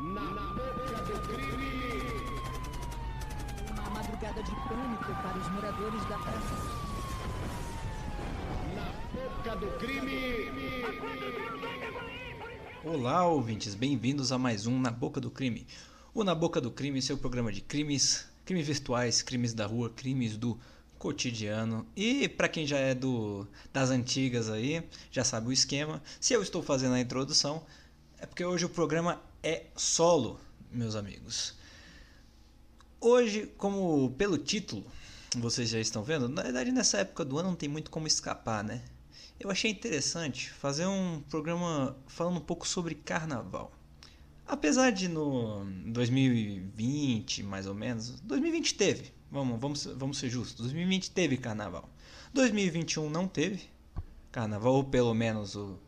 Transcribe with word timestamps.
Na 0.00 0.22
boca 0.22 1.02
do 1.04 1.20
crime. 1.28 2.22
Uma 3.70 3.90
madrugada 3.90 4.42
de 4.42 4.50
pânico 4.50 5.04
para 5.04 5.38
os 5.38 5.50
moradores 5.50 6.02
da 6.08 6.16
praça. 6.16 6.54
Na 8.74 8.92
boca 9.12 9.56
do 9.56 9.66
crime. 9.78 10.84
Olá, 12.82 13.26
ouvintes, 13.26 13.74
bem-vindos 13.74 14.32
a 14.32 14.38
mais 14.38 14.66
um 14.66 14.80
Na 14.80 14.90
Boca 14.90 15.20
do 15.20 15.30
Crime. 15.30 15.66
O 16.14 16.24
Na 16.24 16.34
Boca 16.34 16.62
do 16.62 16.70
Crime, 16.70 17.02
seu 17.02 17.18
programa 17.18 17.52
de 17.52 17.60
crimes, 17.60 18.26
crimes 18.46 18.66
virtuais, 18.66 19.20
crimes 19.20 19.52
da 19.52 19.66
rua, 19.66 19.90
crimes 19.90 20.38
do 20.38 20.58
cotidiano. 20.98 21.86
E 21.94 22.26
para 22.26 22.48
quem 22.48 22.66
já 22.66 22.78
é 22.78 22.94
do 22.94 23.46
das 23.70 23.90
antigas 23.90 24.48
aí, 24.48 24.82
já 25.10 25.24
sabe 25.24 25.48
o 25.48 25.52
esquema. 25.52 26.02
Se 26.18 26.32
eu 26.32 26.42
estou 26.42 26.62
fazendo 26.62 26.94
a 26.94 27.00
introdução, 27.00 27.62
é 28.18 28.24
porque 28.24 28.42
hoje 28.42 28.64
o 28.64 28.70
programa 28.70 29.20
é 29.42 29.66
solo, 29.76 30.38
meus 30.70 30.94
amigos. 30.94 31.54
Hoje, 33.00 33.46
como 33.56 34.10
pelo 34.18 34.36
título, 34.36 34.84
vocês 35.36 35.70
já 35.70 35.80
estão 35.80 36.02
vendo, 36.02 36.28
na 36.28 36.42
verdade 36.42 36.70
nessa 36.70 36.98
época 36.98 37.24
do 37.24 37.38
ano 37.38 37.50
não 37.50 37.56
tem 37.56 37.68
muito 37.68 37.90
como 37.90 38.06
escapar, 38.06 38.62
né? 38.62 38.82
Eu 39.38 39.50
achei 39.50 39.70
interessante 39.70 40.50
fazer 40.50 40.86
um 40.86 41.22
programa 41.30 41.96
falando 42.06 42.36
um 42.36 42.44
pouco 42.44 42.68
sobre 42.68 42.94
carnaval. 42.94 43.72
Apesar 44.46 44.90
de 44.90 45.08
no 45.08 45.64
2020, 45.86 47.42
mais 47.44 47.66
ou 47.66 47.74
menos, 47.74 48.20
2020 48.20 48.74
teve, 48.74 49.12
vamos, 49.30 49.58
vamos, 49.58 49.84
vamos 49.96 50.18
ser 50.18 50.28
justos, 50.28 50.56
2020 50.56 51.10
teve 51.12 51.38
carnaval. 51.38 51.88
2021 52.34 53.08
não 53.08 53.26
teve 53.26 53.62
carnaval, 54.30 54.74
ou 54.74 54.84
pelo 54.84 55.14
menos 55.14 55.54
o, 55.54 55.78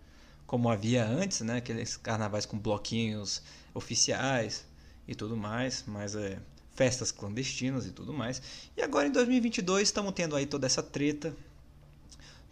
como 0.53 0.69
havia 0.69 1.03
antes, 1.03 1.41
né? 1.41 1.57
Aqueles 1.57 1.97
carnavais 1.97 2.45
com 2.45 2.59
bloquinhos 2.59 3.41
oficiais 3.73 4.67
e 5.09 5.15
tudo 5.15 5.35
mais, 5.35 5.83
mas 5.87 6.15
é 6.15 6.39
festas 6.75 7.11
clandestinas 7.11 7.87
e 7.87 7.91
tudo 7.91 8.13
mais. 8.13 8.43
E 8.77 8.83
agora 8.83 9.09
em 9.09 9.13
2022 9.13 9.89
estamos 9.89 10.13
tendo 10.13 10.37
aí 10.37 10.45
toda 10.45 10.67
essa 10.67 10.83
treta 10.83 11.35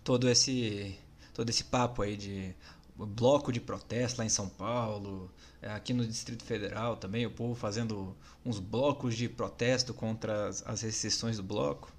todo 0.02 0.30
esse 0.30 0.98
todo 1.34 1.50
esse 1.50 1.62
papo 1.64 2.00
aí 2.00 2.16
de 2.16 2.54
bloco 2.96 3.52
de 3.52 3.60
protesto 3.60 4.20
lá 4.20 4.24
em 4.24 4.30
São 4.30 4.48
Paulo, 4.48 5.30
é, 5.60 5.70
aqui 5.70 5.92
no 5.92 6.06
Distrito 6.06 6.42
Federal 6.42 6.96
também, 6.96 7.26
o 7.26 7.30
povo 7.30 7.54
fazendo 7.54 8.16
uns 8.42 8.58
blocos 8.58 9.14
de 9.14 9.28
protesto 9.28 9.92
contra 9.92 10.48
as, 10.48 10.66
as 10.66 10.80
restrições 10.80 11.36
do 11.36 11.42
bloco, 11.42 11.92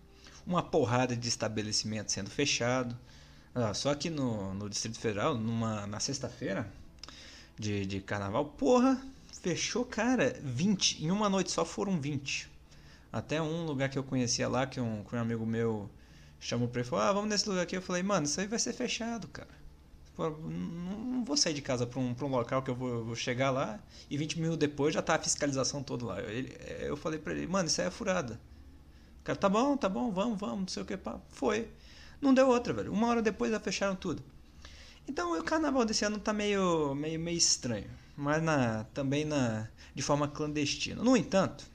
uma 0.47 0.63
porrada 0.63 1.15
de 1.15 1.29
estabelecimento 1.29 2.11
sendo 2.11 2.31
fechado. 2.31 2.97
Ah, 3.53 3.73
só 3.73 3.93
que 3.95 4.09
no, 4.09 4.53
no 4.53 4.69
Distrito 4.69 4.99
Federal, 4.99 5.35
numa, 5.35 5.85
na 5.85 5.99
sexta-feira 5.99 6.71
de, 7.59 7.85
de 7.85 7.99
carnaval, 7.99 8.45
porra, 8.45 9.01
fechou, 9.41 9.83
cara, 9.83 10.39
20. 10.41 11.03
Em 11.03 11.11
uma 11.11 11.29
noite 11.29 11.51
só 11.51 11.65
foram 11.65 11.99
20. 11.99 12.49
Até 13.11 13.41
um 13.41 13.65
lugar 13.65 13.89
que 13.89 13.99
eu 13.99 14.03
conhecia 14.03 14.47
lá, 14.47 14.65
que 14.65 14.79
um, 14.79 15.03
que 15.03 15.15
um 15.15 15.19
amigo 15.19 15.45
meu 15.45 15.89
chamou 16.39 16.67
pra 16.67 16.79
ele 16.79 16.87
e 16.87 16.89
falou: 16.89 17.05
Ah, 17.05 17.11
vamos 17.11 17.29
nesse 17.29 17.47
lugar 17.49 17.63
aqui. 17.63 17.75
Eu 17.75 17.81
falei: 17.81 18.01
Mano, 18.01 18.25
isso 18.25 18.39
aí 18.39 18.47
vai 18.47 18.59
ser 18.59 18.73
fechado, 18.73 19.27
cara. 19.27 19.61
Não 20.17 21.23
vou 21.25 21.35
sair 21.35 21.53
de 21.53 21.61
casa 21.61 21.85
pra 21.85 21.99
um, 21.99 22.13
pra 22.13 22.25
um 22.25 22.29
local 22.29 22.61
que 22.61 22.69
eu 22.69 22.75
vou, 22.75 23.03
vou 23.03 23.15
chegar 23.15 23.49
lá 23.49 23.79
e 24.09 24.17
20 24.17 24.35
minutos 24.39 24.59
depois 24.59 24.93
já 24.93 25.01
tá 25.01 25.15
a 25.15 25.19
fiscalização 25.19 25.81
toda 25.81 26.05
lá. 26.05 26.21
Ele, 26.21 26.55
eu 26.79 26.95
falei 26.95 27.19
pra 27.19 27.33
ele: 27.33 27.47
Mano, 27.47 27.67
isso 27.67 27.81
aí 27.81 27.87
é 27.87 27.91
furada. 27.91 28.39
O 29.21 29.23
cara, 29.23 29.37
tá 29.37 29.49
bom, 29.49 29.75
tá 29.75 29.89
bom, 29.89 30.11
vamos, 30.11 30.39
vamos, 30.39 30.59
não 30.59 30.67
sei 30.67 30.83
o 30.83 30.85
que. 30.85 30.95
Pá. 30.95 31.19
Foi. 31.29 31.67
Não 32.21 32.33
deu 32.33 32.47
outra, 32.47 32.73
velho. 32.73 32.91
Uma 32.91 33.07
hora 33.07 33.21
depois 33.21 33.51
já 33.51 33.59
fecharam 33.59 33.95
tudo. 33.95 34.23
Então 35.07 35.37
o 35.37 35.43
carnaval 35.43 35.83
desse 35.83 36.05
ano 36.05 36.19
tá 36.19 36.31
meio, 36.31 36.93
meio, 36.93 37.19
meio 37.19 37.37
estranho. 37.37 37.89
Mas 38.15 38.41
na, 38.43 38.83
também 38.93 39.25
na, 39.25 39.67
de 39.95 40.01
forma 40.01 40.27
clandestina. 40.27 41.03
No 41.03 41.17
entanto, 41.17 41.65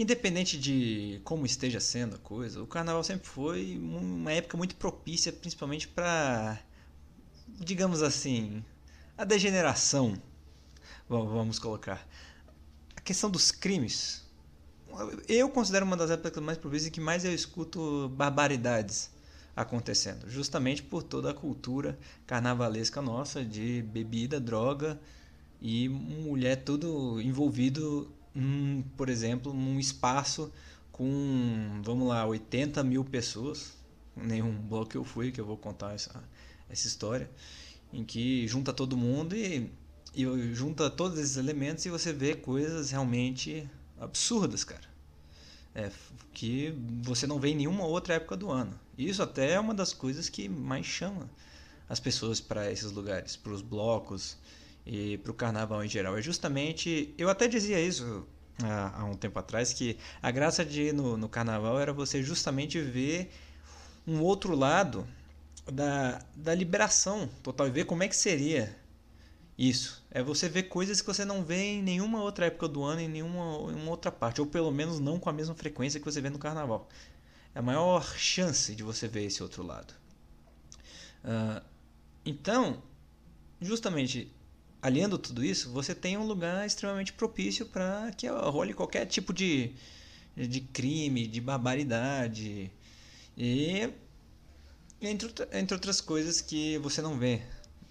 Independente 0.00 0.56
de 0.56 1.20
como 1.24 1.44
esteja 1.44 1.78
sendo 1.78 2.16
a 2.16 2.18
coisa, 2.18 2.62
o 2.62 2.66
carnaval 2.66 3.04
sempre 3.04 3.28
foi 3.28 3.76
uma 3.76 4.32
época 4.32 4.56
muito 4.56 4.74
propícia, 4.76 5.30
principalmente 5.30 5.86
para, 5.86 6.58
digamos 7.46 8.00
assim, 8.00 8.64
a 9.18 9.24
degeneração. 9.24 10.16
Vamos 11.06 11.58
colocar. 11.58 12.08
A 12.96 13.00
questão 13.02 13.28
dos 13.28 13.50
crimes. 13.50 14.24
Eu 15.28 15.48
considero 15.48 15.86
uma 15.86 15.96
das 15.96 16.10
épocas 16.10 16.42
mais 16.42 16.58
propícias 16.58 16.88
em 16.88 16.90
que 16.90 17.00
mais 17.00 17.24
eu 17.24 17.32
escuto 17.32 18.08
barbaridades 18.10 19.10
acontecendo, 19.54 20.28
justamente 20.28 20.82
por 20.82 21.02
toda 21.02 21.30
a 21.30 21.34
cultura 21.34 21.98
carnavalesca 22.26 23.02
nossa 23.02 23.44
de 23.44 23.82
bebida, 23.82 24.40
droga 24.40 24.98
e 25.60 25.88
mulher 25.88 26.56
tudo 26.64 27.20
envolvido 27.20 28.10
um, 28.34 28.82
por 28.96 29.08
exemplo, 29.08 29.52
num 29.52 29.78
espaço 29.78 30.52
com, 30.92 31.80
vamos 31.82 32.08
lá, 32.08 32.26
80 32.26 32.82
mil 32.84 33.04
pessoas, 33.04 33.72
nenhum 34.16 34.52
bloco 34.52 34.96
eu 34.96 35.04
fui, 35.04 35.30
que 35.32 35.40
eu 35.40 35.46
vou 35.46 35.56
contar 35.56 35.94
essa, 35.94 36.22
essa 36.68 36.86
história, 36.86 37.30
em 37.92 38.04
que 38.04 38.46
junta 38.46 38.72
todo 38.72 38.96
mundo 38.96 39.36
e, 39.36 39.70
e 40.14 40.54
junta 40.54 40.88
todos 40.88 41.18
esses 41.18 41.36
elementos 41.36 41.84
e 41.84 41.90
você 41.90 42.12
vê 42.12 42.34
coisas 42.34 42.90
realmente 42.90 43.68
absurdas, 44.00 44.64
cara. 44.64 44.88
É, 45.72 45.90
que 46.32 46.74
você 47.02 47.26
não 47.26 47.38
vê 47.38 47.50
em 47.50 47.54
nenhuma 47.54 47.84
outra 47.84 48.14
época 48.14 48.36
do 48.36 48.50
ano. 48.50 48.78
Isso 48.98 49.22
até 49.22 49.52
é 49.52 49.60
uma 49.60 49.72
das 49.74 49.92
coisas 49.92 50.28
que 50.28 50.48
mais 50.48 50.84
chama 50.84 51.30
as 51.88 52.00
pessoas 52.00 52.40
para 52.40 52.70
esses 52.72 52.90
lugares, 52.90 53.36
para 53.36 53.52
os 53.52 53.62
blocos, 53.62 54.36
e 54.86 55.18
para 55.18 55.30
o 55.30 55.34
carnaval 55.34 55.84
em 55.84 55.88
geral. 55.88 56.16
É 56.16 56.22
justamente. 56.22 57.14
Eu 57.16 57.28
até 57.28 57.46
dizia 57.46 57.80
isso 57.80 58.26
há, 58.62 59.00
há 59.00 59.04
um 59.04 59.14
tempo 59.14 59.38
atrás, 59.38 59.72
que 59.72 59.96
a 60.22 60.30
graça 60.30 60.64
de 60.64 60.82
ir 60.82 60.94
no, 60.94 61.16
no 61.16 61.28
carnaval 61.28 61.78
era 61.78 61.92
você 61.92 62.22
justamente 62.22 62.80
ver 62.80 63.30
um 64.06 64.20
outro 64.20 64.54
lado 64.56 65.06
da, 65.70 66.20
da 66.34 66.54
liberação 66.54 67.28
total 67.42 67.68
e 67.68 67.70
ver 67.70 67.84
como 67.84 68.02
é 68.02 68.08
que 68.08 68.16
seria 68.16 68.76
isso. 69.60 70.02
É 70.10 70.22
você 70.22 70.48
ver 70.48 70.64
coisas 70.64 71.02
que 71.02 71.06
você 71.06 71.22
não 71.22 71.44
vê 71.44 71.74
em 71.74 71.82
nenhuma 71.82 72.22
outra 72.22 72.46
época 72.46 72.66
do 72.66 72.82
ano, 72.82 73.02
em 73.02 73.08
nenhuma, 73.08 73.70
em 73.70 73.86
outra 73.86 74.10
parte, 74.10 74.40
ou 74.40 74.46
pelo 74.46 74.70
menos 74.70 74.98
não 74.98 75.20
com 75.20 75.28
a 75.28 75.32
mesma 75.34 75.54
frequência 75.54 76.00
que 76.00 76.06
você 76.06 76.18
vê 76.18 76.30
no 76.30 76.38
carnaval. 76.38 76.88
É 77.54 77.58
a 77.58 77.62
maior 77.62 78.16
chance 78.16 78.74
de 78.74 78.82
você 78.82 79.06
ver 79.06 79.26
esse 79.26 79.42
outro 79.42 79.62
lado. 79.62 79.92
Uh, 81.22 81.62
então, 82.24 82.82
justamente 83.60 84.32
aliando 84.80 85.18
tudo 85.18 85.44
isso, 85.44 85.70
você 85.70 85.94
tem 85.94 86.16
um 86.16 86.26
lugar 86.26 86.66
extremamente 86.66 87.12
propício 87.12 87.66
para 87.66 88.10
que 88.12 88.26
role 88.28 88.72
qualquer 88.72 89.04
tipo 89.04 89.30
de, 89.30 89.74
de 90.34 90.62
crime, 90.62 91.26
de 91.26 91.38
barbaridade. 91.38 92.72
E 93.36 93.92
entre, 95.02 95.34
entre 95.52 95.74
outras 95.74 96.00
coisas 96.00 96.40
que 96.40 96.78
você 96.78 97.02
não 97.02 97.18
vê 97.18 97.42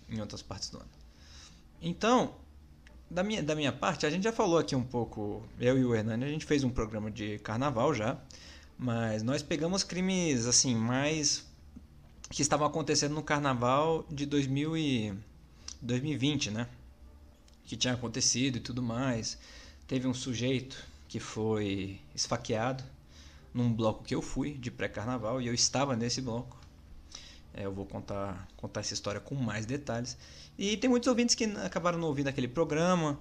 em 0.10 0.20
outras 0.20 0.42
partes 0.42 0.72
do 0.72 0.80
ano. 0.80 0.99
Então, 1.82 2.36
da 3.10 3.24
minha, 3.24 3.42
da 3.42 3.56
minha 3.56 3.72
parte, 3.72 4.06
a 4.06 4.10
gente 4.10 4.24
já 4.24 4.34
falou 4.34 4.58
aqui 4.58 4.76
um 4.76 4.84
pouco, 4.84 5.44
eu 5.60 5.78
e 5.78 5.86
o 5.86 5.96
Hernani, 5.96 6.26
a 6.26 6.30
gente 6.30 6.46
fez 6.46 6.64
um 6.64 6.70
programa 6.70 7.10
de 7.10 7.40
carnaval 7.40 7.94
já, 7.94 8.18
mas 8.78 9.24
nós 9.24 9.42
pegamos 9.42 9.84
crimes 9.84 10.46
assim 10.46 10.76
mais 10.76 11.46
que 12.30 12.42
estavam 12.42 12.68
acontecendo 12.68 13.16
no 13.16 13.24
carnaval 13.24 14.06
de 14.10 14.26
2000 14.26 14.78
e 14.78 15.14
2020, 15.82 16.52
né? 16.52 16.68
que 17.70 17.78
tinha 17.78 17.94
acontecido 17.94 18.58
e 18.58 18.60
tudo 18.60 18.82
mais. 18.82 19.38
Teve 19.88 20.08
um 20.08 20.14
sujeito 20.14 20.84
que 21.08 21.20
foi 21.20 22.02
esfaqueado 22.16 22.84
num 23.54 23.72
bloco 23.72 24.04
que 24.04 24.16
eu 24.16 24.24
fui 24.24 24.54
de 24.54 24.72
pré-carnaval 24.72 25.40
e 25.40 25.46
eu 25.46 25.54
estava 25.54 25.96
nesse 25.96 26.20
bloco. 26.20 26.59
É, 27.60 27.66
eu 27.66 27.74
vou 27.74 27.86
contar, 27.86 28.48
contar 28.56 28.80
essa 28.80 28.94
história 28.94 29.20
com 29.20 29.36
mais 29.36 29.66
detalhes. 29.66 30.18
E 30.58 30.78
tem 30.78 30.90
muitos 30.90 31.10
ouvintes 31.10 31.36
que 31.36 31.44
acabaram 31.44 32.00
não 32.00 32.08
ouvindo 32.08 32.30
aquele 32.30 32.48
programa 32.48 33.20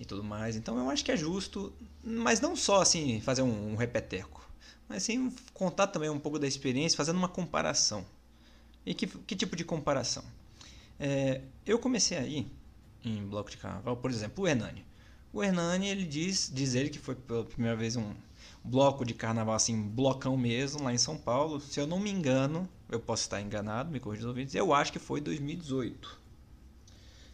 e 0.00 0.06
tudo 0.06 0.24
mais. 0.24 0.56
Então 0.56 0.78
eu 0.78 0.88
acho 0.88 1.04
que 1.04 1.12
é 1.12 1.16
justo, 1.18 1.70
mas 2.02 2.40
não 2.40 2.56
só 2.56 2.80
assim 2.80 3.20
fazer 3.20 3.42
um, 3.42 3.72
um 3.72 3.76
repeteco, 3.76 4.48
mas 4.88 5.02
sim 5.02 5.30
contar 5.52 5.88
também 5.88 6.08
um 6.08 6.18
pouco 6.18 6.38
da 6.38 6.46
experiência, 6.46 6.96
fazendo 6.96 7.16
uma 7.18 7.28
comparação. 7.28 8.06
E 8.86 8.94
que, 8.94 9.06
que 9.06 9.36
tipo 9.36 9.54
de 9.54 9.64
comparação? 9.64 10.24
É, 10.98 11.42
eu 11.66 11.78
comecei 11.78 12.16
aí 12.16 12.46
em 13.04 13.22
bloco 13.26 13.50
de 13.50 13.58
carnaval, 13.58 13.98
por 13.98 14.10
exemplo, 14.10 14.44
o 14.44 14.48
Hernani. 14.48 14.82
O 15.30 15.44
Hernani, 15.44 15.88
ele 15.88 16.06
diz, 16.06 16.50
diz 16.50 16.74
ele 16.74 16.88
que 16.88 16.98
foi 16.98 17.14
pela 17.14 17.44
primeira 17.44 17.76
vez 17.76 17.96
um 17.96 18.14
bloco 18.64 19.04
de 19.04 19.12
carnaval, 19.12 19.54
assim, 19.54 19.78
blocão 19.82 20.38
mesmo, 20.38 20.84
lá 20.84 20.94
em 20.94 20.96
São 20.96 21.18
Paulo. 21.18 21.60
Se 21.60 21.78
eu 21.78 21.86
não 21.86 22.00
me 22.00 22.10
engano, 22.10 22.66
eu 22.88 23.00
posso 23.00 23.22
estar 23.22 23.40
enganado, 23.40 23.90
me 23.90 24.00
corrija 24.00 24.22
os 24.22 24.28
ouvintes, 24.28 24.54
eu 24.54 24.72
acho 24.72 24.92
que 24.92 24.98
foi 24.98 25.20
2018. 25.20 26.20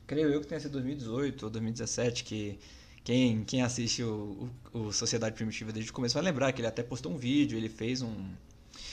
Creio 0.06 0.29
eu 0.29 0.41
que 0.41 0.47
tenha 0.47 0.61
sido 0.61 0.73
2018 0.73 1.44
ou 1.44 1.50
2017, 1.50 2.25
que 2.25 2.58
quem, 3.05 3.44
quem 3.44 3.62
assiste 3.62 4.02
o, 4.02 4.50
o, 4.73 4.79
o 4.79 4.93
Sociedade 4.93 5.35
Primitiva 5.35 5.73
desde 5.73 5.91
o 5.91 5.94
começo 5.94 6.14
vai 6.14 6.23
lembrar 6.23 6.52
que 6.52 6.61
ele 6.61 6.69
até 6.69 6.82
postou 6.82 7.12
um 7.12 7.17
vídeo, 7.17 7.56
ele 7.56 7.69
fez 7.69 8.02
um, 8.02 8.31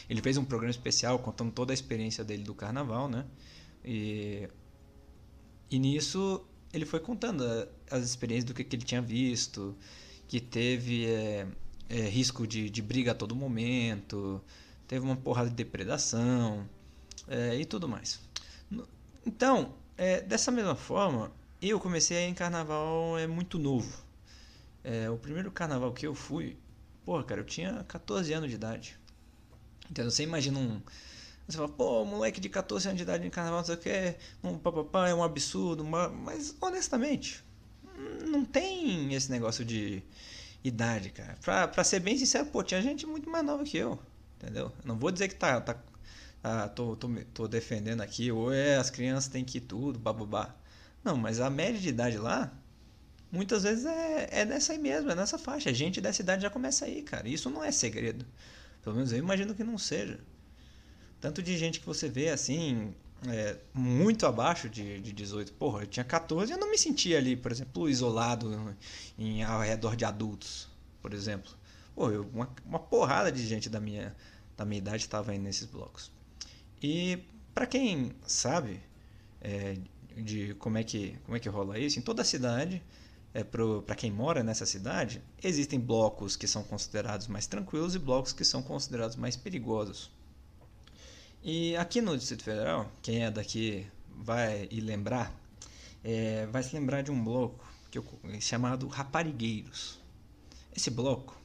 ele 0.09 0.21
fez 0.21 0.38
um 0.38 0.45
programa 0.45 0.71
especial 0.71 1.19
contando 1.19 1.51
toda 1.51 1.74
a 1.74 1.75
experiência 1.75 2.24
dele 2.24 2.44
do 2.44 2.54
carnaval, 2.54 3.09
né? 3.09 3.25
E, 3.83 4.48
e 5.69 5.80
nisso 5.80 6.45
ele 6.74 6.86
foi 6.86 7.00
contando 7.00 7.44
as 7.89 8.04
experiências 8.04 8.45
do 8.45 8.54
que, 8.54 8.63
que 8.63 8.75
ele 8.75 8.83
tinha 8.83 9.01
visto, 9.01 9.75
que 10.27 10.39
teve 10.39 11.06
é, 11.06 11.48
é, 11.89 12.01
risco 12.01 12.45
de, 12.45 12.69
de 12.69 12.81
briga 12.81 13.12
a 13.12 13.15
todo 13.15 13.36
momento, 13.36 14.42
teve 14.88 15.06
uma 15.06 15.16
porrada 15.16 15.50
de 15.50 15.56
depredação 15.56 16.68
é, 17.28 17.56
e 17.56 17.66
tudo 17.66 17.88
mais. 17.88 18.19
Então, 19.25 19.74
é, 19.98 20.22
dessa 20.22 20.51
mesma 20.51 20.75
forma, 20.75 21.31
eu 21.62 21.80
comecei 21.80 22.18
em 22.19 22.34
carnaval 22.34 23.18
é 23.18 23.28
muito 23.28 23.60
novo. 23.60 24.06
É, 24.84 25.10
o 25.10 25.18
primeiro 25.18 25.51
carnaval 25.51 25.92
que 25.92 26.07
eu 26.07 26.16
fui, 26.16 26.57
porra, 27.04 27.24
cara, 27.24 27.42
eu 27.42 27.45
tinha 27.45 27.84
14 27.88 28.31
anos 28.31 28.50
de 28.50 28.56
idade. 28.56 28.98
Entendeu? 29.89 30.12
Você 30.12 30.24
imagina 30.24 30.60
um. 30.60 30.81
Você 31.48 31.57
fala, 31.57 31.69
pô, 31.69 32.04
moleque 32.06 32.40
de 32.40 32.50
14 32.50 32.88
anos 32.88 32.98
de 32.98 33.04
idade 33.04 33.25
em 33.25 33.30
carnaval, 33.30 33.60
não 33.60 33.66
sei 33.66 33.75
o 33.75 33.78
que, 33.78 34.16
um 34.44 34.57
papapá, 34.57 35.07
é 35.07 35.13
um 35.13 35.24
absurdo, 35.24 35.83
mas 35.83 36.56
honestamente, 36.60 37.44
não 38.28 38.44
tem 38.44 39.13
esse 39.13 39.31
negócio 39.31 39.63
de 39.63 40.04
idade, 40.62 41.10
cara. 41.10 41.38
Pra, 41.42 41.68
pra 41.68 41.83
ser 41.86 42.01
bem 42.01 42.18
sincero, 42.18 42.48
pô, 42.48 42.62
tinha 42.63 42.81
gente 42.81 43.06
muito 43.06 43.30
mais 43.30 43.45
nova 43.45 43.63
que 43.63 43.78
eu, 43.78 43.98
entendeu? 44.38 44.72
Eu 44.80 44.88
não 44.88 44.98
vou 44.98 45.12
dizer 45.12 45.28
que 45.28 45.36
tá. 45.36 45.60
tá 45.62 45.75
ah, 46.44 46.69
tô, 46.69 46.95
tô, 46.95 47.10
tô 47.34 47.48
defendendo 47.48 48.01
aqui, 48.01 48.31
ou 48.31 48.54
é 48.54 48.78
as 48.78 48.89
crianças 48.89 49.30
têm 49.30 49.44
que 49.44 49.57
ir 49.57 49.62
tudo, 49.62 50.00
bababá. 50.00 50.56
Não, 51.04 51.18
mas 51.18 51.39
a 51.39 51.50
média 51.50 51.80
de 51.80 51.89
idade 51.89 52.18
lá, 52.18 52.51
muitas 53.31 53.63
vezes 53.63 53.86
é, 53.86 54.30
é 54.31 54.45
nessa 54.45 54.74
aí 54.74 54.80
mesmo, 54.80 55.12
é 55.12 55.16
nessa 55.16 55.38
faixa. 55.38 55.69
A 55.69 55.74
gente 55.74 56.00
dessa 56.00 56.22
idade 56.22 56.44
já 56.44 56.50
começa 56.50 56.86
aí, 56.86 57.01
cara. 57.01 57.28
Isso 57.28 57.50
não 57.50 57.63
é 57.63 57.72
segredo. 57.72 58.25
Pelo 58.84 58.95
menos 58.95 59.12
eu 59.12 59.18
imagino 59.18 59.56
que 59.56 59.63
não 59.63 59.78
seja. 59.78 60.19
Tanto 61.19 61.42
de 61.42 61.57
gente 61.57 61.80
que 61.80 61.86
você 61.86 62.07
vê 62.07 62.30
assim, 62.30 62.94
é, 63.28 63.57
muito 63.74 64.25
abaixo 64.25 64.69
de, 64.69 65.00
de 65.00 65.12
18. 65.12 65.54
Porra, 65.54 65.83
eu 65.83 65.88
tinha 65.88 66.04
14 66.04 66.51
e 66.51 66.56
eu 66.56 66.60
não 66.60 66.69
me 66.69 66.78
sentia 66.78 67.18
ali, 67.18 67.36
por 67.36 67.51
exemplo, 67.51 67.90
isolado 67.90 68.75
em, 69.18 69.44
ao 69.44 69.62
redor 69.62 69.95
de 69.95 70.06
adultos, 70.06 70.68
por 71.01 71.13
exemplo. 71.13 71.51
Pô, 71.98 72.12
eu, 72.12 72.30
uma, 72.32 72.48
uma 72.64 72.78
porrada 72.78 73.32
de 73.32 73.44
gente 73.44 73.70
da 73.70 73.80
minha, 73.80 74.16
da 74.56 74.64
minha 74.64 74.78
idade 74.78 74.98
estava 74.98 75.34
indo 75.34 75.42
nesses 75.42 75.66
blocos. 75.66 76.12
E 76.80 77.18
para 77.56 77.66
quem 77.66 78.12
sabe 78.28 78.80
é, 79.42 79.78
de 80.16 80.54
como 80.60 80.78
é, 80.78 80.84
que, 80.84 81.18
como 81.26 81.36
é 81.36 81.40
que 81.40 81.50
rola 81.50 81.80
isso, 81.80 81.98
em 81.98 82.04
toda 82.04 82.22
a 82.22 82.26
cidade, 82.26 82.84
é, 83.34 83.44
para 83.44 83.96
quem 83.96 84.12
mora 84.12 84.44
nessa 84.44 84.64
cidade, 84.64 85.24
existem 85.44 85.80
blocos 85.80 86.36
que 86.36 86.46
são 86.46 86.62
considerados 86.62 87.28
mais 87.28 87.48
tranquilos 87.48 87.96
e 87.96 88.00
blocos 88.00 88.32
que 88.32 88.46
são 88.46 88.62
considerados 88.62 89.16
mais 89.16 89.36
perigosos. 89.36 90.12
E 91.42 91.76
aqui 91.78 92.00
no 92.00 92.16
Distrito 92.16 92.44
Federal, 92.44 92.92
quem 93.02 93.24
é 93.24 93.32
daqui 93.32 93.88
vai 94.16 94.68
e 94.70 94.80
lembrar, 94.82 95.36
é, 96.04 96.46
vai 96.46 96.62
se 96.62 96.76
lembrar 96.76 97.02
de 97.02 97.10
um 97.10 97.24
bloco 97.24 97.68
que 97.90 97.98
eu, 97.98 98.06
chamado 98.40 98.88
Raparigueiros. 98.88 100.00
Esse 100.76 100.92
bloco, 100.92 101.36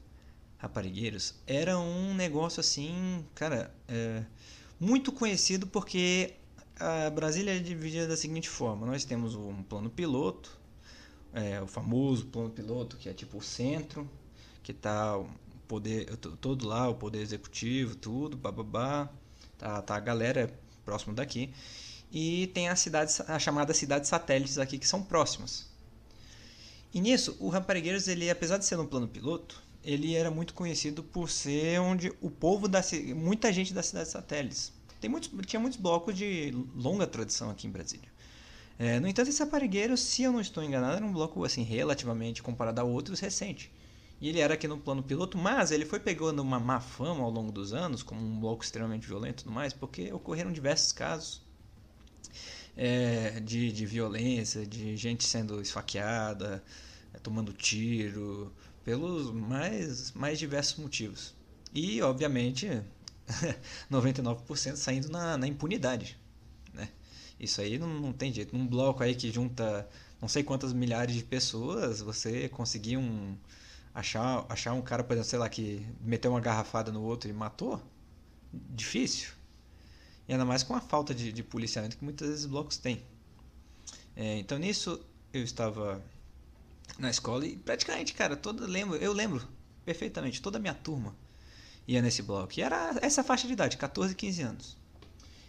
Raparigueiros, 0.62 1.34
era 1.44 1.76
um 1.76 2.14
negócio 2.14 2.60
assim, 2.60 3.26
cara, 3.34 3.74
é, 3.88 4.22
muito 4.78 5.10
conhecido 5.10 5.66
porque 5.66 6.34
a 6.78 7.10
Brasília 7.10 7.56
é 7.56 7.58
dividida 7.58 8.06
da 8.06 8.16
seguinte 8.16 8.48
forma: 8.48 8.86
nós 8.86 9.04
temos 9.04 9.34
um 9.34 9.60
plano 9.64 9.90
piloto, 9.90 10.56
é, 11.34 11.60
o 11.60 11.66
famoso 11.66 12.26
plano 12.26 12.48
piloto, 12.50 12.96
que 12.96 13.08
é 13.08 13.12
tipo 13.12 13.38
o 13.38 13.42
centro, 13.42 14.08
que 14.62 14.72
tá 14.72 15.18
o 15.18 15.28
poder 15.66 16.16
todo 16.16 16.64
lá, 16.64 16.88
o 16.88 16.94
poder 16.94 17.22
executivo, 17.22 17.96
tudo, 17.96 18.36
bababá. 18.36 19.10
Tá, 19.58 19.82
tá 19.82 19.96
a 19.96 20.00
galera 20.00 20.56
próximo 20.84 21.12
daqui. 21.12 21.52
E 22.12 22.46
tem 22.54 22.68
as 22.68 22.78
cidades, 22.78 23.20
a 23.22 23.36
chamada 23.36 23.74
cidades 23.74 24.08
satélites 24.08 24.58
aqui 24.58 24.78
que 24.78 24.86
são 24.86 25.02
próximas. 25.02 25.68
E 26.94 27.00
nisso, 27.00 27.36
o 27.40 27.48
Raparigueiros, 27.48 28.06
ele, 28.06 28.30
apesar 28.30 28.58
de 28.58 28.64
ser 28.64 28.78
um 28.78 28.86
plano 28.86 29.08
piloto, 29.08 29.60
ele 29.84 30.14
era 30.14 30.30
muito 30.30 30.54
conhecido 30.54 31.02
por 31.02 31.28
ser 31.28 31.80
onde 31.80 32.12
o 32.20 32.30
povo 32.30 32.68
da 32.68 32.82
muita 33.16 33.52
gente 33.52 33.74
das 33.74 33.86
cidades 33.86 34.12
satélites. 34.12 34.72
Tem 35.00 35.10
muitos, 35.10 35.30
tinha 35.46 35.58
muitos 35.58 35.78
blocos 35.80 36.16
de 36.16 36.54
longa 36.76 37.06
tradição 37.06 37.50
aqui 37.50 37.66
em 37.66 37.70
Brasília. 37.70 38.08
É, 38.78 38.98
no 39.00 39.08
entanto, 39.08 39.28
esse 39.28 39.42
Raparigueiros, 39.42 40.00
se 40.00 40.22
eu 40.22 40.32
não 40.32 40.40
estou 40.40 40.62
enganado, 40.62 40.96
era 40.96 41.04
um 41.04 41.12
bloco 41.12 41.44
assim 41.44 41.62
relativamente 41.62 42.42
comparado 42.42 42.80
a 42.80 42.84
outros 42.84 43.20
recente. 43.20 43.72
E 44.20 44.28
ele 44.28 44.38
era 44.38 44.54
aqui 44.54 44.68
no 44.68 44.78
plano 44.78 45.02
piloto, 45.02 45.36
mas 45.36 45.72
ele 45.72 45.84
foi 45.84 45.98
pegando 45.98 46.40
uma 46.40 46.60
má 46.60 46.78
fama 46.78 47.24
ao 47.24 47.30
longo 47.30 47.50
dos 47.50 47.72
anos, 47.72 48.04
como 48.04 48.20
um 48.20 48.38
bloco 48.38 48.62
extremamente 48.62 49.06
violento 49.06 49.40
e 49.40 49.44
tudo 49.44 49.52
mais, 49.52 49.72
porque 49.72 50.12
ocorreram 50.12 50.52
diversos 50.52 50.92
casos 50.92 51.42
é, 52.76 53.40
de, 53.40 53.72
de 53.72 53.84
violência, 53.84 54.64
de 54.64 54.96
gente 54.96 55.24
sendo 55.24 55.60
esfaqueada, 55.60 56.62
é, 57.12 57.18
tomando 57.18 57.52
tiro, 57.52 58.52
pelos 58.84 59.32
mais, 59.32 60.12
mais 60.12 60.38
diversos 60.38 60.78
motivos. 60.78 61.34
E, 61.74 62.02
obviamente, 62.02 62.68
99% 63.90 64.76
saindo 64.76 65.08
na, 65.08 65.36
na 65.36 65.46
impunidade. 65.46 66.18
Né? 66.72 66.88
Isso 67.38 67.60
aí 67.60 67.78
não, 67.78 67.88
não 67.88 68.12
tem 68.12 68.32
jeito. 68.32 68.56
Num 68.56 68.66
bloco 68.66 69.02
aí 69.02 69.14
que 69.14 69.30
junta 69.30 69.88
não 70.20 70.28
sei 70.28 70.44
quantas 70.44 70.72
milhares 70.72 71.16
de 71.16 71.24
pessoas, 71.24 72.00
você 72.00 72.48
conseguir 72.48 72.96
um 72.96 73.36
achar, 73.92 74.46
achar 74.48 74.72
um 74.72 74.80
cara, 74.80 75.02
por 75.02 75.14
exemplo, 75.14 75.28
sei 75.28 75.38
lá, 75.38 75.48
que 75.48 75.84
meteu 76.00 76.30
uma 76.30 76.40
garrafada 76.40 76.92
no 76.92 77.02
outro 77.02 77.28
e 77.28 77.32
matou, 77.32 77.82
difícil. 78.52 79.30
E 80.28 80.32
ainda 80.32 80.44
mais 80.44 80.62
com 80.62 80.74
a 80.74 80.80
falta 80.80 81.12
de, 81.12 81.32
de 81.32 81.42
policiamento 81.42 81.96
que 81.96 82.04
muitas 82.04 82.28
vezes 82.28 82.46
blocos 82.46 82.76
têm. 82.76 83.02
É, 84.14 84.38
então 84.38 84.58
nisso 84.58 85.04
eu 85.32 85.42
estava 85.42 86.00
na 86.98 87.10
escola 87.10 87.46
e 87.46 87.56
praticamente, 87.56 88.14
cara, 88.14 88.36
toda, 88.36 88.66
lembro, 88.66 88.96
eu 88.96 89.12
lembro 89.12 89.46
perfeitamente, 89.84 90.40
toda 90.40 90.58
a 90.58 90.60
minha 90.60 90.74
turma 90.74 91.14
ia 91.86 92.00
nesse 92.00 92.22
bloco. 92.22 92.52
E 92.56 92.62
era 92.62 92.98
essa 93.02 93.24
faixa 93.24 93.46
de 93.46 93.52
idade, 93.52 93.76
14, 93.76 94.14
15 94.14 94.42
anos. 94.42 94.76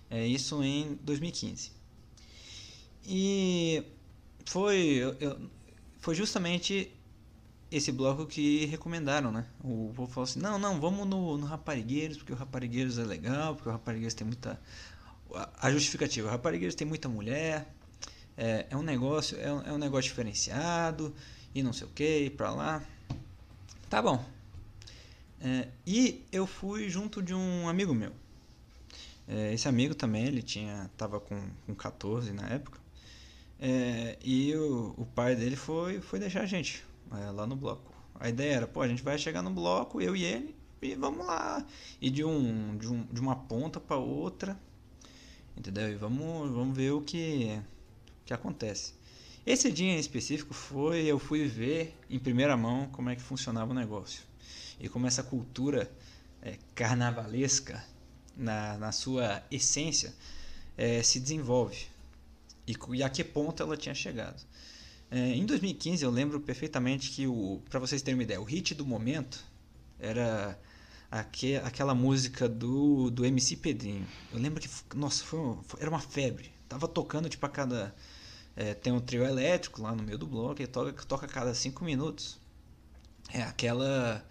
É, 0.09 0.25
isso 0.25 0.63
em 0.63 0.95
2015. 1.01 1.71
E 3.05 3.83
foi, 4.45 5.15
eu, 5.19 5.49
foi 5.99 6.15
justamente 6.15 6.91
esse 7.71 7.91
bloco 7.91 8.25
que 8.25 8.65
recomendaram, 8.65 9.31
né? 9.31 9.45
O 9.63 9.91
povo 9.95 10.11
falou 10.11 10.25
assim: 10.25 10.39
não, 10.39 10.59
não, 10.59 10.79
vamos 10.79 11.07
no, 11.07 11.37
no 11.37 11.45
Raparigueiros, 11.45 12.17
porque 12.17 12.33
o 12.33 12.35
Raparigueiros 12.35 12.97
é 12.97 13.03
legal, 13.03 13.55
porque 13.55 13.69
o 13.69 13.71
Raparigueiros 13.71 14.13
tem 14.13 14.25
muita. 14.25 14.61
A 15.59 15.71
justificativa: 15.71 16.27
o 16.27 16.31
Raparigueiros 16.31 16.75
tem 16.75 16.87
muita 16.87 17.09
mulher, 17.09 17.73
é, 18.37 18.67
é 18.69 18.77
um 18.77 18.83
negócio, 18.83 19.39
é 19.39 19.53
um, 19.53 19.61
é 19.61 19.73
um, 19.73 19.77
negócio 19.77 20.09
diferenciado, 20.09 21.13
e 21.53 21.61
não 21.61 21.73
sei 21.73 21.87
o 21.87 21.89
que, 21.91 22.29
pra 22.31 22.51
lá. 22.51 22.83
Tá 23.89 24.01
bom. 24.01 24.23
É, 25.41 25.67
e 25.85 26.23
eu 26.31 26.47
fui 26.47 26.89
junto 26.89 27.21
de 27.21 27.33
um 27.33 27.67
amigo 27.67 27.93
meu. 27.93 28.11
É, 29.27 29.53
esse 29.53 29.67
amigo 29.67 29.95
também, 29.95 30.25
ele 30.25 30.41
tinha, 30.41 30.89
tava 30.97 31.19
com, 31.19 31.39
com 31.65 31.75
14 31.75 32.31
na 32.33 32.47
época. 32.49 32.79
É, 33.59 34.17
e 34.23 34.53
o, 34.55 34.93
o 34.97 35.05
pai 35.05 35.35
dele 35.35 35.55
foi, 35.55 36.01
foi 36.01 36.19
deixar 36.19 36.41
a 36.41 36.45
gente 36.45 36.83
é, 37.11 37.31
lá 37.31 37.45
no 37.47 37.55
bloco. 37.55 37.93
A 38.19 38.29
ideia 38.29 38.55
era, 38.55 38.67
pô, 38.67 38.81
a 38.81 38.87
gente 38.87 39.03
vai 39.03 39.17
chegar 39.17 39.41
no 39.41 39.49
bloco, 39.51 40.01
eu 40.01 40.15
e 40.15 40.23
ele, 40.23 40.55
e 40.81 40.95
vamos 40.95 41.25
lá. 41.25 41.65
E 42.01 42.09
de, 42.09 42.23
um, 42.23 42.77
de, 42.77 42.87
um, 42.87 43.03
de 43.03 43.21
uma 43.21 43.35
ponta 43.35 43.79
para 43.79 43.97
outra, 43.97 44.59
entendeu? 45.57 45.91
E 45.91 45.95
vamos, 45.95 46.51
vamos 46.51 46.75
ver 46.75 46.91
o 46.91 47.01
que, 47.01 47.59
que 48.25 48.33
acontece. 48.33 48.93
Esse 49.45 49.71
dia 49.71 49.91
em 49.91 49.99
específico 49.99 50.53
foi, 50.53 51.05
eu 51.05 51.19
fui 51.19 51.47
ver 51.47 51.97
em 52.09 52.17
primeira 52.17 52.55
mão 52.55 52.87
como 52.91 53.09
é 53.09 53.15
que 53.15 53.21
funcionava 53.21 53.71
o 53.71 53.73
negócio. 53.73 54.23
E 54.79 54.87
como 54.87 55.05
essa 55.05 55.21
cultura 55.21 55.91
é, 56.41 56.57
carnavalesca, 56.73 57.83
na, 58.35 58.77
na 58.77 58.91
sua 58.91 59.43
essência, 59.51 60.13
é, 60.77 61.03
se 61.03 61.19
desenvolve. 61.19 61.87
E, 62.67 62.75
e 62.93 63.03
a 63.03 63.09
que 63.09 63.23
ponto 63.23 63.61
ela 63.61 63.77
tinha 63.77 63.93
chegado. 63.93 64.41
É, 65.11 65.35
em 65.35 65.45
2015 65.45 66.03
eu 66.03 66.09
lembro 66.09 66.39
perfeitamente 66.39 67.11
que 67.11 67.27
o, 67.27 67.61
para 67.69 67.79
vocês 67.79 68.01
terem 68.01 68.17
uma 68.17 68.23
ideia, 68.23 68.41
o 68.41 68.43
hit 68.43 68.73
do 68.73 68.85
momento 68.85 69.43
era 69.99 70.59
aque, 71.11 71.57
aquela 71.57 71.93
música 71.93 72.49
do, 72.49 73.11
do 73.11 73.25
MC 73.25 73.57
Pedrinho. 73.57 74.07
Eu 74.31 74.39
lembro 74.39 74.59
que, 74.59 74.69
nossa, 74.95 75.23
foi, 75.23 75.57
foi 75.67 75.81
era 75.81 75.89
uma 75.89 75.99
febre. 75.99 76.51
Tava 76.67 76.87
tocando 76.87 77.29
tipo 77.29 77.45
a 77.45 77.49
cada 77.49 77.93
é, 78.55 78.73
tem 78.73 78.93
um 78.93 78.99
trio 78.99 79.23
elétrico 79.25 79.81
lá 79.81 79.95
no 79.95 80.03
meio 80.03 80.17
do 80.17 80.27
bloco 80.27 80.61
e 80.61 80.67
toca 80.67 80.93
toca 81.05 81.25
a 81.25 81.29
cada 81.29 81.53
cinco 81.53 81.83
minutos. 81.83 82.39
É 83.33 83.41
aquela 83.41 84.23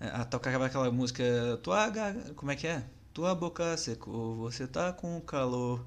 é, 0.00 0.24
toca 0.24 0.50
aquela 0.64 0.90
música 0.90 1.24
tua 1.62 1.92
como 2.34 2.50
é 2.52 2.56
que 2.56 2.66
é? 2.66 2.84
Tua 3.12 3.34
boca 3.34 3.76
secou, 3.76 4.36
você 4.36 4.66
tá 4.66 4.92
com 4.92 5.20
calor. 5.20 5.84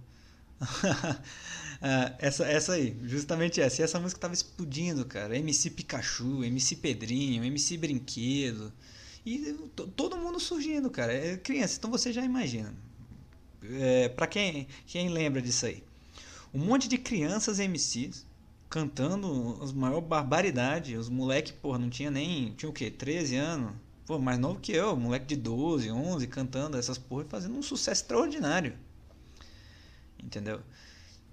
ah, 1.82 2.14
essa, 2.20 2.46
essa 2.46 2.74
aí, 2.74 2.98
justamente 3.04 3.62
essa. 3.62 3.82
E 3.82 3.84
essa 3.84 4.00
música 4.00 4.22
tava 4.22 4.34
explodindo, 4.34 5.06
cara. 5.06 5.38
MC 5.38 5.70
Pikachu, 5.72 6.44
MC 6.44 6.76
Pedrinho, 6.78 7.44
MC 7.44 7.78
Brinquedo. 7.78 8.74
E 9.26 9.54
todo 9.96 10.18
mundo 10.18 10.40
surgindo, 10.40 10.90
cara. 10.90 11.14
É 11.14 11.38
criança, 11.38 11.78
então 11.78 11.90
você 11.90 12.12
já 12.12 12.24
imagina. 12.24 12.74
É, 13.64 14.10
pra 14.10 14.28
quem, 14.28 14.68
quem 14.86 15.10
lembra 15.10 15.42
disso 15.42 15.66
aí? 15.66 15.84
Um 16.54 16.60
monte 16.60 16.88
de 16.88 16.98
crianças 16.98 17.60
MCs 17.60 18.26
cantando 18.70 19.60
as 19.62 19.72
maior 19.72 20.02
barbaridade. 20.02 20.96
Os 20.96 21.10
moleque, 21.10 21.54
porra, 21.54 21.80
não 21.80 21.90
tinha 21.90 22.12
nem. 22.12 22.54
Tinha 22.54 22.70
o 22.70 22.74
quê? 22.74 22.90
13 22.92 23.36
anos? 23.36 23.74
Pô, 24.06 24.20
mais 24.20 24.38
novo 24.38 24.60
que 24.60 24.72
eu, 24.72 24.96
moleque 24.96 25.26
de 25.26 25.36
12, 25.36 25.90
11, 25.90 26.28
cantando 26.28 26.78
essas 26.78 26.98
porra 26.98 27.24
e 27.24 27.30
fazendo 27.30 27.58
um 27.58 27.62
sucesso 27.62 28.02
extraordinário. 28.02 28.78
Entendeu? 30.22 30.62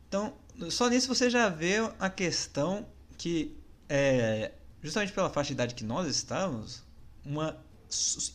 Então, 0.08 0.34
só 0.70 0.88
nisso 0.88 1.08
você 1.08 1.28
já 1.28 1.48
vê 1.48 1.76
a 1.98 2.08
questão 2.08 2.86
que, 3.18 3.56
é, 3.88 4.52
justamente 4.82 5.12
pela 5.12 5.30
faixa 5.30 5.48
de 5.48 5.54
idade 5.54 5.74
que 5.74 5.84
nós 5.84 6.08
estávamos, 6.08 6.82
uma 7.24 7.56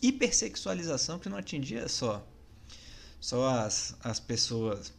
hipersexualização 0.02 1.18
que 1.18 1.30
não 1.30 1.38
atingia 1.38 1.88
só 1.88 2.26
só 3.26 3.50
as, 3.50 3.96
as 4.04 4.20
pessoas, 4.20 4.94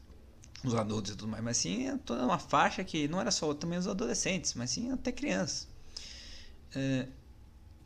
os 0.65 0.75
adultos 0.75 1.13
e 1.13 1.17
tudo 1.17 1.29
mais, 1.29 1.43
mas 1.43 1.57
sim 1.57 1.97
toda 1.99 2.25
uma 2.25 2.39
faixa 2.39 2.83
que 2.83 3.09
não 3.09 3.21
era 3.21 3.31
só 3.31 3.53
também 3.55 3.79
os 3.79 3.87
adolescentes, 3.87 4.55
mas 4.55 4.71
sim 4.71 4.91
até 4.91 5.13
crianças. 5.13 5.69
É, 6.75 7.07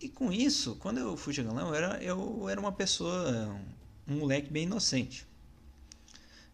e 0.00 0.09
com 0.09 0.33
isso, 0.33 0.77
quando 0.77 0.99
eu 0.99 1.17
fui 1.17 1.33
chegando 1.35 1.57
lá, 1.57 1.62
eu 1.62 1.75
era, 1.75 2.03
eu 2.03 2.49
era 2.49 2.61
uma 2.61 2.73
pessoa, 2.73 3.55
um 4.09 4.19
moleque 4.19 4.50
bem 4.50 4.65
inocente. 4.65 5.27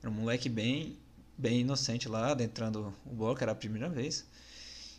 Era 0.02 0.10
um 0.10 0.14
moleque 0.14 0.48
bem, 0.48 0.98
bem 1.38 1.60
inocente 1.60 2.08
lá, 2.08 2.32
adentrando 2.32 2.92
o 3.04 3.14
bloco, 3.14 3.42
era 3.42 3.52
a 3.52 3.54
primeira 3.54 3.88
vez. 3.88 4.26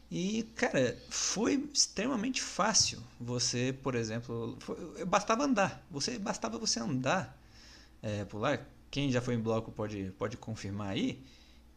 E, 0.10 0.44
cara, 0.56 0.98
foi 1.10 1.70
extremamente 1.74 2.42
fácil 2.42 3.04
você, 3.20 3.76
por 3.84 3.94
exemplo, 3.96 4.58
foi, 4.60 5.04
bastava 5.06 5.44
andar. 5.44 5.86
Você 5.92 6.18
bastava 6.18 6.58
você 6.58 6.80
andar 6.80 7.38
é, 8.02 8.24
por 8.26 8.40
lá. 8.40 8.58
Quem 8.89 9.12
já 9.12 9.22
foi 9.22 9.36
em 9.36 9.39
bloco 9.39 9.72
pode, 9.72 10.12
pode 10.17 10.38
confirmar 10.38 10.89
aí 10.89 11.24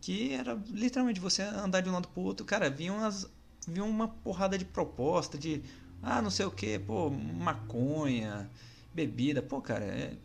que 0.00 0.32
era 0.32 0.58
literalmente 0.70 1.20
você 1.20 1.42
andar 1.42 1.82
de 1.82 1.88
um 1.90 1.92
lado 1.92 2.08
pro 2.08 2.22
outro. 2.22 2.46
Cara, 2.46 2.70
vinha, 2.70 2.92
umas, 2.92 3.30
vinha 3.68 3.84
uma 3.84 4.08
porrada 4.08 4.56
de 4.56 4.64
proposta 4.64 5.36
de 5.36 5.62
ah, 6.02 6.22
não 6.22 6.30
sei 6.30 6.46
o 6.46 6.50
que, 6.50 6.78
pô, 6.78 7.10
maconha, 7.10 8.50
bebida, 8.94 9.42
pô, 9.42 9.60
cara, 9.60 9.84
é, 9.84 10.16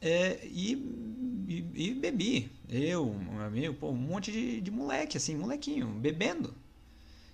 é 0.00 0.46
e, 0.46 0.74
e, 1.48 1.88
e, 1.88 1.94
bebi. 1.94 2.52
Eu, 2.68 3.12
meu 3.12 3.42
amigo, 3.42 3.74
pô, 3.74 3.90
um 3.90 3.96
monte 3.96 4.30
de, 4.30 4.60
de 4.60 4.70
moleque, 4.70 5.16
assim, 5.16 5.34
molequinho, 5.34 5.88
bebendo. 5.88 6.54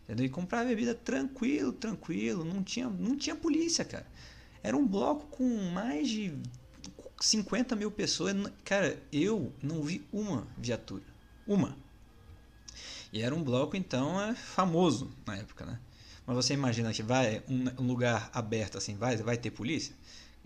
Entendeu? 0.04 0.24
E 0.24 0.28
comprar 0.30 0.64
bebida 0.64 0.94
tranquilo, 0.94 1.72
tranquilo, 1.72 2.42
não 2.42 2.62
tinha, 2.62 2.88
não 2.88 3.16
tinha 3.16 3.36
polícia, 3.36 3.84
cara. 3.84 4.06
Era 4.62 4.76
um 4.76 4.86
bloco 4.86 5.26
com 5.26 5.44
mais 5.72 6.08
de 6.08 6.32
50 7.20 7.76
mil 7.76 7.90
pessoas. 7.90 8.34
Cara, 8.64 9.00
eu 9.12 9.52
não 9.62 9.82
vi 9.82 10.04
uma 10.12 10.46
viatura. 10.56 11.04
Uma. 11.46 11.76
E 13.12 13.22
era 13.22 13.34
um 13.34 13.42
bloco, 13.42 13.76
então, 13.76 14.20
é 14.20 14.34
famoso 14.34 15.10
na 15.26 15.36
época, 15.36 15.66
né? 15.66 15.78
Mas 16.26 16.36
você 16.36 16.54
imagina 16.54 16.92
que 16.92 17.02
vai 17.02 17.42
um 17.48 17.86
lugar 17.86 18.30
aberto 18.32 18.78
assim, 18.78 18.96
vai, 18.96 19.16
vai 19.16 19.36
ter 19.36 19.50
polícia? 19.50 19.94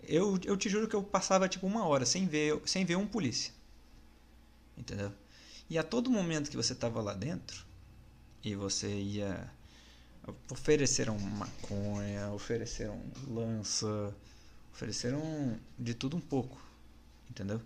Eu, 0.03 0.39
eu 0.43 0.57
te 0.57 0.67
juro 0.67 0.87
que 0.87 0.95
eu 0.95 1.03
passava 1.03 1.47
tipo 1.47 1.67
uma 1.67 1.85
hora 1.85 2.05
sem 2.05 2.27
ver, 2.27 2.59
sem 2.65 2.85
ver 2.85 2.95
um 2.95 3.05
polícia. 3.05 3.53
Entendeu? 4.77 5.11
E 5.69 5.77
a 5.77 5.83
todo 5.83 6.09
momento 6.09 6.49
que 6.49 6.57
você 6.57 6.73
estava 6.73 7.01
lá 7.01 7.13
dentro 7.13 7.65
e 8.43 8.55
você 8.55 8.87
ia 8.87 9.49
ofereceram 10.49 11.17
maconha, 11.19 12.31
ofereceram 12.31 12.99
lança, 13.27 14.13
ofereceram 14.73 15.59
de 15.77 15.93
tudo 15.93 16.17
um 16.17 16.21
pouco, 16.21 16.57
entendeu? 17.35 17.61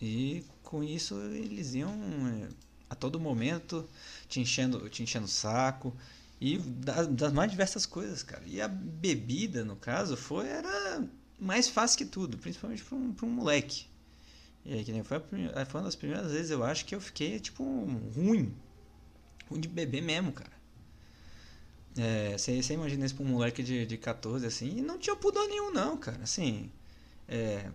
E 0.00 0.44
com 0.62 0.82
isso 0.82 1.18
eles 1.20 1.74
iam 1.74 1.92
eh, 2.28 2.48
a 2.90 2.94
todo 2.94 3.20
momento 3.20 3.88
te 4.28 4.40
enchendo, 4.40 4.88
te 4.90 5.02
enchendo 5.02 5.26
o 5.26 5.28
saco 5.28 5.96
e 6.40 6.58
das, 6.58 7.06
das, 7.08 7.32
mais 7.32 7.50
diversas 7.50 7.86
coisas, 7.86 8.22
cara. 8.22 8.42
E 8.46 8.60
a 8.60 8.68
bebida, 8.68 9.64
no 9.64 9.76
caso, 9.76 10.16
foi 10.16 10.48
era 10.48 11.04
mais 11.38 11.68
fácil 11.68 11.98
que 11.98 12.04
tudo, 12.04 12.36
principalmente 12.38 12.84
para 12.84 12.96
um, 12.96 13.14
um 13.22 13.28
moleque. 13.28 13.86
E 14.64 14.74
aí, 14.74 14.84
que 14.84 14.92
nem 14.92 15.02
foi, 15.02 15.16
a, 15.16 15.64
foi 15.64 15.80
uma 15.80 15.86
das 15.86 15.96
primeiras 15.96 16.30
vezes, 16.32 16.50
eu 16.50 16.62
acho, 16.64 16.84
que 16.84 16.94
eu 16.94 17.00
fiquei, 17.00 17.40
tipo, 17.40 17.64
ruim. 18.14 18.54
Ruim 19.48 19.60
de 19.60 19.68
beber 19.68 20.02
mesmo, 20.02 20.32
cara. 20.32 20.52
É, 21.96 22.36
você, 22.38 22.62
você 22.62 22.74
imagina 22.74 23.04
isso 23.06 23.14
pra 23.14 23.24
um 23.24 23.28
moleque 23.28 23.62
de, 23.62 23.84
de 23.86 23.96
14 23.96 24.46
assim, 24.46 24.78
e 24.78 24.82
não 24.82 24.98
tinha 24.98 25.16
pudor 25.16 25.48
nenhum, 25.48 25.72
não, 25.72 25.96
cara. 25.96 26.22
Assim, 26.22 26.70
é, 27.26 27.70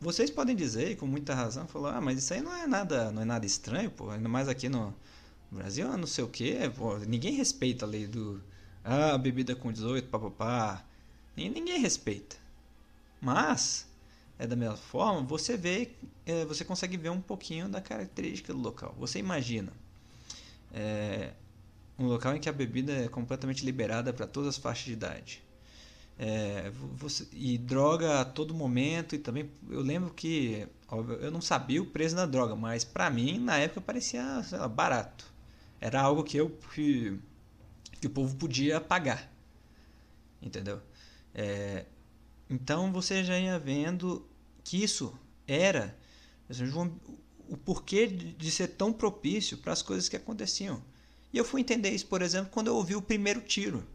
vocês 0.00 0.30
podem 0.30 0.56
dizer, 0.56 0.96
com 0.96 1.06
muita 1.06 1.34
razão, 1.34 1.68
falar, 1.68 1.96
ah, 1.96 2.00
mas 2.00 2.18
isso 2.18 2.32
aí 2.32 2.40
não 2.40 2.54
é 2.54 2.66
nada, 2.66 3.12
não 3.12 3.22
é 3.22 3.24
nada 3.24 3.44
estranho, 3.44 3.90
pô, 3.90 4.10
ainda 4.10 4.28
mais 4.28 4.48
aqui 4.48 4.68
no 4.68 4.94
Brasil, 5.50 5.86
não 5.96 6.06
sei 6.06 6.24
o 6.24 6.28
que, 6.28 6.56
ninguém 7.06 7.34
respeita 7.34 7.84
a 7.84 7.88
lei 7.88 8.06
do, 8.06 8.42
ah, 8.82 9.18
bebida 9.18 9.54
com 9.54 9.70
18, 9.70 10.08
papapá, 10.08 10.84
ninguém 11.36 11.80
respeita. 11.80 12.36
Mas, 13.20 13.86
é 14.38 14.46
da 14.46 14.56
mesma 14.56 14.76
forma, 14.76 15.22
você 15.22 15.56
vê, 15.56 15.90
é, 16.24 16.46
você 16.46 16.64
consegue 16.64 16.96
ver 16.96 17.10
um 17.10 17.20
pouquinho 17.20 17.68
da 17.68 17.80
característica 17.82 18.54
do 18.54 18.58
local. 18.58 18.94
Você 18.98 19.18
imagina, 19.18 19.70
é, 20.72 21.32
um 21.98 22.06
local 22.06 22.34
em 22.34 22.40
que 22.40 22.48
a 22.48 22.52
bebida 22.52 22.92
é 22.92 23.08
completamente 23.08 23.64
liberada 23.66 24.12
para 24.14 24.26
todas 24.26 24.48
as 24.48 24.56
faixas 24.56 24.86
de 24.86 24.92
idade. 24.92 25.42
É, 26.22 26.70
você, 26.96 27.26
e 27.32 27.56
droga 27.56 28.20
a 28.20 28.24
todo 28.26 28.52
momento 28.52 29.14
e 29.14 29.18
também 29.18 29.50
eu 29.70 29.80
lembro 29.80 30.12
que 30.12 30.68
óbvio, 30.86 31.16
eu 31.16 31.30
não 31.30 31.40
sabia 31.40 31.80
o 31.80 31.86
preço 31.86 32.14
da 32.14 32.26
droga 32.26 32.54
mas 32.54 32.84
para 32.84 33.08
mim 33.08 33.38
na 33.38 33.56
época 33.56 33.80
parecia 33.80 34.44
lá, 34.52 34.68
barato. 34.68 35.24
Era 35.80 36.02
algo 36.02 36.22
que 36.22 36.36
eu 36.36 36.50
que, 36.74 37.18
que 37.98 38.06
o 38.06 38.10
povo 38.10 38.36
podia 38.36 38.82
pagar 38.82 39.32
entendeu? 40.42 40.82
É, 41.34 41.86
então 42.50 42.92
você 42.92 43.24
já 43.24 43.38
ia 43.38 43.58
vendo 43.58 44.28
que 44.62 44.82
isso 44.82 45.18
era 45.46 45.96
o 47.48 47.56
porquê 47.56 48.06
de 48.06 48.50
ser 48.50 48.68
tão 48.68 48.92
propício 48.92 49.56
para 49.56 49.72
as 49.72 49.82
coisas 49.82 50.08
que 50.08 50.16
aconteciam. 50.16 50.82
E 51.32 51.38
eu 51.38 51.44
fui 51.44 51.60
entender 51.60 51.90
isso, 51.90 52.06
por 52.06 52.22
exemplo, 52.22 52.50
quando 52.50 52.66
eu 52.66 52.76
ouvi 52.76 52.94
o 52.94 53.02
primeiro 53.02 53.40
tiro. 53.40 53.86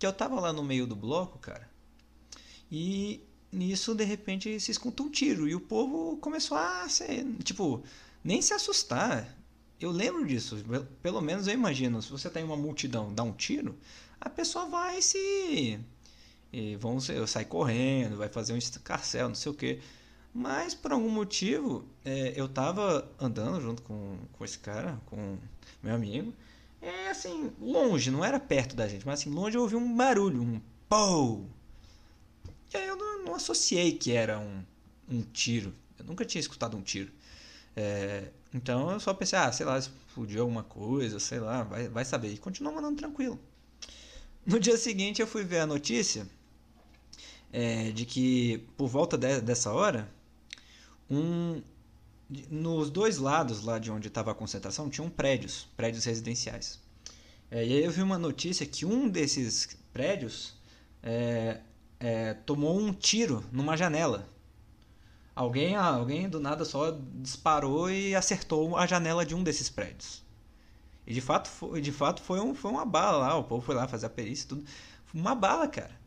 Que 0.00 0.06
eu 0.06 0.12
tava 0.12 0.40
lá 0.40 0.52
no 0.52 0.64
meio 0.64 0.86
do 0.86 0.96
bloco, 0.96 1.38
cara. 1.38 1.70
E 2.72 3.20
nisso, 3.52 3.94
de 3.94 4.02
repente, 4.02 4.58
se 4.58 4.70
escuta 4.70 5.02
um 5.02 5.10
tiro. 5.10 5.46
E 5.46 5.54
o 5.54 5.60
povo 5.60 6.16
começou 6.16 6.56
a 6.56 6.88
ser, 6.88 7.24
tipo, 7.44 7.84
nem 8.24 8.40
se 8.40 8.54
assustar. 8.54 9.36
Eu 9.78 9.90
lembro 9.90 10.26
disso. 10.26 10.56
Pelo 11.02 11.20
menos 11.20 11.46
eu 11.46 11.52
imagino. 11.52 12.00
Se 12.00 12.10
você 12.10 12.30
tem 12.30 12.42
uma 12.42 12.56
multidão, 12.56 13.12
dá 13.12 13.22
um 13.22 13.32
tiro, 13.32 13.78
a 14.18 14.30
pessoa 14.30 14.66
vai 14.66 15.02
se. 15.02 15.78
E 16.50 16.76
vão 16.76 16.98
sair 16.98 17.44
correndo, 17.44 18.16
vai 18.16 18.30
fazer 18.30 18.54
um 18.54 18.56
escarcel, 18.56 19.28
não 19.28 19.34
sei 19.34 19.52
o 19.52 19.54
que. 19.54 19.80
Mas 20.32 20.74
por 20.74 20.92
algum 20.92 21.10
motivo, 21.10 21.84
é, 22.04 22.32
eu 22.34 22.48
tava 22.48 23.06
andando 23.20 23.60
junto 23.60 23.82
com, 23.82 24.16
com 24.32 24.44
esse 24.46 24.58
cara, 24.58 24.98
com 25.04 25.36
meu 25.82 25.94
amigo. 25.94 26.32
É 26.82 27.10
assim, 27.10 27.52
longe, 27.60 28.10
não 28.10 28.24
era 28.24 28.40
perto 28.40 28.74
da 28.74 28.88
gente, 28.88 29.06
mas 29.06 29.20
assim, 29.20 29.30
longe 29.30 29.56
eu 29.56 29.62
ouvi 29.62 29.76
um 29.76 29.94
barulho, 29.94 30.42
um 30.42 30.60
pou. 30.88 31.46
E 32.72 32.76
aí 32.76 32.88
eu 32.88 32.96
não, 32.96 33.24
não 33.24 33.34
associei 33.34 33.92
que 33.92 34.12
era 34.12 34.38
um, 34.38 34.64
um 35.08 35.22
tiro. 35.22 35.74
Eu 35.98 36.04
nunca 36.04 36.24
tinha 36.24 36.40
escutado 36.40 36.76
um 36.76 36.82
tiro. 36.82 37.12
É, 37.76 38.28
então 38.54 38.90
eu 38.90 39.00
só 39.00 39.12
pensei, 39.12 39.38
ah, 39.38 39.52
sei 39.52 39.66
lá, 39.66 39.78
explodiu 39.78 40.42
alguma 40.42 40.62
coisa, 40.62 41.20
sei 41.20 41.38
lá, 41.38 41.62
vai, 41.64 41.88
vai 41.88 42.04
saber. 42.04 42.32
E 42.32 42.38
continuou 42.38 42.74
mandando 42.74 42.96
tranquilo. 42.96 43.38
No 44.46 44.58
dia 44.58 44.76
seguinte 44.76 45.20
eu 45.20 45.26
fui 45.26 45.44
ver 45.44 45.60
a 45.60 45.66
notícia 45.66 46.26
é, 47.52 47.90
de 47.90 48.06
que 48.06 48.58
por 48.76 48.88
volta 48.88 49.18
de, 49.18 49.40
dessa 49.40 49.72
hora, 49.72 50.10
um, 51.10 51.60
nos 52.50 52.90
dois 52.90 53.18
lados 53.18 53.64
lá 53.64 53.78
de 53.78 53.90
onde 53.90 54.08
estava 54.08 54.30
a 54.30 54.34
concentração 54.34 54.88
tinham 54.88 55.10
prédios, 55.10 55.68
prédios 55.76 56.04
residenciais. 56.04 56.80
É, 57.50 57.66
e 57.66 57.72
aí 57.72 57.84
eu 57.84 57.90
vi 57.90 58.02
uma 58.02 58.18
notícia 58.18 58.64
que 58.64 58.86
um 58.86 59.08
desses 59.08 59.76
prédios 59.92 60.54
é, 61.02 61.60
é, 61.98 62.34
tomou 62.34 62.78
um 62.78 62.92
tiro 62.92 63.44
numa 63.50 63.76
janela. 63.76 64.28
Alguém, 65.34 65.74
alguém 65.74 66.28
do 66.28 66.38
nada 66.38 66.64
só 66.64 66.96
disparou 67.14 67.90
e 67.90 68.14
acertou 68.14 68.76
a 68.76 68.86
janela 68.86 69.24
de 69.24 69.34
um 69.34 69.42
desses 69.42 69.68
prédios. 69.68 70.22
E 71.06 71.14
de 71.14 71.20
fato 71.20 71.48
foi, 71.48 71.80
de 71.80 71.90
fato 71.90 72.22
foi, 72.22 72.40
um, 72.40 72.54
foi 72.54 72.70
uma 72.70 72.84
bala 72.84 73.18
lá, 73.18 73.36
o 73.36 73.44
povo 73.44 73.64
foi 73.64 73.74
lá 73.74 73.88
fazer 73.88 74.06
a 74.06 74.10
perícia 74.10 74.44
e 74.44 74.48
tudo. 74.48 74.64
Uma 75.12 75.34
bala, 75.34 75.66
cara. 75.66 75.98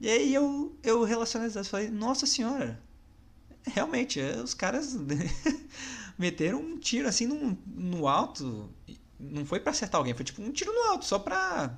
E 0.00 0.08
aí 0.08 0.34
eu, 0.34 0.76
eu 0.82 1.02
relacionei 1.04 1.48
as 1.48 1.68
falei, 1.68 1.88
nossa 1.88 2.26
senhora, 2.26 2.80
realmente, 3.66 4.20
é, 4.20 4.36
os 4.40 4.54
caras 4.54 4.96
meteram 6.18 6.60
um 6.60 6.78
tiro 6.78 7.08
assim 7.08 7.26
no, 7.26 7.58
no 7.66 8.08
alto. 8.08 8.70
Não 9.18 9.44
foi 9.44 9.60
para 9.60 9.72
acertar 9.72 9.98
alguém, 9.98 10.14
foi 10.14 10.24
tipo 10.24 10.42
um 10.42 10.52
tiro 10.52 10.72
no 10.72 10.90
alto, 10.90 11.04
só 11.04 11.18
pra. 11.18 11.76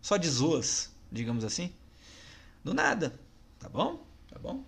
Só 0.00 0.16
de 0.16 0.28
zoas, 0.28 0.90
digamos 1.10 1.44
assim. 1.44 1.72
Do 2.64 2.74
nada. 2.74 3.18
Tá 3.58 3.68
bom? 3.68 4.04
Tá 4.30 4.38
bom? 4.38 4.64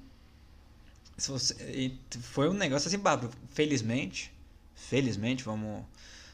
Você, 1.16 1.92
foi 2.20 2.48
um 2.48 2.54
negócio 2.54 2.88
assim, 2.88 2.98
bárbaro. 2.98 3.30
Felizmente, 3.50 4.32
felizmente, 4.74 5.44
vamos 5.44 5.84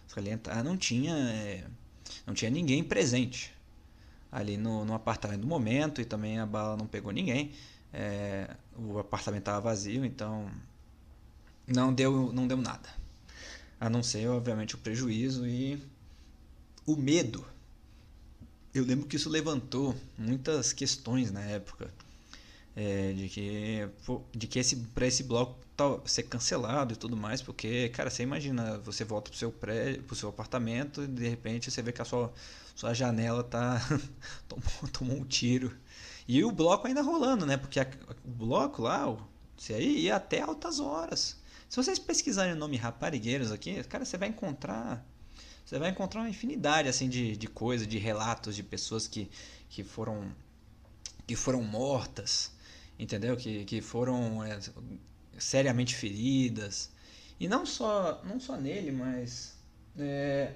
salientar, 0.08 0.62
não 0.64 0.76
tinha. 0.76 1.14
É, 1.14 1.64
Não 2.26 2.34
tinha 2.34 2.50
ninguém 2.50 2.84
presente 2.84 3.52
ali 4.30 4.56
no, 4.56 4.84
no 4.84 4.94
apartamento 4.94 5.40
do 5.42 5.46
momento 5.46 6.00
e 6.00 6.04
também 6.04 6.38
a 6.38 6.46
bala 6.46 6.76
não 6.76 6.86
pegou 6.86 7.12
ninguém. 7.12 7.52
É, 7.98 8.50
o 8.76 8.98
apartamento 8.98 9.40
estava 9.40 9.58
vazio, 9.58 10.04
então 10.04 10.50
não 11.66 11.94
deu, 11.94 12.30
não 12.30 12.46
deu 12.46 12.58
nada. 12.58 12.86
A 13.80 13.88
não 13.88 14.02
ser, 14.02 14.28
obviamente, 14.28 14.74
o 14.74 14.78
prejuízo 14.78 15.46
e 15.46 15.82
o 16.84 16.94
medo. 16.94 17.42
Eu 18.74 18.84
lembro 18.84 19.06
que 19.06 19.16
isso 19.16 19.30
levantou 19.30 19.96
muitas 20.18 20.74
questões 20.74 21.32
na 21.32 21.40
época. 21.40 21.90
É, 22.76 23.14
de 23.14 23.30
que 23.30 23.88
de 24.34 24.46
que 24.46 24.58
esse 24.58 24.76
para 24.76 25.06
esse 25.06 25.22
bloco 25.22 25.56
tá, 25.74 25.98
ser 26.04 26.24
cancelado 26.24 26.92
e 26.92 26.96
tudo 26.96 27.16
mais 27.16 27.40
porque 27.40 27.88
cara 27.88 28.10
você 28.10 28.22
imagina 28.22 28.76
você 28.80 29.02
volta 29.02 29.30
pro 29.30 29.38
seu 29.38 29.50
prédio 29.50 30.02
pro 30.02 30.14
seu 30.14 30.28
apartamento 30.28 31.02
e 31.02 31.06
de 31.06 31.26
repente 31.26 31.70
você 31.70 31.80
vê 31.80 31.90
que 31.90 32.02
a 32.02 32.04
sua 32.04 32.30
sua 32.74 32.92
janela 32.92 33.42
tá 33.42 33.80
tomou, 34.46 34.92
tomou 34.92 35.16
um 35.16 35.24
tiro 35.24 35.74
e 36.28 36.44
o 36.44 36.50
bloco 36.52 36.86
ainda 36.86 37.02
rolando 37.02 37.46
né 37.46 37.56
porque 37.56 37.80
a, 37.80 37.86
o 38.24 38.30
bloco 38.30 38.82
lá 38.82 39.16
você 39.56 39.74
aí 39.74 40.00
ia 40.00 40.16
até 40.16 40.40
altas 40.40 40.80
horas 40.80 41.36
se 41.68 41.76
vocês 41.76 41.98
pesquisarem 41.98 42.52
o 42.52 42.56
nome 42.56 42.76
Raparigueiros 42.76 43.50
aqui, 43.50 43.82
cara, 43.84 44.04
você 44.04 44.16
vai 44.16 44.28
encontrar 44.28 45.04
você 45.64 45.80
vai 45.80 45.90
encontrar 45.90 46.20
uma 46.20 46.30
infinidade 46.30 46.88
assim 46.88 47.08
de, 47.08 47.36
de 47.36 47.48
coisas, 47.48 47.88
de 47.88 47.98
relatos 47.98 48.54
de 48.54 48.62
pessoas 48.62 49.08
que, 49.08 49.28
que 49.68 49.82
foram 49.82 50.32
que 51.26 51.34
foram 51.34 51.60
mortas, 51.60 52.52
entendeu? 52.96 53.36
Que, 53.36 53.64
que 53.64 53.80
foram 53.80 54.44
é, 54.44 54.60
seriamente 55.36 55.96
feridas. 55.96 56.92
E 57.40 57.48
não 57.48 57.66
só 57.66 58.22
não 58.24 58.38
só 58.38 58.56
nele, 58.56 58.92
mas 58.92 59.58
é, 59.98 60.54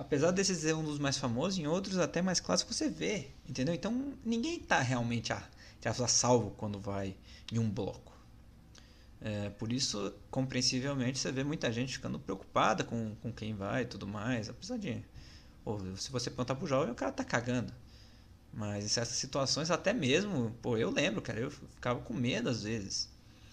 apesar 0.00 0.30
desse 0.30 0.54
ser 0.54 0.74
um 0.74 0.84
dos 0.84 0.98
mais 0.98 1.18
famosos, 1.18 1.58
em 1.58 1.66
outros 1.66 1.98
até 1.98 2.22
mais 2.22 2.40
clássicos 2.40 2.76
você 2.76 2.88
vê, 2.88 3.28
entendeu? 3.48 3.74
Então 3.74 4.14
ninguém 4.24 4.58
está 4.58 4.80
realmente 4.80 5.32
a, 5.32 5.42
a 5.84 6.08
salvo 6.08 6.50
quando 6.52 6.78
vai 6.78 7.16
em 7.52 7.58
um 7.58 7.68
bloco. 7.68 8.08
É, 9.20 9.50
por 9.50 9.72
isso, 9.72 10.14
compreensivelmente, 10.30 11.18
você 11.18 11.32
vê 11.32 11.42
muita 11.42 11.72
gente 11.72 11.94
ficando 11.94 12.18
preocupada 12.18 12.84
com, 12.84 13.16
com 13.16 13.32
quem 13.32 13.54
vai 13.54 13.82
e 13.82 13.86
tudo 13.86 14.06
mais. 14.06 14.48
Apesar 14.48 14.78
de. 14.78 15.02
Se 15.96 16.10
você 16.10 16.30
perguntar 16.30 16.54
pro 16.54 16.66
jovem, 16.66 16.92
o 16.92 16.94
cara 16.94 17.12
tá 17.12 17.24
cagando. 17.24 17.72
Mas 18.52 18.84
em 18.84 18.88
certas 18.88 19.16
situações, 19.16 19.70
até 19.70 19.92
mesmo, 19.92 20.56
pô, 20.62 20.76
eu 20.78 20.90
lembro, 20.90 21.20
cara, 21.20 21.40
eu 21.40 21.50
ficava 21.50 22.00
com 22.00 22.14
medo 22.14 22.48
às 22.48 22.62
vezes. 22.62 23.10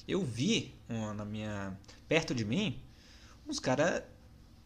Eu 0.07 0.23
vi 0.23 0.73
uma, 0.87 1.13
na 1.13 1.25
minha. 1.25 1.77
perto 2.07 2.33
de 2.33 2.45
mim, 2.45 2.79
uns 3.47 3.59
caras 3.59 4.03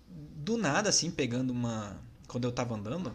do 0.09 0.57
nada 0.57 0.89
assim, 0.89 1.11
pegando 1.11 1.51
uma. 1.51 1.97
Quando 2.27 2.45
eu 2.45 2.51
tava 2.51 2.75
andando, 2.75 3.13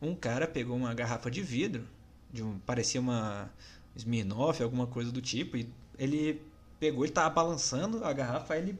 um 0.00 0.14
cara 0.14 0.46
pegou 0.46 0.76
uma 0.76 0.94
garrafa 0.94 1.30
de 1.30 1.42
vidro, 1.42 1.86
de 2.32 2.42
um, 2.42 2.58
parecia 2.60 3.00
uma 3.00 3.50
Smirnoff, 3.96 4.62
alguma 4.62 4.86
coisa 4.86 5.12
do 5.12 5.20
tipo, 5.20 5.56
e 5.56 5.68
ele 5.98 6.42
pegou, 6.80 7.04
ele 7.04 7.12
tava 7.12 7.30
balançando 7.30 8.04
a 8.04 8.12
garrafa, 8.12 8.54
aí 8.54 8.60
ele, 8.60 8.78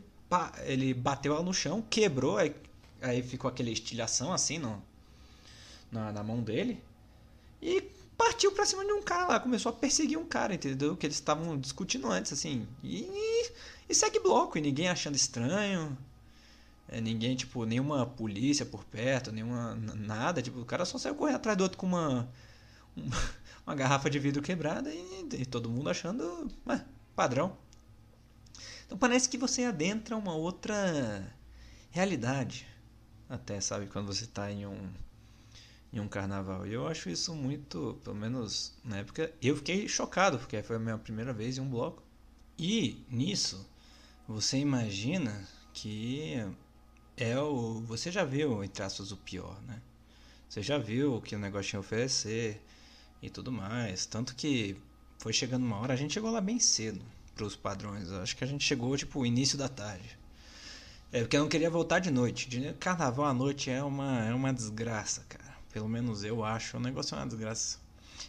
ele 0.64 0.94
bateu 0.94 1.35
ela 1.35 1.42
no 1.42 1.54
chão, 1.54 1.83
quebrou, 1.83 2.37
aí, 2.37 2.54
aí 3.00 3.23
ficou 3.23 3.49
aquela 3.49 3.71
estilhação 3.71 4.33
assim 4.33 4.59
no, 4.59 4.83
na, 5.90 6.12
na 6.12 6.23
mão 6.23 6.42
dele. 6.42 6.83
E 7.62 7.83
partiu 8.16 8.52
pra 8.52 8.66
cima 8.66 8.85
de 8.85 8.92
um 8.92 9.02
cara 9.02 9.26
lá, 9.28 9.40
começou 9.40 9.71
a 9.71 9.75
perseguir 9.75 10.18
um 10.18 10.26
cara, 10.26 10.54
entendeu? 10.54 10.97
Que 10.97 11.06
eles 11.06 11.16
estavam 11.16 11.59
discutindo 11.59 12.11
antes, 12.11 12.33
assim. 12.33 12.66
E, 12.83 13.50
e, 13.88 13.94
segue 13.94 14.21
bloco, 14.21 14.59
e 14.59 14.61
ninguém 14.61 14.88
achando 14.88 15.14
estranho. 15.14 15.97
É, 16.88 17.00
ninguém, 17.00 17.34
tipo, 17.34 17.64
nenhuma 17.64 18.06
polícia 18.06 18.64
por 18.66 18.84
perto, 18.84 19.32
nenhuma. 19.32 19.74
nada. 19.74 20.42
Tipo, 20.42 20.60
o 20.60 20.64
cara 20.64 20.84
só 20.84 20.98
saiu 20.98 21.14
correndo 21.14 21.36
atrás 21.36 21.56
do 21.56 21.62
outro 21.62 21.78
com 21.78 21.86
uma. 21.86 22.28
uma, 22.96 23.16
uma 23.66 23.74
garrafa 23.74 24.10
de 24.10 24.18
vidro 24.18 24.42
quebrada 24.42 24.92
e, 24.92 25.28
e 25.32 25.46
todo 25.46 25.70
mundo 25.70 25.88
achando. 25.88 26.50
Padrão. 27.14 27.56
Então 28.86 28.99
parece 28.99 29.28
que 29.28 29.38
você 29.38 29.64
adentra 29.64 30.16
uma 30.16 30.34
outra 30.34 31.34
realidade. 31.90 32.66
Até, 33.28 33.60
sabe, 33.60 33.86
quando 33.86 34.06
você 34.06 34.25
está 34.25 34.50
em 34.50 34.66
um 34.66 34.90
em 35.94 36.00
um 36.00 36.08
carnaval. 36.08 36.66
E 36.66 36.73
eu 36.73 36.88
acho 36.88 37.08
isso 37.08 37.32
muito, 37.34 38.00
pelo 38.02 38.16
menos 38.16 38.75
na 38.84 38.99
época, 38.99 39.32
eu 39.40 39.56
fiquei 39.56 39.86
chocado, 39.86 40.38
porque 40.38 40.60
foi 40.60 40.75
a 40.75 40.78
minha 40.80 40.99
primeira 40.99 41.32
vez 41.32 41.56
em 41.56 41.60
um 41.60 41.70
bloco. 41.70 42.02
E 42.58 43.04
nisso, 43.08 43.64
você 44.26 44.58
imagina 44.58 45.47
que 45.73 46.44
é 47.16 47.38
o. 47.38 47.80
Você 47.86 48.10
já 48.10 48.24
viu, 48.24 48.62
entre 48.64 48.82
aspas, 48.82 49.12
o 49.12 49.16
pior, 49.16 49.60
né? 49.62 49.80
Você 50.48 50.62
já 50.62 50.78
viu 50.78 51.16
o 51.16 51.22
que 51.22 51.34
o 51.34 51.38
negócio 51.38 51.70
tinha 51.70 51.78
a 51.78 51.80
oferecer 51.80 52.60
e 53.22 53.30
tudo 53.30 53.50
mais. 53.50 54.06
Tanto 54.06 54.34
que 54.34 54.76
foi 55.18 55.32
chegando 55.32 55.64
uma 55.64 55.78
hora, 55.78 55.94
a 55.94 55.96
gente 55.96 56.14
chegou 56.14 56.30
lá 56.30 56.40
bem 56.40 56.60
cedo 56.60 57.00
para 57.34 57.44
os 57.44 57.56
padrões. 57.56 58.10
acho 58.12 58.36
que 58.36 58.44
a 58.44 58.46
gente 58.46 58.64
chegou 58.64 58.96
tipo 58.96 59.26
início 59.26 59.58
da 59.58 59.68
tarde. 59.68 60.18
É 61.12 61.20
porque 61.20 61.36
eu 61.36 61.40
não 61.42 61.48
queria 61.48 61.70
voltar 61.70 61.98
de 62.00 62.10
noite. 62.10 62.48
De 62.48 62.72
carnaval 62.74 63.26
à 63.26 63.34
noite 63.34 63.70
é 63.70 63.82
uma, 63.82 64.24
é 64.24 64.34
uma 64.34 64.52
desgraça, 64.52 65.24
cara. 65.28 65.56
Pelo 65.72 65.88
menos 65.88 66.24
eu 66.24 66.44
acho. 66.44 66.76
O 66.76 66.80
negócio 66.80 67.14
é 67.14 67.18
uma 67.18 67.26
desgraça. 67.26 67.78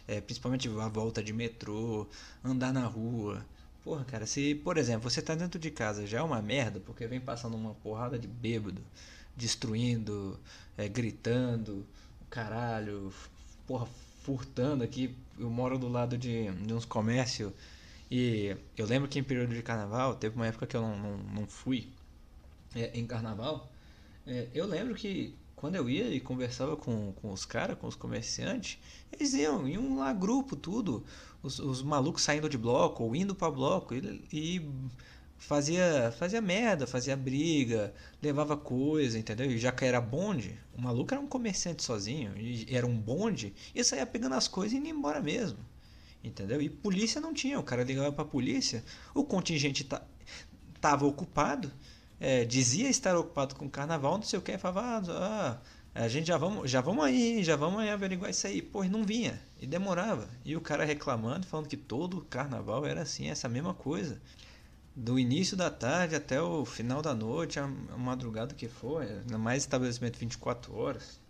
É, 0.06 0.20
principalmente 0.20 0.68
a 0.68 0.88
volta 0.88 1.22
de 1.22 1.32
metrô, 1.32 2.06
andar 2.44 2.72
na 2.72 2.86
rua. 2.86 3.44
Porra, 3.86 4.04
cara, 4.04 4.26
se, 4.26 4.52
por 4.52 4.78
exemplo, 4.78 5.08
você 5.08 5.22
tá 5.22 5.36
dentro 5.36 5.60
de 5.60 5.70
casa 5.70 6.04
já 6.08 6.18
é 6.18 6.22
uma 6.22 6.42
merda, 6.42 6.80
porque 6.80 7.06
vem 7.06 7.20
passando 7.20 7.56
uma 7.56 7.72
porrada 7.72 8.18
de 8.18 8.26
bêbado, 8.26 8.82
destruindo, 9.36 10.40
é, 10.76 10.88
gritando, 10.88 11.86
caralho, 12.28 13.12
porra, 13.64 13.86
furtando 14.24 14.82
aqui. 14.82 15.14
Eu 15.38 15.48
moro 15.48 15.78
do 15.78 15.86
lado 15.88 16.18
de, 16.18 16.50
de 16.50 16.74
uns 16.74 16.84
comércios 16.84 17.52
e 18.10 18.56
eu 18.76 18.86
lembro 18.86 19.08
que 19.08 19.20
em 19.20 19.22
período 19.22 19.54
de 19.54 19.62
carnaval, 19.62 20.16
teve 20.16 20.34
uma 20.34 20.48
época 20.48 20.66
que 20.66 20.76
eu 20.76 20.82
não, 20.82 20.98
não, 20.98 21.18
não 21.18 21.46
fui 21.46 21.88
é, 22.74 22.90
em 22.92 23.06
carnaval. 23.06 23.70
É, 24.26 24.48
eu 24.52 24.66
lembro 24.66 24.96
que 24.96 25.32
quando 25.56 25.74
eu 25.74 25.88
ia 25.88 26.08
e 26.08 26.20
conversava 26.20 26.76
com, 26.76 27.12
com 27.14 27.32
os 27.32 27.46
caras, 27.46 27.78
com 27.78 27.86
os 27.86 27.96
comerciantes, 27.96 28.78
eles 29.10 29.32
iam, 29.32 29.66
iam 29.66 29.96
lá 29.96 30.12
grupo, 30.12 30.54
tudo. 30.54 31.02
Os, 31.42 31.58
os 31.58 31.82
malucos 31.82 32.22
saindo 32.22 32.48
de 32.48 32.58
bloco 32.58 33.02
ou 33.02 33.16
indo 33.16 33.34
para 33.34 33.50
bloco 33.50 33.94
e, 33.94 34.22
e, 34.30 34.70
fazia, 35.38 36.12
fazia 36.18 36.40
merda, 36.40 36.86
fazia 36.86 37.16
briga, 37.16 37.94
levava 38.22 38.56
coisa, 38.56 39.18
entendeu? 39.18 39.50
E 39.50 39.58
já 39.58 39.72
que 39.72 39.84
era 39.84 40.00
bonde, 40.00 40.58
o 40.76 40.80
maluco 40.80 41.14
era 41.14 41.20
um 41.20 41.26
comerciante 41.26 41.82
sozinho, 41.82 42.36
e 42.36 42.66
era 42.74 42.86
um 42.86 42.98
bonde, 42.98 43.54
e 43.74 43.82
saía 43.82 44.06
pegando 44.06 44.34
as 44.34 44.48
coisas 44.48 44.74
e 44.74 44.76
indo 44.76 44.88
embora 44.88 45.20
mesmo. 45.20 45.58
Entendeu? 46.22 46.60
E 46.60 46.68
polícia 46.68 47.20
não 47.20 47.32
tinha. 47.32 47.58
O 47.58 47.62
cara 47.62 47.84
ligava 47.84 48.10
pra 48.12 48.24
polícia, 48.24 48.84
o 49.14 49.24
contingente 49.24 49.84
tá, 49.84 50.02
tava 50.80 51.06
ocupado, 51.06 51.72
é, 52.20 52.44
dizia 52.44 52.88
estar 52.88 53.16
ocupado 53.16 53.54
com 53.54 53.66
o 53.66 53.70
carnaval, 53.70 54.16
não 54.16 54.22
sei 54.22 54.38
o 54.38 54.42
que, 54.42 54.56
falava, 54.58 55.12
ah, 55.12 55.58
ah, 55.94 56.04
a 56.04 56.08
gente 56.08 56.26
já 56.26 56.36
vamos, 56.36 56.70
já 56.70 56.80
vamos 56.80 57.04
aí, 57.04 57.42
já 57.42 57.56
vamos 57.56 57.80
aí 57.80 57.90
averiguar 57.90 58.30
isso 58.30 58.46
aí. 58.46 58.60
Pô, 58.60 58.84
não 58.84 59.04
vinha. 59.04 59.40
E 59.60 59.66
demorava. 59.66 60.28
E 60.44 60.54
o 60.54 60.60
cara 60.60 60.84
reclamando, 60.84 61.46
falando 61.46 61.68
que 61.68 61.76
todo 61.76 62.20
carnaval 62.22 62.84
era 62.84 63.02
assim, 63.02 63.28
essa 63.30 63.48
mesma 63.48 63.72
coisa. 63.72 64.20
Do 64.94 65.18
início 65.18 65.56
da 65.56 65.70
tarde 65.70 66.14
até 66.14 66.40
o 66.40 66.64
final 66.64 67.02
da 67.02 67.14
noite, 67.14 67.58
a 67.58 67.66
madrugada 67.66 68.54
que 68.54 68.68
for, 68.68 69.06
mais 69.38 69.62
estabelecimento 69.62 70.18
24 70.18 70.74
horas. 70.74 71.20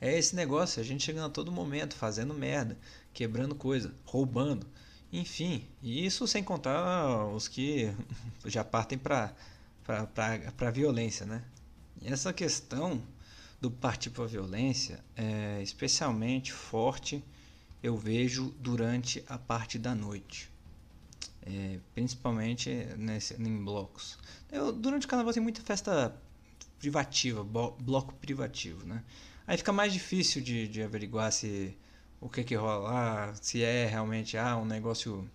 É 0.00 0.18
esse 0.18 0.34
negócio, 0.34 0.80
a 0.80 0.84
gente 0.84 1.04
chegando 1.04 1.26
a 1.26 1.30
todo 1.30 1.52
momento, 1.52 1.94
fazendo 1.94 2.32
merda 2.32 2.78
quebrando 3.12 3.54
coisa, 3.54 3.94
roubando, 4.04 4.66
enfim. 5.12 5.66
Isso 5.82 6.26
sem 6.26 6.42
contar 6.42 7.26
os 7.26 7.48
que 7.48 7.92
já 8.46 8.64
partem 8.64 8.98
para 8.98 9.34
para 10.56 10.70
violência, 10.70 11.26
né? 11.26 11.42
E 12.00 12.08
essa 12.12 12.32
questão 12.32 13.02
do 13.60 13.70
partir 13.70 14.10
para 14.10 14.24
a 14.24 14.26
violência 14.26 15.02
é 15.16 15.60
especialmente 15.62 16.52
forte 16.52 17.22
eu 17.82 17.96
vejo 17.96 18.54
durante 18.58 19.24
a 19.26 19.38
parte 19.38 19.78
da 19.78 19.94
noite. 19.94 20.50
É, 21.42 21.78
principalmente 21.94 22.70
nesse, 22.98 23.34
em 23.34 23.64
blocos. 23.64 24.18
Eu, 24.52 24.70
durante 24.70 25.06
o 25.06 25.08
carnaval 25.08 25.32
tem 25.32 25.42
muita 25.42 25.62
festa 25.62 26.14
privativa, 26.78 27.42
bloco 27.42 28.12
privativo, 28.14 28.86
né? 28.86 29.02
Aí 29.46 29.56
fica 29.56 29.72
mais 29.72 29.92
difícil 29.92 30.42
de, 30.42 30.68
de 30.68 30.82
averiguar 30.82 31.32
se 31.32 31.76
o 32.20 32.28
que 32.28 32.44
que 32.44 32.54
rola 32.54 32.78
lá, 32.78 33.34
se 33.34 33.62
é 33.62 33.86
realmente 33.86 34.36
ah, 34.36 34.56
um 34.56 34.64
negócio 34.64 35.28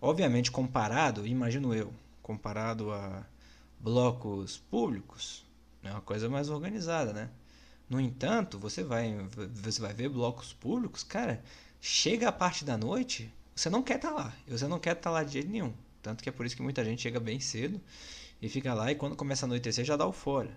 obviamente 0.00 0.50
comparado, 0.50 1.26
imagino 1.26 1.74
eu, 1.74 1.92
comparado 2.22 2.92
a 2.92 3.26
blocos 3.78 4.58
públicos, 4.70 5.44
é 5.82 5.90
uma 5.90 6.00
coisa 6.00 6.28
mais 6.28 6.48
organizada, 6.48 7.12
né? 7.12 7.30
No 7.88 8.00
entanto, 8.00 8.58
você 8.58 8.84
vai 8.84 9.16
você 9.62 9.80
vai 9.80 9.92
ver 9.92 10.08
blocos 10.08 10.52
públicos, 10.52 11.02
cara, 11.02 11.42
chega 11.80 12.28
a 12.28 12.32
parte 12.32 12.64
da 12.64 12.78
noite, 12.78 13.32
você 13.54 13.68
não 13.68 13.82
quer 13.82 13.96
estar 13.96 14.10
tá 14.10 14.14
lá, 14.14 14.34
você 14.46 14.68
não 14.68 14.78
quer 14.78 14.92
estar 14.92 15.02
tá 15.02 15.10
lá 15.10 15.24
de 15.24 15.32
jeito 15.32 15.50
nenhum. 15.50 15.72
Tanto 16.02 16.22
que 16.22 16.28
é 16.28 16.32
por 16.32 16.46
isso 16.46 16.56
que 16.56 16.62
muita 16.62 16.84
gente 16.84 17.02
chega 17.02 17.20
bem 17.20 17.40
cedo 17.40 17.80
e 18.40 18.48
fica 18.48 18.72
lá 18.72 18.90
e 18.90 18.94
quando 18.94 19.16
começa 19.16 19.44
a 19.44 19.48
anoitecer 19.48 19.84
já 19.84 19.96
dá 19.96 20.06
o 20.06 20.12
fora. 20.12 20.50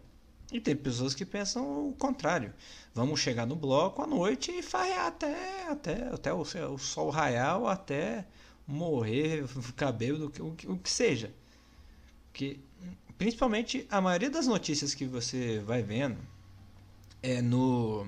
E 0.54 0.62
tem 0.62 0.76
pessoas 0.76 1.16
que 1.16 1.26
pensam 1.26 1.90
o 1.90 1.94
contrário. 1.94 2.54
Vamos 2.94 3.20
chegar 3.20 3.48
no 3.48 3.56
bloco 3.56 4.04
à 4.04 4.08
noite 4.08 4.52
e 4.52 4.62
farrear 4.62 5.08
até, 5.08 5.68
até, 5.68 6.08
até 6.10 6.32
o, 6.32 6.42
o 6.42 6.78
sol 6.78 7.10
raiar 7.10 7.60
ou 7.60 7.68
até 7.68 8.24
morrer, 8.68 9.48
ficar 9.48 9.92
bêbado, 9.92 10.28
o 10.28 10.30
que, 10.30 10.68
o 10.68 10.78
que 10.78 10.90
seja. 10.92 11.34
Que, 12.32 12.60
principalmente 13.18 13.88
a 13.90 14.00
maioria 14.00 14.30
das 14.30 14.46
notícias 14.46 14.94
que 14.94 15.06
você 15.06 15.58
vai 15.66 15.82
vendo 15.82 16.20
é 17.24 17.42
no. 17.42 18.08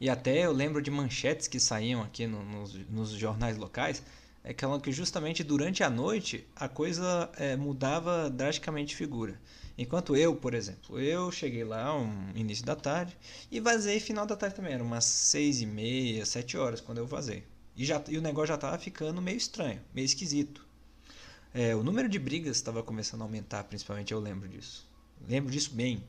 E 0.00 0.08
até 0.08 0.46
eu 0.46 0.52
lembro 0.52 0.80
de 0.80 0.90
manchetes 0.90 1.46
que 1.46 1.60
saíam 1.60 2.00
aqui 2.00 2.26
no, 2.26 2.42
nos, 2.42 2.74
nos, 2.88 3.10
jornais 3.10 3.58
locais. 3.58 4.02
É 4.42 4.54
que, 4.54 4.64
que 4.82 4.92
justamente 4.92 5.44
durante 5.44 5.84
a 5.84 5.90
noite 5.90 6.44
a 6.56 6.68
coisa 6.68 7.30
é, 7.36 7.54
mudava 7.54 8.30
drasticamente 8.30 8.88
de 8.88 8.96
figura. 8.96 9.38
Enquanto 9.76 10.14
eu, 10.14 10.36
por 10.36 10.54
exemplo, 10.54 11.00
eu 11.00 11.32
cheguei 11.32 11.64
lá 11.64 11.96
um 11.96 12.30
início 12.34 12.64
da 12.64 12.76
tarde 12.76 13.16
e 13.50 13.58
vazei 13.58 13.98
final 14.00 14.26
da 14.26 14.36
tarde 14.36 14.56
também. 14.56 14.74
Era 14.74 14.82
umas 14.82 15.04
seis 15.04 15.60
e 15.60 15.66
meia, 15.66 16.26
sete 16.26 16.56
horas 16.56 16.80
quando 16.80 16.98
eu 16.98 17.06
vazei. 17.06 17.44
E, 17.76 17.84
já, 17.84 18.02
e 18.08 18.18
o 18.18 18.22
negócio 18.22 18.48
já 18.48 18.54
estava 18.56 18.78
ficando 18.78 19.22
meio 19.22 19.36
estranho, 19.36 19.80
meio 19.94 20.04
esquisito. 20.04 20.66
É, 21.54 21.74
o 21.74 21.82
número 21.82 22.08
de 22.08 22.18
brigas 22.18 22.56
estava 22.56 22.82
começando 22.82 23.22
a 23.22 23.24
aumentar, 23.24 23.64
principalmente 23.64 24.12
eu 24.12 24.20
lembro 24.20 24.48
disso. 24.48 24.86
Lembro 25.28 25.50
disso 25.50 25.70
bem. 25.74 26.02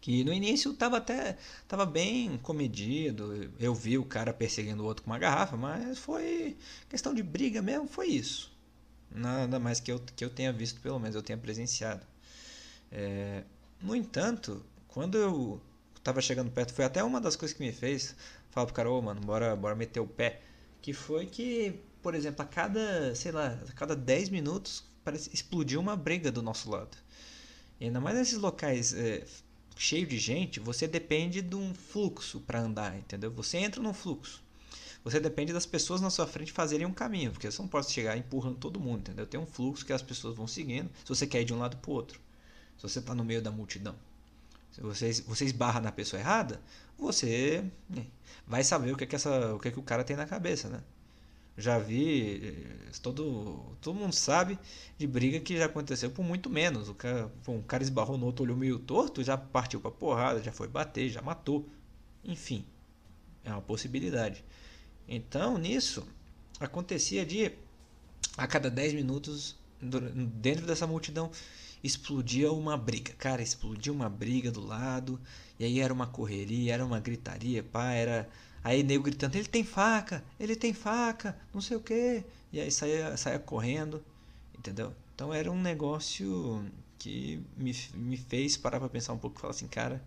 Que 0.00 0.22
no 0.22 0.32
início 0.32 0.70
estava 0.70 0.98
até 0.98 1.36
tava 1.66 1.84
bem 1.84 2.38
comedido. 2.38 3.50
Eu 3.58 3.74
vi 3.74 3.98
o 3.98 4.04
cara 4.04 4.32
perseguindo 4.32 4.82
o 4.82 4.86
outro 4.86 5.02
com 5.04 5.10
uma 5.10 5.18
garrafa, 5.18 5.56
mas 5.56 5.98
foi 5.98 6.56
questão 6.88 7.14
de 7.14 7.22
briga 7.22 7.60
mesmo, 7.60 7.88
foi 7.88 8.08
isso. 8.08 8.52
Nada 9.10 9.58
mais 9.58 9.80
que 9.80 9.90
eu, 9.90 10.00
que 10.14 10.24
eu 10.24 10.30
tenha 10.30 10.52
visto, 10.52 10.80
pelo 10.80 10.98
menos 10.98 11.16
eu 11.16 11.22
tenha 11.22 11.38
presenciado. 11.38 12.06
É, 12.90 13.44
no 13.82 13.94
entanto, 13.94 14.64
quando 14.88 15.16
eu 15.16 15.60
estava 15.96 16.20
chegando 16.20 16.50
perto, 16.50 16.72
foi 16.72 16.84
até 16.84 17.02
uma 17.02 17.20
das 17.20 17.36
coisas 17.36 17.56
que 17.56 17.62
me 17.62 17.72
fez 17.72 18.14
falar 18.50 18.66
pro 18.66 18.74
cara, 18.74 18.90
ô 18.90 18.98
oh, 18.98 19.02
mano, 19.02 19.20
bora, 19.20 19.54
bora 19.54 19.74
meter 19.74 20.00
o 20.00 20.06
pé. 20.06 20.40
Que 20.80 20.92
foi 20.92 21.26
que 21.26 21.80
por 22.02 22.14
exemplo, 22.14 22.42
a 22.42 22.44
cada, 22.46 23.14
sei 23.14 23.32
lá, 23.32 23.58
a 23.68 23.72
cada 23.72 23.94
10 23.96 24.30
minutos 24.30 24.84
parece 25.04 25.30
explodiu 25.32 25.80
uma 25.80 25.96
briga 25.96 26.30
do 26.30 26.42
nosso 26.42 26.70
lado. 26.70 26.96
E 27.80 27.86
ainda 27.86 28.00
mais 28.00 28.16
nesses 28.16 28.38
locais 28.38 28.92
é, 28.92 29.24
cheios 29.76 30.08
de 30.08 30.18
gente, 30.18 30.60
você 30.60 30.86
depende 30.86 31.42
de 31.42 31.54
um 31.54 31.74
fluxo 31.74 32.40
para 32.40 32.60
andar, 32.60 32.96
entendeu? 32.96 33.30
Você 33.32 33.58
entra 33.58 33.82
num 33.82 33.92
fluxo. 33.92 34.42
Você 35.04 35.20
depende 35.20 35.52
das 35.52 35.64
pessoas 35.64 36.00
na 36.00 36.10
sua 36.10 36.26
frente 36.26 36.52
fazerem 36.52 36.86
um 36.86 36.92
caminho, 36.92 37.30
porque 37.30 37.50
você 37.50 37.62
não 37.62 37.68
pode 37.68 37.90
chegar 37.90 38.16
empurrando 38.16 38.56
todo 38.56 38.80
mundo, 38.80 39.00
entendeu? 39.00 39.26
Tem 39.26 39.38
um 39.38 39.46
fluxo 39.46 39.86
que 39.86 39.92
as 39.92 40.02
pessoas 40.02 40.36
vão 40.36 40.46
seguindo, 40.46 40.90
se 41.04 41.08
você 41.08 41.26
quer 41.26 41.42
ir 41.42 41.44
de 41.44 41.54
um 41.54 41.58
lado 41.58 41.76
para 41.76 41.90
outro. 41.90 42.20
Se 42.78 42.82
você 42.82 43.00
está 43.00 43.14
no 43.14 43.24
meio 43.24 43.42
da 43.42 43.50
multidão. 43.50 43.94
Se 44.70 44.80
você, 44.80 45.12
você 45.26 45.44
esbarra 45.44 45.80
na 45.80 45.90
pessoa 45.90 46.20
errada, 46.20 46.60
você 46.96 47.64
né, 47.90 48.06
vai 48.46 48.62
saber 48.62 48.92
o 48.92 48.96
que, 48.96 49.04
é 49.04 49.06
que, 49.06 49.16
essa, 49.16 49.54
o 49.54 49.58
que, 49.58 49.68
é 49.68 49.70
que 49.70 49.78
o 49.78 49.82
cara 49.82 50.04
tem 50.04 50.16
na 50.16 50.26
cabeça, 50.26 50.68
né? 50.68 50.82
Já 51.56 51.76
vi, 51.76 52.40
eh, 52.88 52.90
todo, 53.02 53.76
todo 53.80 53.98
mundo 53.98 54.14
sabe 54.14 54.56
de 54.96 55.08
briga 55.08 55.40
que 55.40 55.56
já 55.56 55.66
aconteceu 55.66 56.08
por 56.08 56.24
muito 56.24 56.48
menos. 56.48 56.88
O 56.88 56.94
cara, 56.94 57.32
um 57.48 57.60
cara 57.60 57.82
esbarrou 57.82 58.16
no 58.16 58.26
outro, 58.26 58.44
olhou 58.44 58.56
meio 58.56 58.78
torto, 58.78 59.24
já 59.24 59.36
partiu 59.36 59.80
pra 59.80 59.90
porrada, 59.90 60.40
já 60.40 60.52
foi 60.52 60.68
bater, 60.68 61.08
já 61.10 61.20
matou. 61.20 61.68
Enfim, 62.24 62.64
é 63.44 63.50
uma 63.50 63.60
possibilidade. 63.60 64.44
Então, 65.08 65.58
nisso, 65.58 66.06
acontecia 66.60 67.26
de 67.26 67.50
a 68.36 68.46
cada 68.46 68.70
10 68.70 68.94
minutos, 68.94 69.56
dentro 69.80 70.64
dessa 70.64 70.86
multidão, 70.86 71.30
explodia 71.82 72.52
uma 72.52 72.76
briga. 72.76 73.12
Cara, 73.14 73.42
explodia 73.42 73.92
uma 73.92 74.08
briga 74.08 74.50
do 74.50 74.64
lado, 74.64 75.20
e 75.58 75.64
aí 75.64 75.80
era 75.80 75.92
uma 75.92 76.06
correria, 76.06 76.74
era 76.74 76.84
uma 76.84 77.00
gritaria, 77.00 77.62
pá, 77.62 77.92
era 77.92 78.28
Aí 78.62 78.82
nego 78.82 79.04
gritando, 79.04 79.36
ele 79.36 79.48
tem 79.48 79.64
faca, 79.64 80.24
ele 80.38 80.56
tem 80.56 80.72
faca, 80.72 81.36
não 81.54 81.60
sei 81.60 81.76
o 81.76 81.80
que. 81.80 82.24
E 82.52 82.60
aí 82.60 82.70
saia, 82.70 83.16
saia 83.16 83.38
correndo, 83.38 84.02
entendeu? 84.58 84.92
Então 85.14 85.32
era 85.32 85.50
um 85.50 85.60
negócio 85.60 86.64
que 86.98 87.42
me, 87.56 87.72
me 87.94 88.16
fez 88.16 88.56
parar 88.56 88.80
pra 88.80 88.88
pensar 88.88 89.12
um 89.12 89.18
pouco 89.18 89.38
e 89.38 89.40
falar 89.40 89.52
assim, 89.52 89.68
cara, 89.68 90.02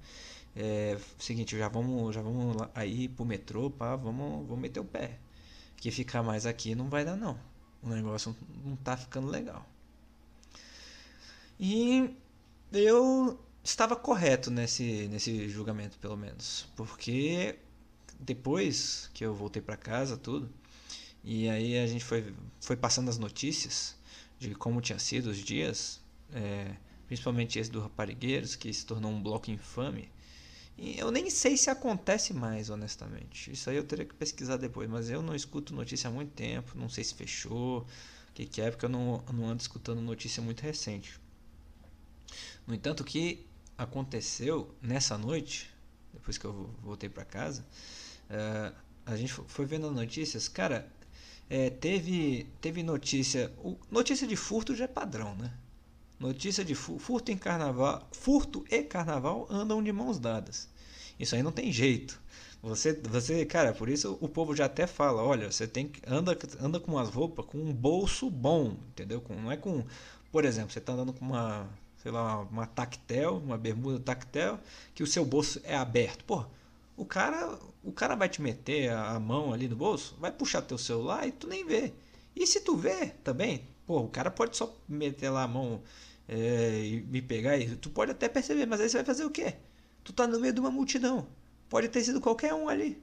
é 0.56 0.98
seguinte, 1.18 1.58
já 1.58 1.70
vamos, 1.70 2.14
já 2.14 2.22
vamos 2.22 2.58
aí 2.76 3.08
pro 3.08 3.26
metrô, 3.26 3.70
pá, 3.70 3.96
vamos, 3.96 4.46
vamos 4.48 4.62
meter 4.62 4.80
o 4.80 4.86
pé. 4.86 5.18
Que 5.78 5.90
ficar 5.90 6.22
mais 6.22 6.46
aqui 6.46 6.76
não 6.76 6.90
vai 6.90 7.04
dar 7.06 7.16
não. 7.16 7.40
O 7.82 7.90
negócio 7.90 8.36
não 8.64 8.76
tá 8.76 8.96
ficando 8.96 9.28
legal. 9.28 9.66
E 11.64 12.16
eu 12.74 13.40
estava 13.64 13.96
correto 13.96 14.50
nesse, 14.50 15.08
nesse 15.10 15.48
julgamento, 15.48 16.00
pelo 16.00 16.18
menos. 16.18 16.68
Porque 16.76 17.60
depois 18.20 19.12
que 19.14 19.24
eu 19.24 19.36
voltei 19.36 19.62
para 19.62 19.78
casa, 19.78 20.18
tudo, 20.18 20.50
e 21.24 21.48
aí 21.48 21.78
a 21.78 21.86
gente 21.86 22.04
foi, 22.04 22.34
foi 22.60 22.76
passando 22.76 23.10
as 23.10 23.20
notícias 23.20 23.96
de 24.40 24.56
como 24.56 24.82
tinha 24.82 24.98
sido 24.98 25.28
os 25.28 25.38
dias, 25.38 26.02
é, 26.34 26.76
principalmente 27.06 27.60
esse 27.60 27.70
do 27.70 27.80
Raparigueiros, 27.80 28.56
que 28.56 28.74
se 28.74 28.84
tornou 28.84 29.12
um 29.12 29.22
bloco 29.22 29.52
infame. 29.52 30.10
E 30.76 30.98
eu 30.98 31.12
nem 31.12 31.30
sei 31.30 31.56
se 31.58 31.70
acontece 31.70 32.34
mais, 32.34 32.72
honestamente. 32.72 33.52
Isso 33.52 33.70
aí 33.70 33.78
eu 33.78 33.84
teria 33.84 34.06
que 34.06 34.16
pesquisar 34.16 34.58
depois, 34.58 34.90
mas 34.90 35.12
eu 35.12 35.22
não 35.22 35.36
escuto 35.36 35.76
notícia 35.76 36.08
há 36.10 36.12
muito 36.12 36.32
tempo, 36.32 36.76
não 36.76 36.90
sei 36.90 37.04
se 37.04 37.14
fechou, 37.14 37.82
o 37.82 38.34
que, 38.34 38.48
que 38.48 38.62
é, 38.62 38.72
porque 38.72 38.86
eu 38.86 38.90
não, 38.90 39.24
não 39.32 39.48
ando 39.48 39.62
escutando 39.62 40.02
notícia 40.02 40.42
muito 40.42 40.62
recente. 40.62 41.21
No 42.68 42.74
entanto, 42.74 43.02
o 43.02 43.04
que 43.04 43.46
aconteceu 43.78 44.74
nessa 44.82 45.18
noite, 45.18 45.70
depois 46.14 46.38
que 46.38 46.46
eu 46.46 46.70
voltei 46.82 47.10
para 47.10 47.26
casa, 47.26 47.66
Uh, 48.32 48.74
a 49.06 49.18
gente 49.18 49.34
foi 49.34 49.66
vendo 49.66 49.92
notícias, 49.92 50.48
cara, 50.48 50.90
é, 51.50 51.70
teve, 51.70 52.48
teve 52.62 52.82
notícia. 52.82 53.52
Notícia 53.90 54.26
de 54.26 54.38
furto 54.38 54.74
já 54.74 54.86
é 54.86 54.88
padrão, 54.88 55.36
né? 55.36 55.52
Notícia 56.18 56.64
de 56.64 56.74
furto 56.74 57.30
em 57.32 57.38
carnaval. 57.38 58.08
Furto 58.14 58.64
e 58.70 58.84
carnaval 58.84 59.48
andam 59.50 59.84
de 59.84 59.92
mãos 59.92 60.18
dadas. 60.18 60.70
Isso 61.20 61.36
aí 61.36 61.44
não 61.44 61.52
tem 61.52 61.72
jeito. 61.74 62.22
Você, 62.62 62.94
você, 62.94 63.46
cara, 63.46 63.74
por 63.74 63.90
isso 63.90 64.18
o 64.22 64.30
povo 64.30 64.56
já 64.56 64.66
até 64.66 64.88
fala, 64.88 65.24
olha, 65.24 65.52
você 65.52 65.68
tem 65.68 65.90
que 65.90 66.00
anda, 66.08 66.38
anda 66.60 66.80
com 66.80 66.92
umas 66.94 67.10
roupas 67.10 67.46
com 67.46 67.58
um 67.58 67.74
bolso 67.74 68.30
bom, 68.30 68.78
entendeu? 68.92 69.20
Com, 69.20 69.34
não 69.36 69.52
é 69.52 69.58
com, 69.58 69.84
por 70.32 70.46
exemplo, 70.46 70.72
você 70.72 70.80
está 70.80 70.94
andando 70.94 71.12
com 71.12 71.26
uma, 71.26 71.68
sei 72.02 72.12
lá, 72.12 72.40
uma 72.40 72.66
tactel, 72.66 73.38
uma 73.38 73.58
bermuda 73.58 74.00
tactel, 74.00 74.60
que 74.96 75.04
o 75.04 75.08
seu 75.08 75.24
bolso 75.24 75.62
é 75.64 75.76
aberto. 75.76 76.26
Pô, 76.26 76.46
o 76.98 77.06
cara, 77.06 77.60
o 77.84 77.92
cara 77.92 78.16
vai 78.16 78.28
te 78.28 78.42
meter 78.42 78.92
a 78.92 79.20
mão 79.20 79.54
ali 79.54 79.68
no 79.68 79.76
bolso, 79.76 80.16
vai 80.20 80.32
puxar 80.32 80.62
teu 80.64 80.78
celular 80.78 81.28
e 81.28 81.32
tu 81.32 81.48
nem 81.48 81.66
vê. 81.66 81.94
E 82.36 82.48
se 82.48 82.62
tu 82.62 82.76
vê 82.76 83.08
também, 83.24 83.68
pô, 83.86 84.00
o 84.02 84.10
cara 84.10 84.32
pode 84.32 84.58
só 84.58 84.76
meter 84.88 85.30
lá 85.30 85.44
a 85.44 85.48
mão 85.48 85.82
é, 86.28 86.82
e 86.84 87.02
me 87.02 87.22
pegar 87.22 87.58
e 87.58 87.76
tu 87.76 87.90
pode 87.90 88.12
até 88.12 88.28
perceber, 88.28 88.66
mas 88.66 88.82
aí 88.82 88.90
você 88.90 88.98
vai 88.98 89.06
fazer 89.06 89.26
o 89.26 89.30
quê? 89.30 89.56
Tu 90.04 90.12
tá 90.14 90.26
no 90.26 90.40
meio 90.40 90.54
de 90.54 90.60
uma 90.60 90.72
multidão. 90.72 91.28
Pode 91.70 91.88
ter 91.90 92.04
sido 92.04 92.20
qualquer 92.20 92.54
um 92.54 92.68
ali. 92.68 93.02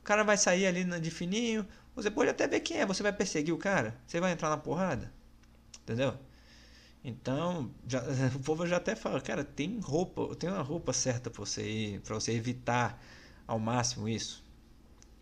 O 0.00 0.04
cara 0.04 0.22
vai 0.22 0.36
sair 0.36 0.66
ali 0.66 0.84
de 1.00 1.10
fininho. 1.10 1.66
Você 1.94 2.10
pode 2.10 2.30
até 2.30 2.46
ver 2.46 2.60
quem 2.60 2.78
é. 2.78 2.86
Você 2.86 3.02
vai 3.02 3.12
perseguir 3.12 3.52
o 3.52 3.58
cara. 3.58 3.98
Você 4.06 4.20
vai 4.20 4.32
entrar 4.32 4.48
na 4.48 4.56
porrada. 4.56 5.12
Entendeu? 5.82 6.14
Então, 7.08 7.70
já, 7.86 8.02
o 8.36 8.40
povo 8.40 8.66
já 8.66 8.76
até 8.76 8.94
fala, 8.94 9.20
cara, 9.20 9.42
tem 9.42 9.80
roupa, 9.80 10.34
tem 10.36 10.50
uma 10.50 10.60
roupa 10.62 10.92
certa 10.92 11.30
para 11.30 11.40
você 11.40 11.66
ir, 11.66 12.00
para 12.00 12.14
você 12.14 12.32
evitar 12.32 13.02
ao 13.46 13.58
máximo 13.58 14.08
isso. 14.08 14.44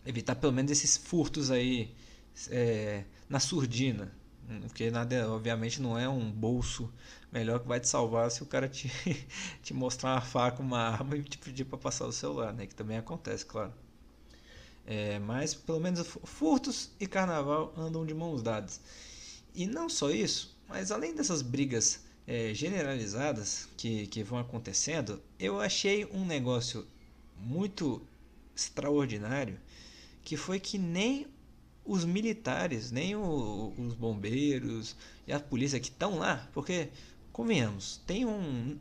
Evitar 0.05 0.35
pelo 0.35 0.53
menos 0.53 0.71
esses 0.71 0.97
furtos 0.97 1.51
aí 1.51 1.95
é, 2.49 3.05
na 3.29 3.39
surdina. 3.39 4.13
Porque 4.63 4.91
nada, 4.91 5.31
obviamente, 5.31 5.81
não 5.81 5.97
é 5.99 6.09
um 6.09 6.31
bolso 6.31 6.93
melhor 7.31 7.59
que 7.59 7.67
vai 7.67 7.79
te 7.79 7.87
salvar 7.87 8.31
se 8.31 8.43
o 8.43 8.45
cara 8.45 8.67
te, 8.69 8.89
te 9.63 9.73
mostrar 9.73 10.15
uma 10.15 10.21
faca, 10.21 10.61
uma 10.61 10.79
arma 10.79 11.17
e 11.17 11.23
te 11.23 11.37
pedir 11.37 11.65
para 11.65 11.77
passar 11.77 12.07
o 12.07 12.11
celular, 12.13 12.53
né? 12.53 12.67
Que 12.67 12.75
também 12.75 12.97
acontece, 12.97 13.45
claro. 13.45 13.73
É, 14.85 15.19
mas 15.19 15.53
pelo 15.53 15.79
menos 15.79 16.07
furtos 16.23 16.91
e 16.99 17.05
carnaval 17.07 17.73
andam 17.77 18.05
de 18.05 18.13
mãos 18.13 18.41
dadas. 18.41 18.79
E 19.53 19.67
não 19.67 19.89
só 19.89 20.09
isso, 20.11 20.56
mas 20.67 20.91
além 20.91 21.15
dessas 21.15 21.41
brigas 21.41 22.01
é, 22.25 22.53
generalizadas 22.53 23.67
que, 23.77 24.07
que 24.07 24.23
vão 24.23 24.37
acontecendo, 24.37 25.21
eu 25.39 25.59
achei 25.59 26.05
um 26.05 26.25
negócio 26.25 26.85
muito 27.39 28.01
extraordinário 28.55 29.59
que 30.23 30.35
foi 30.35 30.59
que 30.59 30.77
nem 30.77 31.27
os 31.85 32.03
militares, 32.03 32.91
nem 32.91 33.15
o, 33.15 33.73
os 33.77 33.93
bombeiros 33.93 34.95
e 35.25 35.31
a 35.31 35.39
polícia 35.39 35.79
que 35.79 35.87
estão 35.87 36.17
lá, 36.17 36.49
porque, 36.53 36.89
convenhamos, 37.31 38.01
tem 38.05 38.25
um 38.25 38.77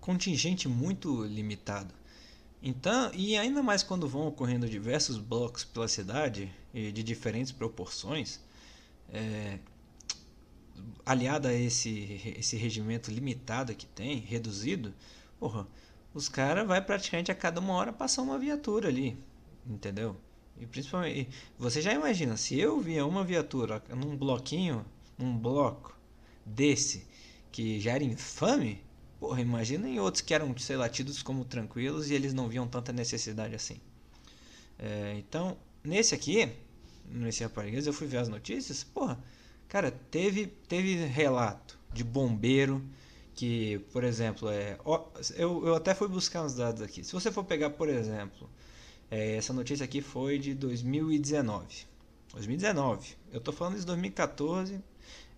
contingente 0.00 0.68
muito 0.68 1.24
limitado. 1.24 1.92
Então, 2.62 3.10
e 3.12 3.36
ainda 3.36 3.62
mais 3.62 3.82
quando 3.82 4.08
vão 4.08 4.28
ocorrendo 4.28 4.68
diversos 4.68 5.18
blocos 5.18 5.64
pela 5.64 5.88
cidade, 5.88 6.52
de 6.72 7.02
diferentes 7.02 7.50
proporções, 7.50 8.38
é, 9.08 9.58
aliado 11.04 11.48
a 11.48 11.52
esse, 11.52 12.34
esse 12.38 12.56
regimento 12.56 13.10
limitado 13.10 13.74
que 13.74 13.86
tem, 13.86 14.18
reduzido, 14.18 14.92
porra, 15.38 15.66
os 16.14 16.28
caras 16.28 16.66
vai 16.66 16.80
praticamente 16.80 17.30
a 17.30 17.34
cada 17.34 17.60
uma 17.60 17.74
hora 17.74 17.92
passar 17.92 18.22
uma 18.22 18.38
viatura 18.38 18.88
ali, 18.88 19.18
entendeu? 19.66 20.16
E 20.58 20.66
principalmente, 20.66 21.28
você 21.58 21.82
já 21.82 21.92
imagina, 21.92 22.36
se 22.36 22.58
eu 22.58 22.80
via 22.80 23.04
uma 23.04 23.22
viatura 23.22 23.82
num 23.90 24.16
bloquinho, 24.16 24.84
num 25.18 25.36
bloco 25.36 25.96
desse, 26.44 27.06
que 27.52 27.78
já 27.80 27.92
era 27.92 28.04
infame, 28.04 28.82
porra, 29.20 29.40
imagina 29.40 29.88
em 29.88 30.00
outros 30.00 30.22
que 30.22 30.32
eram, 30.34 30.56
sei 30.58 30.76
lá, 30.76 30.88
tidos 30.88 31.22
como 31.22 31.44
tranquilos 31.44 32.10
e 32.10 32.14
eles 32.14 32.32
não 32.32 32.48
viam 32.48 32.66
tanta 32.66 32.92
necessidade 32.92 33.54
assim. 33.54 33.80
É, 34.78 35.14
então, 35.18 35.56
nesse 35.84 36.14
aqui, 36.14 36.50
nesse 37.04 37.42
Raparigueiros, 37.42 37.86
eu 37.86 37.92
fui 37.92 38.06
ver 38.06 38.18
as 38.18 38.28
notícias, 38.28 38.84
porra, 38.84 39.22
cara, 39.68 39.90
teve, 39.90 40.46
teve 40.46 40.94
relato 41.06 41.78
de 41.92 42.04
bombeiro 42.04 42.82
que, 43.34 43.78
por 43.92 44.02
exemplo, 44.02 44.48
é, 44.48 44.78
eu, 45.36 45.66
eu 45.66 45.74
até 45.74 45.94
fui 45.94 46.08
buscar 46.08 46.42
uns 46.42 46.54
dados 46.54 46.80
aqui. 46.82 47.04
Se 47.04 47.12
você 47.12 47.30
for 47.30 47.44
pegar, 47.44 47.70
por 47.70 47.88
exemplo, 47.88 48.48
é, 49.10 49.36
essa 49.36 49.52
notícia 49.52 49.84
aqui 49.84 50.00
foi 50.00 50.38
de 50.38 50.54
2019. 50.54 51.86
2019. 52.32 53.16
Eu 53.32 53.40
tô 53.40 53.52
falando 53.52 53.78
de 53.78 53.84
2014 53.84 54.80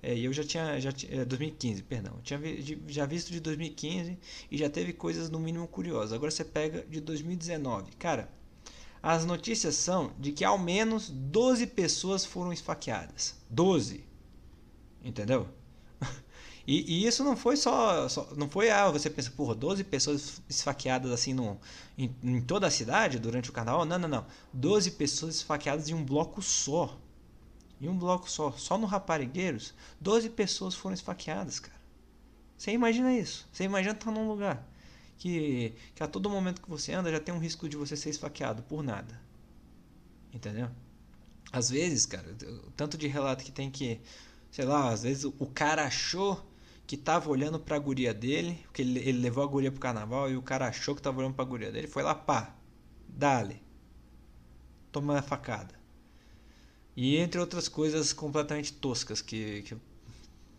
é, 0.03 0.15
e 0.15 0.25
eu 0.25 0.33
já 0.33 0.45
tinha. 0.45 0.81
Já, 0.81 0.91
é, 1.11 1.25
2015, 1.25 1.83
perdão. 1.83 2.15
Eu 2.17 2.23
tinha 2.23 2.39
vi, 2.39 2.83
já 2.87 3.05
visto 3.05 3.31
de 3.31 3.41
2015 3.41 4.19
e 4.51 4.57
já 4.57 4.71
teve 4.71 4.93
coisas 4.93 5.29
no 5.29 5.41
mínimo 5.41 5.67
curiosas. 5.67 6.13
Agora 6.13 6.31
você 6.31 6.45
pega 6.45 6.85
de 6.89 7.01
2019. 7.01 7.93
Cara, 7.99 8.31
as 9.03 9.25
notícias 9.25 9.75
são 9.75 10.13
de 10.19 10.33
que 10.33 10.45
ao 10.45 10.59
menos 10.59 11.11
12 11.11 11.67
pessoas 11.69 12.25
foram 12.25 12.53
esfaqueadas. 12.53 13.37
12. 13.51 14.05
Entendeu? 15.03 15.49
E, 16.71 16.83
e, 16.83 17.07
isso 17.07 17.25
não 17.25 17.35
foi 17.35 17.57
só, 17.57 18.07
só, 18.11 18.29
Não 18.37 18.47
foi, 18.47 18.69
ah, 18.69 18.91
você 18.91 19.09
pensa, 19.09 19.31
porra, 19.31 19.55
12 19.55 19.85
pessoas 19.85 20.43
esfaqueadas 20.51 21.11
assim 21.11 21.33
no, 21.33 21.59
em, 21.97 22.15
em, 22.23 22.43
toda 22.43 22.67
a 22.67 22.71
cidade 22.71 23.19
durante 23.19 23.49
o 23.49 23.55
carnaval? 23.55 23.87
Não, 23.87 23.99
não, 23.99 24.07
não. 24.07 24.27
12 24.53 24.91
pessoas 24.91 25.37
esfaqueadas 25.37 25.89
em 25.89 25.95
um 25.95 26.05
bloco 26.05 26.43
só. 26.43 27.01
Em 27.81 27.89
um 27.89 27.99
bloco 27.99 28.31
só. 28.31 28.53
Só 28.53 28.77
no 28.77 28.87
Raparigueiros, 28.87 29.73
12 29.99 30.29
pessoas 30.29 30.75
foram 30.75 30.93
esfaqueadas, 30.93 31.59
cara. 31.59 31.81
Você 32.59 32.73
imagina 32.73 33.15
isso? 33.15 33.49
Você 33.51 33.65
imagina 33.65 33.95
estar 33.95 34.11
num 34.11 34.29
lugar 34.29 34.69
que, 35.19 35.75
que 35.95 36.03
a 36.03 36.07
todo 36.07 36.31
momento 36.31 36.63
que 36.63 36.69
você 36.69 36.93
anda 36.93 37.11
já 37.11 37.21
tem 37.21 37.35
um 37.35 37.39
risco 37.39 37.69
de 37.69 37.77
você 37.77 37.97
ser 37.97 38.11
esfaqueado 38.11 38.63
por 38.63 38.83
nada. 38.83 39.21
Entendeu? 40.33 40.71
Às 41.53 41.71
vezes, 41.71 42.07
cara, 42.07 42.37
tanto 42.77 42.97
de 42.97 43.09
relato 43.09 43.45
que 43.45 43.51
tem 43.51 43.71
que, 43.71 44.01
sei 44.59 44.65
lá, 44.65 44.91
às 44.91 45.05
vezes 45.05 45.23
o 45.23 45.47
cara 45.47 45.85
achou 45.85 46.45
que 46.85 46.97
tava 46.97 47.31
olhando 47.31 47.61
pra 47.61 47.79
guria 47.79 48.13
dele, 48.13 48.59
porque 48.65 48.83
ele, 48.83 48.99
ele 48.99 49.19
levou 49.21 49.45
a 49.45 49.47
guria 49.47 49.71
pro 49.71 49.81
carnaval 49.81 50.29
e 50.29 50.37
o 50.37 50.43
cara 50.43 50.67
achou 50.67 50.97
que 50.97 51.01
tava 51.01 51.21
olhando 51.21 51.35
pra 51.35 51.45
guria 51.45 51.71
dele, 51.71 51.87
foi 51.87 52.03
lá, 52.03 52.13
pá, 52.13 52.57
dale, 53.09 53.63
toma 54.91 55.17
a 55.17 55.23
facada. 55.23 55.79
E 56.97 57.19
entre 57.19 57.41
outras 57.41 57.69
coisas 57.69 58.13
completamente 58.13 58.73
toscas 58.73 59.23
que, 59.23 59.63
que, 59.63 59.77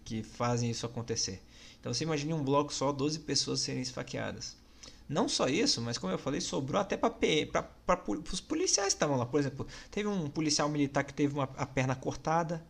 que 0.06 0.24
fazem 0.24 0.72
isso 0.72 0.86
acontecer. 0.86 1.44
Então 1.82 1.94
você 1.94 2.06
imagine 2.06 2.34
um 2.34 2.42
bloco 2.42 2.74
só, 2.74 2.94
12 2.94 3.20
pessoas 3.20 3.60
serem 3.60 3.82
esfaqueadas. 3.82 4.56
Não 5.10 5.28
só 5.28 5.50
isso, 5.50 5.82
mas 5.82 5.98
como 5.98 6.14
eu 6.14 6.18
falei, 6.18 6.40
sobrou 6.40 6.80
até 6.80 6.96
para 6.96 7.12
os 8.32 8.40
policiais 8.40 8.94
que 8.94 8.96
estavam 8.96 9.18
lá. 9.18 9.26
Por 9.26 9.42
exemplo, 9.42 9.68
teve 9.92 10.08
um 10.08 10.30
policial 10.30 10.70
militar 10.70 11.04
que 11.04 11.14
teve 11.14 11.34
uma, 11.34 11.50
a 11.58 11.66
perna 11.66 11.98
cortada, 11.98 12.66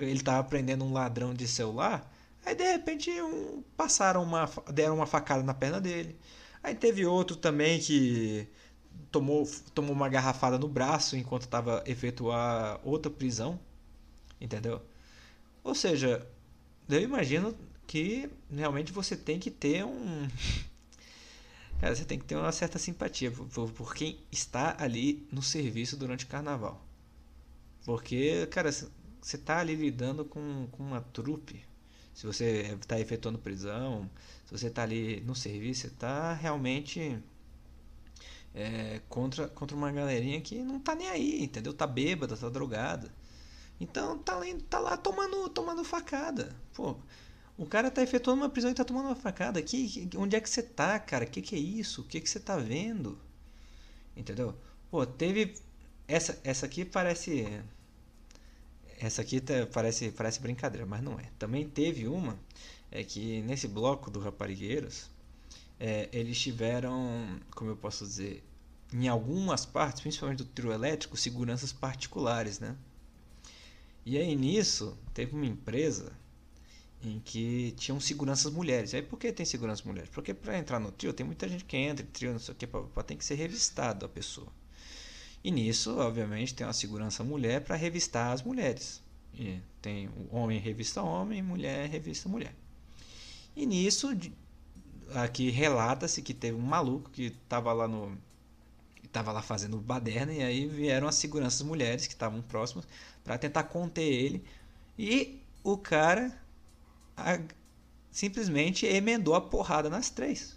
ele 0.00 0.12
estava 0.12 0.46
prendendo 0.48 0.84
um 0.84 0.92
ladrão 0.92 1.34
de 1.34 1.46
celular. 1.48 2.10
Aí 2.44 2.54
de 2.54 2.64
repente 2.64 3.10
um, 3.22 3.62
passaram 3.76 4.22
uma, 4.22 4.48
deram 4.72 4.96
uma 4.96 5.06
facada 5.06 5.42
na 5.42 5.54
perna 5.54 5.80
dele. 5.80 6.16
Aí 6.62 6.74
teve 6.74 7.06
outro 7.06 7.36
também 7.36 7.80
que 7.80 8.46
tomou, 9.10 9.48
tomou 9.74 9.92
uma 9.92 10.08
garrafada 10.08 10.58
no 10.58 10.68
braço 10.68 11.16
enquanto 11.16 11.42
estava 11.42 11.82
efetuar 11.86 12.80
outra 12.84 13.10
prisão, 13.10 13.58
entendeu? 14.40 14.82
Ou 15.64 15.74
seja, 15.74 16.26
eu 16.88 17.00
imagino 17.00 17.54
que 17.86 18.30
realmente 18.50 18.92
você 18.92 19.16
tem 19.16 19.38
que 19.38 19.50
ter 19.50 19.84
um 19.84 20.28
Cara, 21.80 21.96
você 21.96 22.04
tem 22.04 22.18
que 22.18 22.26
ter 22.26 22.36
uma 22.36 22.52
certa 22.52 22.78
simpatia 22.78 23.30
por, 23.30 23.70
por 23.72 23.94
quem 23.94 24.18
está 24.30 24.76
ali 24.78 25.26
no 25.32 25.42
serviço 25.42 25.96
durante 25.96 26.26
o 26.26 26.28
carnaval. 26.28 26.84
Porque, 27.86 28.46
cara, 28.48 28.70
você 29.20 29.36
está 29.36 29.58
ali 29.58 29.74
lidando 29.74 30.24
com, 30.24 30.68
com 30.72 30.82
uma 30.82 31.00
trupe 31.00 31.64
se 32.20 32.26
você 32.26 32.76
está 32.80 33.00
efetuando 33.00 33.38
prisão, 33.38 34.10
se 34.44 34.52
você 34.52 34.66
está 34.66 34.82
ali 34.82 35.20
no 35.22 35.34
serviço, 35.34 35.82
você 35.82 35.86
está 35.86 36.34
realmente 36.34 37.18
é, 38.54 39.00
contra, 39.08 39.48
contra 39.48 39.76
uma 39.76 39.90
galerinha 39.90 40.40
que 40.40 40.62
não 40.62 40.78
tá 40.80 40.94
nem 40.94 41.08
aí, 41.08 41.42
entendeu? 41.42 41.72
Tá 41.72 41.86
bêbada, 41.86 42.36
tá 42.36 42.48
drogada. 42.48 43.10
Então 43.80 44.18
tá, 44.18 44.38
tá 44.68 44.78
lá 44.78 44.96
tomando, 44.96 45.48
tomando 45.48 45.82
facada. 45.84 46.54
Pô, 46.74 46.96
o 47.56 47.64
cara 47.64 47.90
tá 47.90 48.02
efetuando 48.02 48.42
uma 48.42 48.50
prisão 48.50 48.70
e 48.70 48.74
tá 48.74 48.84
tomando 48.84 49.06
uma 49.06 49.16
facada. 49.16 49.62
Que, 49.62 50.06
que 50.06 50.16
onde 50.18 50.36
é 50.36 50.40
que 50.40 50.50
você 50.50 50.62
tá, 50.62 50.98
cara? 50.98 51.24
Que 51.24 51.40
que 51.40 51.54
é 51.54 51.58
isso? 51.58 52.02
O 52.02 52.04
que 52.04 52.20
que 52.20 52.28
você 52.28 52.40
tá 52.40 52.56
vendo? 52.58 53.18
Entendeu? 54.16 54.54
Pô, 54.90 55.06
teve 55.06 55.54
essa 56.06 56.38
essa 56.44 56.66
aqui 56.66 56.84
parece 56.84 57.62
essa 59.00 59.22
aqui 59.22 59.40
tá, 59.40 59.66
parece, 59.72 60.10
parece 60.12 60.40
brincadeira, 60.40 60.86
mas 60.86 61.02
não 61.02 61.18
é. 61.18 61.24
Também 61.38 61.66
teve 61.68 62.06
uma, 62.06 62.38
é 62.90 63.02
que 63.02 63.40
nesse 63.42 63.66
bloco 63.66 64.10
do 64.10 64.20
Raparigueiros, 64.20 65.08
é, 65.78 66.08
eles 66.12 66.38
tiveram, 66.38 67.40
como 67.50 67.70
eu 67.70 67.76
posso 67.76 68.04
dizer, 68.04 68.44
em 68.92 69.08
algumas 69.08 69.64
partes, 69.64 70.02
principalmente 70.02 70.38
do 70.38 70.44
trio 70.44 70.70
elétrico, 70.70 71.16
seguranças 71.16 71.72
particulares, 71.72 72.60
né? 72.60 72.76
E 74.04 74.18
aí 74.18 74.34
nisso, 74.36 74.96
teve 75.14 75.34
uma 75.34 75.46
empresa 75.46 76.12
em 77.02 77.20
que 77.20 77.72
tinham 77.78 77.98
seguranças 77.98 78.52
mulheres. 78.52 78.92
E 78.92 78.96
aí 78.96 79.02
por 79.02 79.18
que 79.18 79.32
tem 79.32 79.46
seguranças 79.46 79.84
mulheres? 79.84 80.10
Porque 80.10 80.34
para 80.34 80.58
entrar 80.58 80.78
no 80.78 80.92
trio, 80.92 81.12
tem 81.14 81.24
muita 81.24 81.48
gente 81.48 81.64
que 81.64 81.76
entra 81.76 82.04
em 82.04 82.08
trio, 82.08 82.32
não 82.32 82.38
sei 82.38 82.52
o 82.52 82.56
que, 82.56 82.66
tem 83.06 83.16
que 83.16 83.24
ser 83.24 83.36
revistado 83.36 84.04
a 84.04 84.08
pessoa. 84.08 84.48
E 85.42 85.50
nisso, 85.50 85.98
obviamente, 85.98 86.54
tem 86.54 86.66
uma 86.66 86.72
segurança 86.72 87.24
mulher 87.24 87.62
para 87.62 87.76
revistar 87.76 88.32
as 88.32 88.42
mulheres. 88.42 89.02
E 89.34 89.58
tem 89.80 90.08
o 90.08 90.36
homem 90.36 90.58
revista 90.58 91.02
homem, 91.02 91.42
mulher 91.42 91.88
revista 91.88 92.28
mulher. 92.28 92.54
E 93.56 93.64
nisso, 93.64 94.08
aqui 95.14 95.50
relata-se 95.50 96.22
que 96.22 96.34
teve 96.34 96.56
um 96.56 96.62
maluco 96.62 97.10
que 97.10 97.24
estava 97.26 97.72
lá 97.72 97.88
no 97.88 98.16
estava 99.02 99.32
lá 99.32 99.42
fazendo 99.42 99.76
baderna 99.78 100.32
e 100.32 100.40
aí 100.40 100.66
vieram 100.68 101.08
as 101.08 101.16
seguranças 101.16 101.62
mulheres 101.62 102.06
que 102.06 102.12
estavam 102.12 102.40
próximas 102.42 102.86
para 103.24 103.36
tentar 103.36 103.64
conter 103.64 104.04
ele 104.04 104.44
e 104.96 105.40
o 105.64 105.76
cara 105.76 106.32
a, 107.16 107.40
simplesmente 108.10 108.86
emendou 108.86 109.34
a 109.34 109.40
porrada 109.40 109.90
nas 109.90 110.10
três. 110.10 110.56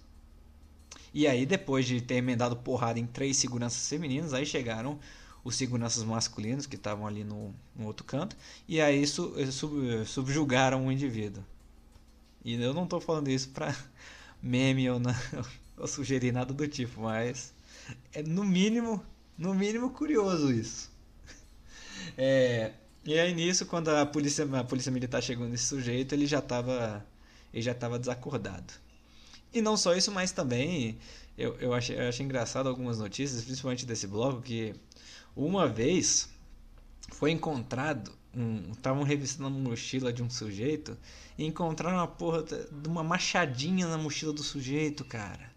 E 1.13 1.27
aí, 1.27 1.45
depois 1.45 1.85
de 1.85 2.01
ter 2.01 2.15
emendado 2.15 2.55
porrada 2.57 2.99
em 2.99 3.05
três 3.05 3.37
seguranças 3.37 3.87
femininas, 3.87 4.33
aí 4.33 4.45
chegaram 4.45 4.99
os 5.43 5.55
seguranças 5.55 6.03
masculinos 6.03 6.65
que 6.65 6.75
estavam 6.75 7.05
ali 7.05 7.23
no, 7.23 7.53
no, 7.75 7.85
outro 7.85 8.05
canto, 8.05 8.35
e 8.67 8.79
aí 8.81 9.05
su, 9.05 9.33
sub, 9.51 10.05
subjugaram 10.05 10.87
o 10.87 10.91
indivíduo. 10.91 11.43
E 12.43 12.55
eu 12.55 12.73
não 12.73 12.85
estou 12.85 12.99
falando 12.99 13.29
isso 13.29 13.49
para 13.49 13.75
meme 14.41 14.89
ou, 14.89 14.99
não, 14.99 15.13
ou 15.77 15.87
sugerir 15.87 16.31
nada 16.31 16.53
do 16.53 16.67
tipo, 16.67 17.01
mas 17.01 17.53
é 18.13 18.23
no 18.23 18.43
mínimo, 18.43 19.03
no 19.37 19.53
mínimo 19.53 19.91
curioso 19.91 20.51
isso. 20.51 20.91
É, 22.17 22.73
e 23.05 23.17
aí 23.17 23.33
nisso, 23.33 23.65
quando 23.65 23.89
a 23.89 24.05
polícia, 24.05 24.45
a 24.59 24.63
polícia 24.63 24.91
militar 24.91 25.21
chegou 25.21 25.47
nesse 25.47 25.65
sujeito, 25.65 26.13
ele 26.13 26.25
já 26.25 26.39
estava 26.39 27.05
ele 27.53 27.61
já 27.61 27.71
estava 27.71 27.99
desacordado. 27.99 28.73
E 29.53 29.61
não 29.61 29.77
só 29.77 29.95
isso, 29.95 30.11
mas 30.11 30.31
também 30.31 30.97
eu, 31.37 31.55
eu, 31.59 31.73
achei, 31.73 31.97
eu 31.97 32.09
achei 32.09 32.25
engraçado 32.25 32.67
algumas 32.67 32.97
notícias, 32.97 33.43
principalmente 33.43 33.85
desse 33.85 34.07
bloco, 34.07 34.41
que 34.41 34.73
uma 35.35 35.67
vez 35.67 36.29
foi 37.11 37.31
encontrado, 37.31 38.11
estavam 38.71 39.03
um, 39.03 39.05
revistando 39.05 39.47
a 39.47 39.51
mochila 39.51 40.11
de 40.11 40.23
um 40.23 40.29
sujeito 40.29 40.97
e 41.37 41.45
encontraram 41.45 41.97
uma 41.97 42.07
porra 42.07 42.43
de 42.43 42.87
uma 42.87 43.03
machadinha 43.03 43.87
na 43.87 43.97
mochila 43.97 44.33
do 44.33 44.43
sujeito, 44.43 45.03
cara. 45.05 45.51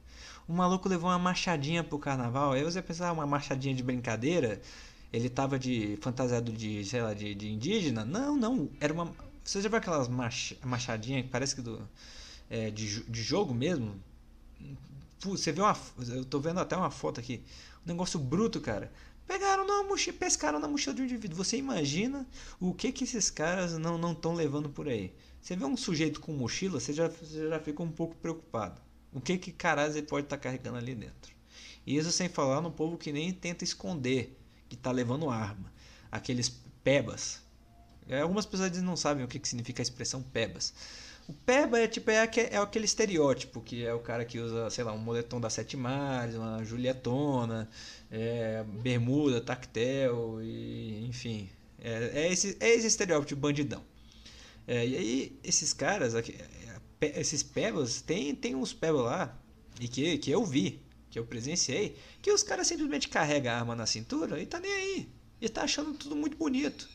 O 0.48 0.52
maluco 0.52 0.88
levou 0.88 1.10
uma 1.10 1.18
machadinha 1.18 1.82
pro 1.82 1.98
carnaval. 1.98 2.52
Aí 2.52 2.62
você 2.62 2.80
pensava, 2.80 3.12
uma 3.12 3.26
machadinha 3.26 3.74
de 3.74 3.82
brincadeira? 3.82 4.60
Ele 5.12 5.28
tava 5.28 5.58
de 5.58 5.98
fantasiado 6.00 6.52
de, 6.52 6.84
sei 6.84 7.02
lá, 7.02 7.14
de, 7.14 7.34
de 7.34 7.50
indígena? 7.50 8.04
Não, 8.04 8.36
não. 8.36 8.68
Era 8.80 8.92
uma. 8.92 9.12
Você 9.42 9.60
já 9.60 9.68
viu 9.68 9.78
aquelas 9.78 10.08
mach, 10.08 10.52
machadinhas 10.64 11.24
que 11.24 11.28
parece 11.30 11.54
que 11.54 11.62
do 11.62 11.80
é, 12.48 12.70
de, 12.70 13.02
de 13.04 13.22
jogo 13.22 13.54
mesmo. 13.54 14.00
Você 15.20 15.52
vê 15.52 15.60
uma. 15.60 15.76
Eu 16.08 16.24
tô 16.24 16.40
vendo 16.40 16.60
até 16.60 16.76
uma 16.76 16.90
foto 16.90 17.20
aqui. 17.20 17.42
Um 17.84 17.88
negócio 17.88 18.18
bruto, 18.18 18.60
cara. 18.60 18.92
Pegaram 19.26 19.66
na 19.66 19.82
mochila, 19.82 20.16
pescaram 20.16 20.60
na 20.60 20.68
mochila 20.68 20.94
de 20.94 21.02
um 21.02 21.04
indivíduo. 21.04 21.36
Você 21.36 21.56
imagina 21.56 22.26
o 22.60 22.72
que 22.72 22.92
que 22.92 23.04
esses 23.04 23.28
caras 23.28 23.76
não 23.76 24.12
estão 24.12 24.34
levando 24.34 24.68
por 24.68 24.88
aí. 24.88 25.12
Você 25.40 25.56
vê 25.56 25.64
um 25.64 25.76
sujeito 25.76 26.20
com 26.20 26.32
mochila, 26.32 26.78
você 26.78 26.92
já, 26.92 27.08
você 27.08 27.48
já 27.48 27.58
fica 27.58 27.82
um 27.82 27.90
pouco 27.90 28.14
preocupado. 28.16 28.80
O 29.12 29.20
que 29.20 29.38
que 29.38 29.50
caralho 29.50 29.92
ele 29.92 30.06
pode 30.06 30.26
estar 30.26 30.36
tá 30.36 30.42
carregando 30.42 30.76
ali 30.76 30.94
dentro? 30.94 31.34
E 31.86 31.96
isso 31.96 32.10
sem 32.12 32.28
falar 32.28 32.60
no 32.60 32.70
povo 32.70 32.98
que 32.98 33.12
nem 33.12 33.32
tenta 33.32 33.64
esconder 33.64 34.36
que 34.68 34.74
está 34.74 34.90
levando 34.90 35.30
arma. 35.30 35.72
Aqueles 36.10 36.48
pebas. 36.84 37.40
É, 38.08 38.20
algumas 38.20 38.46
pessoas 38.46 38.70
não 38.82 38.96
sabem 38.96 39.24
o 39.24 39.28
que, 39.28 39.38
que 39.38 39.48
significa 39.48 39.80
a 39.80 39.84
expressão 39.84 40.22
pebas. 40.22 40.74
O 41.28 41.32
peba 41.32 41.80
é 41.80 41.88
tipo 41.88 42.10
é 42.10 42.22
aquele, 42.22 42.48
é 42.48 42.56
aquele 42.56 42.84
estereótipo 42.84 43.60
que 43.60 43.84
é 43.84 43.92
o 43.92 43.98
cara 43.98 44.24
que 44.24 44.38
usa, 44.38 44.70
sei 44.70 44.84
lá, 44.84 44.92
um 44.92 44.98
moletom 44.98 45.40
da 45.40 45.50
Sete 45.50 45.76
Mares, 45.76 46.36
uma 46.36 46.62
Julietona, 46.64 47.68
é, 48.10 48.64
bermuda, 48.64 49.40
tactel, 49.40 50.40
e, 50.40 51.04
enfim. 51.06 51.48
É, 51.80 52.22
é, 52.22 52.32
esse, 52.32 52.56
é 52.60 52.68
esse 52.74 52.86
estereótipo 52.86 53.28
de 53.28 53.34
bandidão. 53.34 53.82
É, 54.68 54.86
e 54.86 54.96
aí, 54.96 55.40
esses 55.42 55.72
caras, 55.72 56.14
esses 57.00 57.42
pebas, 57.42 58.00
tem, 58.00 58.34
tem 58.34 58.54
uns 58.54 58.72
pebas 58.72 59.02
lá, 59.02 59.38
e 59.80 59.88
que, 59.88 60.18
que 60.18 60.30
eu 60.30 60.44
vi, 60.44 60.80
que 61.10 61.18
eu 61.18 61.26
presenciei, 61.26 61.96
que 62.22 62.30
os 62.30 62.42
caras 62.42 62.68
simplesmente 62.68 63.08
carregam 63.08 63.52
a 63.52 63.58
arma 63.58 63.74
na 63.74 63.86
cintura 63.86 64.40
e 64.40 64.46
tá 64.46 64.60
nem 64.60 64.72
aí. 64.72 65.08
E 65.40 65.48
tá 65.48 65.62
achando 65.62 65.92
tudo 65.94 66.14
muito 66.14 66.36
bonito. 66.36 66.88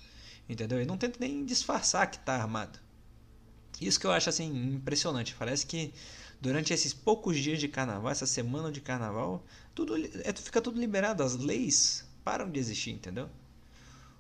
Entendeu? 0.50 0.82
E 0.82 0.86
não 0.86 0.98
tenta 0.98 1.18
nem 1.20 1.46
disfarçar 1.46 2.10
que 2.10 2.20
tá 2.20 2.36
armado. 2.36 2.80
Isso 3.80 4.00
que 4.00 4.06
eu 4.06 4.12
acho 4.12 4.30
assim 4.30 4.76
impressionante. 4.76 5.36
Parece 5.36 5.66
que 5.66 5.94
durante 6.42 6.74
esses 6.74 6.92
poucos 6.94 7.38
dias 7.38 7.60
de 7.60 7.68
carnaval, 7.68 8.12
essa 8.12 8.26
semana 8.26 8.72
de 8.72 8.82
carnaval, 8.82 9.46
tudo 9.76 9.96
é, 9.96 10.34
fica 10.34 10.60
tudo 10.60 10.80
liberado, 10.80 11.22
as 11.22 11.38
leis 11.38 12.06
param 12.24 12.50
de 12.50 12.60
existir, 12.60 12.92
entendeu? 12.92 13.30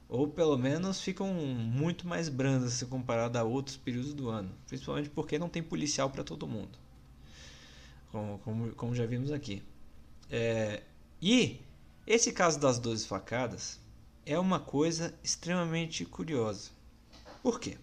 Ou 0.07 0.27
pelo 0.27 0.57
menos 0.57 1.01
ficam 1.01 1.33
muito 1.33 2.07
mais 2.07 2.29
brandas 2.29 2.73
se 2.73 2.85
comparado 2.85 3.37
a 3.37 3.43
outros 3.43 3.77
períodos 3.77 4.13
do 4.13 4.29
ano, 4.29 4.51
principalmente 4.67 5.09
porque 5.09 5.39
não 5.39 5.49
tem 5.49 5.63
policial 5.63 6.09
para 6.09 6.23
todo 6.23 6.47
mundo, 6.47 6.77
como, 8.11 8.37
como, 8.39 8.71
como, 8.75 8.95
já 8.95 9.05
vimos 9.05 9.31
aqui. 9.31 9.63
É, 10.29 10.83
e 11.21 11.61
esse 12.05 12.31
caso 12.31 12.59
das 12.59 12.77
12 12.77 13.07
facadas 13.07 13.79
é 14.25 14.37
uma 14.37 14.59
coisa 14.59 15.13
extremamente 15.23 16.05
curiosa. 16.05 16.71
Por 17.41 17.59
quê? 17.59 17.77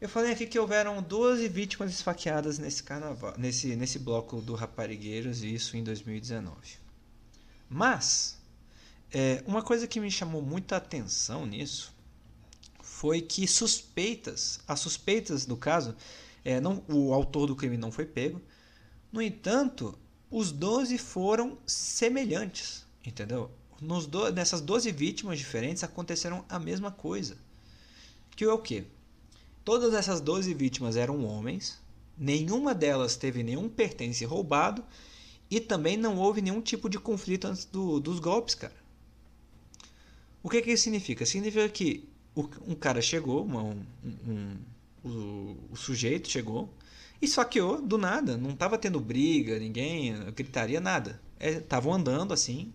Eu 0.00 0.08
falei 0.08 0.32
aqui 0.32 0.46
que 0.46 0.58
houveram 0.58 1.00
12 1.02 1.48
vítimas 1.48 1.90
esfaqueadas 1.90 2.58
nesse 2.58 2.82
carnaval, 2.82 3.34
nesse, 3.38 3.76
nesse 3.76 3.98
bloco 3.98 4.40
do 4.40 4.54
Raparigueiros, 4.54 5.42
e 5.42 5.54
isso 5.54 5.76
em 5.76 5.84
2019. 5.84 6.56
Mas, 7.68 8.36
é, 9.12 9.42
uma 9.46 9.62
coisa 9.62 9.86
que 9.86 10.00
me 10.00 10.10
chamou 10.10 10.42
muita 10.42 10.76
atenção 10.76 11.46
nisso 11.46 11.94
foi 12.82 13.20
que 13.20 13.46
suspeitas, 13.46 14.60
as 14.66 14.80
suspeitas 14.80 15.46
do 15.46 15.56
caso, 15.56 15.96
é, 16.44 16.60
não, 16.60 16.84
o 16.88 17.14
autor 17.14 17.46
do 17.46 17.56
crime 17.56 17.76
não 17.76 17.90
foi 17.90 18.04
pego. 18.04 18.40
No 19.10 19.22
entanto, 19.22 19.98
os 20.30 20.50
12 20.52 20.98
foram 20.98 21.56
semelhantes, 21.66 22.84
entendeu? 23.06 23.50
Nos 23.80 24.06
do, 24.06 24.30
nessas 24.32 24.60
12 24.60 24.90
vítimas 24.92 25.38
diferentes 25.38 25.84
aconteceram 25.84 26.44
a 26.48 26.58
mesma 26.58 26.90
coisa. 26.90 27.36
Que 28.36 28.44
é 28.44 28.52
o 28.52 28.58
quê? 28.58 28.84
Todas 29.64 29.94
essas 29.94 30.20
12 30.20 30.52
vítimas 30.52 30.94
eram 30.94 31.24
homens, 31.24 31.80
nenhuma 32.18 32.74
delas 32.74 33.16
teve 33.16 33.42
nenhum 33.42 33.66
pertence 33.66 34.22
roubado 34.24 34.84
e 35.50 35.58
também 35.58 35.96
não 35.96 36.18
houve 36.18 36.42
nenhum 36.42 36.60
tipo 36.60 36.88
de 36.88 36.98
conflito 36.98 37.46
antes 37.46 37.64
do, 37.64 37.98
dos 37.98 38.20
golpes, 38.20 38.54
cara. 38.54 38.74
O 40.42 40.50
que, 40.50 40.60
que 40.60 40.72
isso 40.72 40.84
significa? 40.84 41.24
Significa 41.24 41.66
que 41.70 42.06
um 42.66 42.74
cara 42.74 43.00
chegou, 43.00 43.46
um, 43.46 43.82
um, 44.04 44.56
o, 45.02 45.56
o, 45.70 45.76
sujeito 45.76 46.28
chegou 46.28 46.68
e 47.22 47.24
esfaqueou 47.24 47.80
do 47.80 47.96
nada. 47.96 48.36
Não 48.36 48.50
estava 48.50 48.76
tendo 48.76 49.00
briga, 49.00 49.58
ninguém 49.58 50.12
gritaria, 50.32 50.80
nada. 50.80 51.18
Estavam 51.40 51.92
é, 51.92 51.96
andando 51.96 52.34
assim 52.34 52.70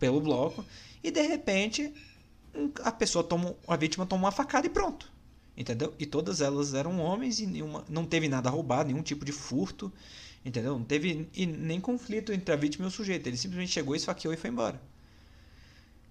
pelo 0.00 0.20
bloco 0.20 0.64
e 1.04 1.12
de 1.12 1.22
repente 1.22 1.92
a 2.82 2.90
pessoa 2.90 3.22
toma, 3.22 3.54
a 3.68 3.76
vítima 3.76 4.04
toma 4.04 4.24
uma 4.24 4.32
facada 4.32 4.66
e 4.66 4.70
pronto 4.70 5.17
entendeu? 5.58 5.92
E 5.98 6.06
todas 6.06 6.40
elas 6.40 6.72
eram 6.72 7.00
homens 7.00 7.40
e 7.40 7.46
nenhuma, 7.46 7.84
não 7.88 8.06
teve 8.06 8.28
nada 8.28 8.48
roubado, 8.48 8.88
nenhum 8.88 9.02
tipo 9.02 9.24
de 9.24 9.32
furto, 9.32 9.92
entendeu? 10.44 10.78
Não 10.78 10.84
teve 10.84 11.28
nem 11.36 11.80
conflito 11.80 12.32
entre 12.32 12.54
a 12.54 12.56
vítima 12.56 12.86
e 12.86 12.88
o 12.88 12.90
sujeito. 12.92 13.26
Ele 13.26 13.36
simplesmente 13.36 13.72
chegou, 13.72 13.96
esfaqueou 13.96 14.32
e 14.32 14.36
foi 14.36 14.50
embora. 14.50 14.80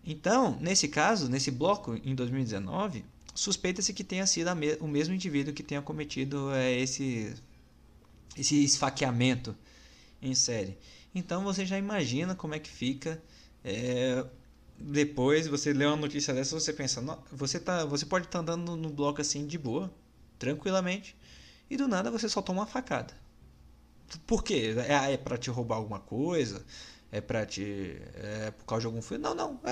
Então, 0.05 0.57
nesse 0.59 0.89
caso, 0.89 1.29
nesse 1.29 1.49
bloco 1.49 1.95
em 2.03 2.13
2019, 2.13 3.05
suspeita-se 3.33 3.93
que 3.93 4.03
tenha 4.03 4.27
sido 4.27 4.53
me 4.53 4.75
o 4.81 4.87
mesmo 4.87 5.13
indivíduo 5.13 5.53
que 5.53 5.63
tenha 5.63 5.81
cometido 5.81 6.51
é, 6.51 6.77
esse 6.77 7.33
esse 8.37 8.63
esfaqueamento 8.63 9.55
em 10.21 10.35
série. 10.35 10.77
Então 11.15 11.43
você 11.43 11.65
já 11.65 11.77
imagina 11.77 12.35
como 12.35 12.53
é 12.53 12.59
que 12.59 12.69
fica 12.69 13.21
é, 13.63 14.25
depois 14.77 15.47
você 15.47 15.73
lê 15.73 15.85
uma 15.85 15.95
notícia 15.95 16.33
dessa, 16.33 16.57
você 16.59 16.71
pensa, 16.71 17.01
você 17.31 17.59
tá, 17.59 17.83
você 17.85 18.05
pode 18.05 18.25
estar 18.25 18.43
tá 18.43 18.53
andando 18.53 18.75
no 18.75 18.89
bloco 18.89 19.21
assim 19.21 19.45
de 19.47 19.57
boa, 19.57 19.91
tranquilamente, 20.37 21.15
e 21.69 21.75
do 21.75 21.87
nada 21.87 22.11
você 22.11 22.29
só 22.29 22.41
toma 22.41 22.61
uma 22.61 22.67
facada. 22.67 23.13
Por 24.25 24.43
quê? 24.43 24.75
É, 24.87 25.13
é 25.13 25.17
para 25.17 25.37
te 25.37 25.49
roubar 25.49 25.77
alguma 25.77 25.99
coisa? 25.99 26.65
É 27.11 27.19
para 27.19 27.45
te 27.45 27.97
é 28.15 28.51
por 28.51 28.65
causa 28.65 28.81
de 28.81 28.87
algum 28.87 29.01
fio? 29.01 29.17
Não, 29.17 29.33
não. 29.33 29.59
É, 29.63 29.71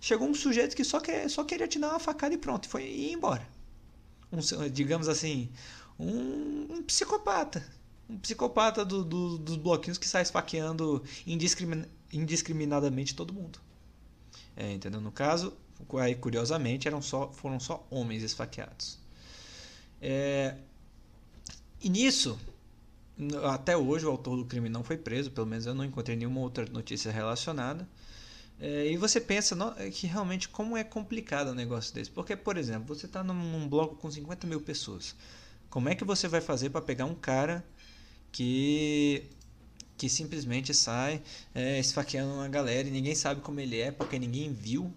chegou 0.00 0.28
um 0.28 0.34
sujeito 0.34 0.74
que 0.74 0.84
só 0.84 1.00
quer, 1.00 1.28
só 1.28 1.44
queria 1.44 1.68
te 1.68 1.78
dar 1.78 1.90
uma 1.90 2.00
facada 2.00 2.34
e 2.34 2.38
pronto, 2.38 2.64
e 2.64 2.68
foi 2.68 2.84
ir 2.84 3.12
embora. 3.12 3.46
Um, 4.32 4.68
digamos 4.70 5.08
assim, 5.08 5.50
um, 5.98 6.66
um 6.70 6.82
psicopata, 6.82 7.64
um 8.08 8.18
psicopata 8.18 8.84
do, 8.84 9.04
do, 9.04 9.38
dos 9.38 9.56
bloquinhos 9.56 9.98
que 9.98 10.08
sai 10.08 10.22
esfaqueando 10.22 11.04
indiscrimin, 11.26 11.84
indiscriminadamente 12.12 13.14
todo 13.14 13.32
mundo. 13.32 13.60
É, 14.56 14.72
entendeu? 14.72 15.00
No 15.00 15.10
caso, 15.10 15.56
aí, 16.00 16.14
curiosamente, 16.14 16.86
eram 16.86 17.02
só, 17.02 17.30
foram 17.32 17.58
só 17.58 17.86
homens 17.90 18.22
esfaqueados. 18.22 18.98
É, 20.00 20.56
e 21.80 21.88
nisso, 21.88 22.38
até 23.44 23.76
hoje 23.76 24.06
o 24.06 24.10
autor 24.10 24.36
do 24.36 24.44
crime 24.44 24.68
não 24.68 24.82
foi 24.82 24.96
preso, 24.96 25.30
pelo 25.30 25.46
menos 25.46 25.66
eu 25.66 25.74
não 25.74 25.84
encontrei 25.84 26.16
nenhuma 26.16 26.40
outra 26.40 26.64
notícia 26.66 27.10
relacionada. 27.10 27.86
É, 28.60 28.86
e 28.86 28.96
você 28.96 29.20
pensa 29.20 29.56
no, 29.56 29.72
que 29.90 30.06
realmente 30.06 30.48
como 30.48 30.76
é 30.76 30.84
complicado 30.84 31.50
um 31.50 31.54
negócio 31.54 31.92
desse. 31.94 32.10
Porque, 32.10 32.36
por 32.36 32.56
exemplo, 32.56 32.94
você 32.94 33.06
está 33.06 33.22
num, 33.24 33.34
num 33.34 33.68
bloco 33.68 33.96
com 33.96 34.10
50 34.10 34.46
mil 34.46 34.60
pessoas. 34.60 35.16
Como 35.68 35.88
é 35.88 35.94
que 35.94 36.04
você 36.04 36.28
vai 36.28 36.40
fazer 36.40 36.70
para 36.70 36.80
pegar 36.80 37.06
um 37.06 37.14
cara 37.14 37.64
que 38.30 39.24
que 39.96 40.08
simplesmente 40.08 40.74
sai 40.74 41.22
é, 41.54 41.78
esfaqueando 41.78 42.34
uma 42.34 42.48
galera 42.48 42.88
e 42.88 42.90
ninguém 42.90 43.14
sabe 43.14 43.40
como 43.40 43.60
ele 43.60 43.80
é 43.80 43.90
porque 43.90 44.18
ninguém 44.18 44.52
viu. 44.52 44.92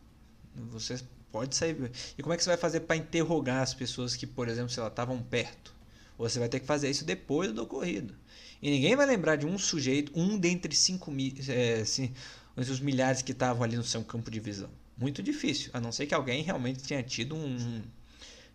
Você 0.71 0.99
pode 1.31 1.55
sair. 1.55 1.91
E 2.17 2.23
como 2.23 2.33
é 2.33 2.37
que 2.37 2.43
você 2.43 2.49
vai 2.49 2.57
fazer 2.57 2.81
para 2.81 2.95
interrogar 2.95 3.61
as 3.61 3.73
pessoas 3.73 4.15
que, 4.15 4.25
por 4.25 4.47
exemplo, 4.47 4.69
se 4.69 4.79
elas 4.79 4.91
estavam 4.91 5.21
perto? 5.21 5.73
Você 6.17 6.39
vai 6.39 6.47
ter 6.47 6.61
que 6.61 6.65
fazer 6.65 6.89
isso 6.89 7.03
depois 7.03 7.51
do 7.51 7.63
ocorrido. 7.63 8.15
E 8.61 8.69
ninguém 8.69 8.95
vai 8.95 9.05
lembrar 9.05 9.35
de 9.35 9.45
um 9.45 9.57
sujeito, 9.57 10.11
um 10.15 10.37
dentre 10.37 10.73
cinco 10.75 11.11
mil, 11.11 11.33
é, 11.49 11.81
assim, 11.81 12.13
os 12.55 12.79
milhares 12.79 13.21
que 13.21 13.33
estavam 13.33 13.63
ali 13.63 13.75
no 13.75 13.83
seu 13.83 14.03
campo 14.03 14.31
de 14.31 14.39
visão. 14.39 14.69
Muito 14.97 15.21
difícil, 15.21 15.69
a 15.73 15.81
não 15.81 15.91
ser 15.91 16.05
que 16.07 16.15
alguém 16.15 16.41
realmente 16.41 16.81
tenha 16.81 17.03
tido 17.03 17.35
um, 17.35 17.81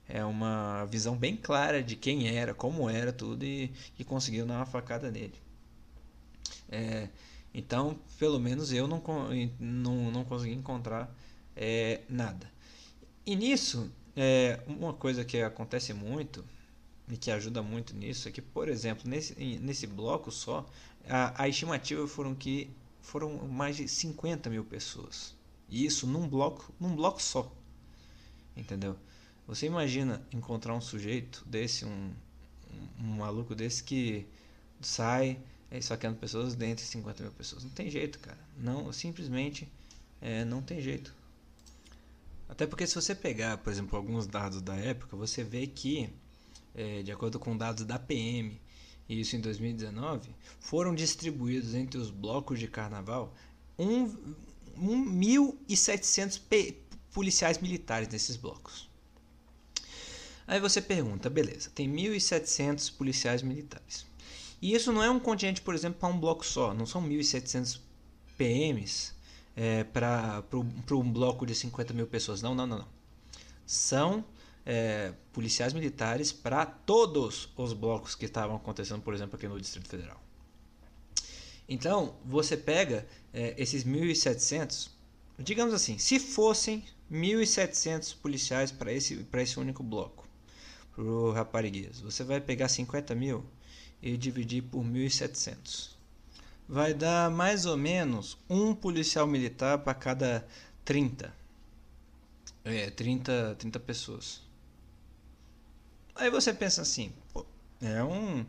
é 0.09 0.24
uma 0.24 0.87
visão 0.87 1.16
bem 1.16 1.37
clara 1.37 1.83
de 1.83 1.96
quem 1.96 2.35
era, 2.35 2.55
como 2.55 2.88
era 2.88 3.12
tudo 3.12 3.44
e, 3.44 3.70
e 3.98 4.05
conseguiu 4.05 4.46
dar 4.46 4.57
uma 4.57 4.66
facada 4.66 5.11
nele. 5.11 5.35
É, 6.70 7.09
então, 7.52 7.98
pelo 8.18 8.38
menos 8.38 8.72
eu 8.72 8.87
não, 8.87 9.02
não, 9.59 10.11
não 10.11 10.24
consegui 10.24 10.54
encontrar 10.54 11.14
é, 11.56 12.00
nada. 12.09 12.50
E 13.26 13.35
nisso, 13.35 13.90
é, 14.16 14.61
uma 14.66 14.92
coisa 14.92 15.24
que 15.24 15.42
acontece 15.42 15.92
muito 15.92 16.44
e 17.09 17.16
que 17.16 17.30
ajuda 17.30 17.62
muito 17.62 17.94
nisso 17.94 18.28
é 18.28 18.33
que, 18.33 18.40
por 18.40 18.68
exemplo, 18.68 19.09
nesse, 19.09 19.35
nesse 19.58 19.87
bloco 19.87 20.31
só, 20.31 20.64
a, 21.08 21.42
a 21.42 21.48
estimativa 21.48 22.06
foram 22.06 22.35
que 22.35 22.71
foram 23.02 23.48
mais 23.48 23.77
de 23.77 23.88
50 23.88 24.48
mil 24.48 24.64
pessoas. 24.64 25.35
E 25.68 25.85
isso 25.85 26.06
num 26.06 26.29
bloco, 26.29 26.73
num 26.79 26.94
bloco 26.94 27.21
só. 27.21 27.50
Entendeu? 28.56 28.96
Você 29.46 29.66
imagina 29.66 30.23
encontrar 30.33 30.75
um 30.75 30.81
sujeito 30.81 31.44
desse, 31.46 31.85
um, 31.85 32.12
um 33.00 33.16
maluco 33.16 33.54
desse 33.54 33.83
que 33.83 34.27
sai, 34.81 35.40
é, 35.71 35.81
saqueando 35.81 36.18
pessoas 36.18 36.54
dentre 36.54 36.85
50 36.85 37.23
mil 37.23 37.33
pessoas. 37.33 37.64
Não 37.64 37.71
tem 37.71 37.88
jeito, 37.88 38.18
cara. 38.18 38.37
Não, 38.58 38.92
simplesmente 38.92 39.66
é, 40.21 40.44
não 40.44 40.60
tem 40.60 40.79
jeito. 40.81 41.14
Até 42.48 42.66
porque 42.66 42.85
se 42.87 42.94
você 42.94 43.14
pegar, 43.14 43.58
por 43.58 43.73
exemplo, 43.73 43.96
alguns 43.96 44.27
dados 44.27 44.60
da 44.60 44.75
época, 44.75 45.16
você 45.16 45.44
vê 45.44 45.68
que, 45.68 46.10
é, 46.75 47.02
de 47.02 47.12
acordo 47.12 47.38
com 47.38 47.56
dados 47.56 47.85
da 47.85 47.98
PM, 47.98 48.60
e 49.08 49.21
isso 49.21 49.37
em 49.37 49.40
2019, 49.40 50.31
foram 50.58 50.94
distribuídos 50.94 51.75
entre 51.75 51.98
os 51.98 52.10
blocos 52.10 52.58
de 52.58 52.68
carnaval 52.68 53.35
1.700 53.79 56.40
policiais 57.12 57.58
militares 57.58 58.08
nesses 58.08 58.37
blocos. 58.37 58.90
Aí 60.46 60.58
você 60.58 60.83
pergunta, 60.83 61.31
beleza, 61.31 61.71
tem 61.71 61.88
1.700 61.88 62.92
policiais 62.96 63.42
militares. 63.42 64.10
E 64.61 64.75
isso 64.75 64.92
não 64.92 65.02
é 65.02 65.11
um 65.11 65.19
contingente, 65.19 65.63
por 65.63 65.75
exemplo, 65.75 65.98
para 65.98 66.08
um 66.08 66.19
bloco 66.19 66.44
só. 66.44 66.75
Não 66.75 66.85
são 66.87 67.02
1.700 67.02 67.81
PMs 68.37 69.15
é, 69.56 69.85
para 69.85 70.42
um 70.92 71.11
bloco 71.11 71.46
de 71.46 71.54
50 71.54 71.94
mil 71.94 72.06
pessoas. 72.06 72.42
Não, 72.42 72.54
não, 72.54 72.67
não. 72.67 72.79
não. 72.79 72.88
São 73.67 74.25
é, 74.67 75.13
policiais 75.33 75.73
militares 75.73 76.33
para 76.33 76.67
todos 76.67 77.48
os 77.56 77.73
blocos 77.73 78.15
que 78.15 78.27
estavam 78.27 78.56
acontecendo, 78.56 79.02
por 79.02 79.15
exemplo, 79.15 79.37
aqui 79.37 79.48
no 79.48 79.61
Distrito 79.61 79.88
Federal. 79.88 80.21
Então, 81.69 82.17
você 82.25 82.56
pega 82.56 83.06
é, 83.33 83.54
esses 83.56 83.85
1.700, 83.85 84.90
digamos 85.38 85.73
assim, 85.73 85.98
se 85.98 86.19
fossem 86.19 86.85
1.700 87.11 88.17
policiais 88.17 88.73
para 88.73 88.92
esse, 88.92 89.27
esse 89.33 89.58
único 89.58 89.83
bloco, 89.83 90.29
para 90.92 91.04
o 91.04 91.31
Rapariguês, 91.31 92.00
você 92.00 92.25
vai 92.25 92.40
pegar 92.40 92.69
50 92.69 93.15
mil 93.15 93.44
e 94.03 94.17
dividir 94.17 94.63
por 94.63 94.85
1.700. 94.85 95.90
Vai 96.69 96.94
dar 96.94 97.31
mais 97.31 97.67
ou 97.67 97.77
menos 97.77 98.38
um 98.48 98.75
policial 98.75 99.27
militar 99.27 99.79
para 99.79 99.94
cada 99.94 100.46
30. 100.85 101.35
É, 102.65 102.90
30, 102.90 103.57
30 103.59 103.81
pessoas. 103.81 104.42
Aí 106.15 106.31
você 106.31 106.53
pensa 106.53 106.83
assim, 106.83 107.13
pô, 107.33 107.44
é 107.81 108.05
um, 108.05 108.44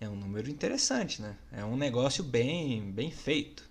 é 0.00 0.08
um 0.08 0.16
número 0.16 0.50
interessante, 0.50 1.22
né? 1.22 1.36
É 1.52 1.64
um 1.64 1.76
negócio 1.76 2.24
bem, 2.24 2.90
bem 2.90 3.10
feito. 3.10 3.70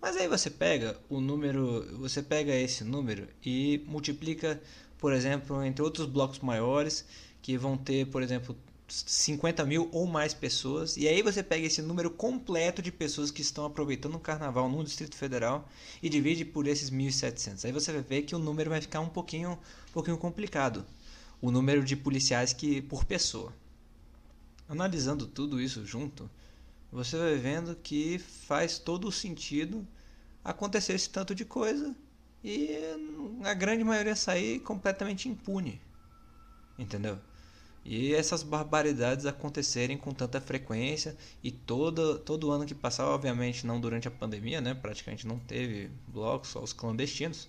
Mas 0.00 0.16
aí 0.16 0.28
você 0.28 0.50
pega 0.50 0.96
o 1.08 1.20
número, 1.20 1.98
você 1.98 2.22
pega 2.22 2.54
esse 2.54 2.84
número 2.84 3.26
e 3.44 3.82
multiplica, 3.86 4.60
por 4.98 5.12
exemplo, 5.12 5.64
entre 5.64 5.82
outros 5.82 6.06
blocos 6.06 6.38
maiores 6.40 7.04
que 7.40 7.56
vão 7.56 7.76
ter, 7.76 8.06
por 8.06 8.22
exemplo, 8.22 8.56
50 8.88 9.64
mil 9.64 9.88
ou 9.92 10.06
mais 10.06 10.32
pessoas. 10.32 10.96
E 10.96 11.08
aí 11.08 11.22
você 11.22 11.42
pega 11.42 11.66
esse 11.66 11.82
número 11.82 12.10
completo 12.10 12.80
de 12.80 12.92
pessoas 12.92 13.30
que 13.30 13.42
estão 13.42 13.64
aproveitando 13.64 14.14
o 14.14 14.20
carnaval 14.20 14.68
no 14.68 14.84
Distrito 14.84 15.16
Federal 15.16 15.68
e 16.02 16.08
divide 16.08 16.44
por 16.44 16.66
esses 16.66 16.90
1.700. 16.90 17.64
Aí 17.64 17.72
você 17.72 17.92
vai 17.92 18.02
ver 18.02 18.22
que 18.22 18.34
o 18.34 18.38
número 18.38 18.70
vai 18.70 18.80
ficar 18.80 19.00
um 19.00 19.08
pouquinho, 19.08 19.52
um 19.52 19.92
pouquinho 19.92 20.16
complicado. 20.16 20.84
O 21.40 21.50
número 21.50 21.84
de 21.84 21.96
policiais 21.96 22.52
que 22.52 22.80
por 22.82 23.04
pessoa. 23.04 23.52
Analisando 24.68 25.26
tudo 25.26 25.60
isso 25.60 25.84
junto, 25.84 26.28
você 26.90 27.16
vai 27.16 27.36
vendo 27.36 27.76
que 27.76 28.18
faz 28.18 28.78
todo 28.78 29.06
o 29.08 29.12
sentido 29.12 29.86
acontecer 30.42 30.94
esse 30.94 31.10
tanto 31.10 31.34
de 31.34 31.44
coisa 31.44 31.94
e 32.42 32.70
a 33.44 33.54
grande 33.54 33.82
maioria 33.84 34.14
sair 34.14 34.60
completamente 34.60 35.28
impune. 35.28 35.80
Entendeu? 36.78 37.18
E 37.88 38.12
essas 38.12 38.42
barbaridades 38.42 39.26
acontecerem 39.26 39.96
com 39.96 40.12
tanta 40.12 40.40
frequência 40.40 41.16
e 41.40 41.52
todo, 41.52 42.18
todo 42.18 42.50
ano 42.50 42.66
que 42.66 42.74
passava, 42.74 43.10
obviamente 43.10 43.64
não 43.64 43.80
durante 43.80 44.08
a 44.08 44.10
pandemia, 44.10 44.60
né? 44.60 44.74
praticamente 44.74 45.24
não 45.24 45.38
teve 45.38 45.88
blocos, 46.08 46.48
só 46.48 46.60
os 46.60 46.72
clandestinos. 46.72 47.48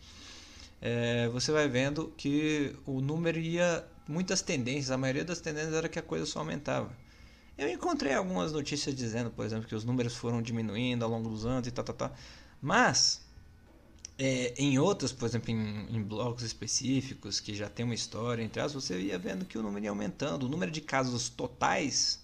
É, 0.79 1.27
você 1.29 1.51
vai 1.51 1.67
vendo 1.67 2.13
que 2.15 2.75
o 2.85 3.01
número 3.01 3.39
ia. 3.39 3.83
Muitas 4.07 4.43
tendências, 4.43 4.91
a 4.91 4.97
maioria 4.97 5.25
das 5.25 5.41
tendências 5.41 5.73
era 5.73 5.89
que 5.89 5.97
a 5.97 6.03
coisa 6.03 6.25
só 6.25 6.39
aumentava. 6.39 6.95
Eu 7.57 7.67
encontrei 7.67 8.13
algumas 8.13 8.53
notícias 8.53 8.95
dizendo, 8.95 9.31
por 9.31 9.43
exemplo, 9.43 9.67
que 9.67 9.73
os 9.73 9.83
números 9.83 10.15
foram 10.15 10.39
diminuindo 10.39 11.03
ao 11.03 11.09
longo 11.09 11.29
dos 11.29 11.47
anos 11.47 11.67
e 11.67 11.71
tal, 11.71 11.83
tal, 11.83 11.95
tal. 11.95 12.15
Mas 12.61 13.26
é, 14.17 14.53
em 14.57 14.79
outros, 14.79 15.11
por 15.11 15.25
exemplo, 15.25 15.51
em, 15.51 15.95
em, 15.95 16.01
blocos 16.01 16.43
específicos 16.43 17.39
que 17.39 17.53
já 17.53 17.69
tem 17.69 17.85
uma 17.85 17.93
história 17.93 18.43
entre 18.43 18.65
você 18.69 18.99
ia 18.99 19.17
vendo 19.17 19.45
que 19.45 19.57
o 19.57 19.63
número 19.63 19.85
ia 19.85 19.91
aumentando, 19.91 20.43
o 20.43 20.49
número 20.49 20.71
de 20.71 20.81
casos 20.81 21.29
totais 21.29 22.21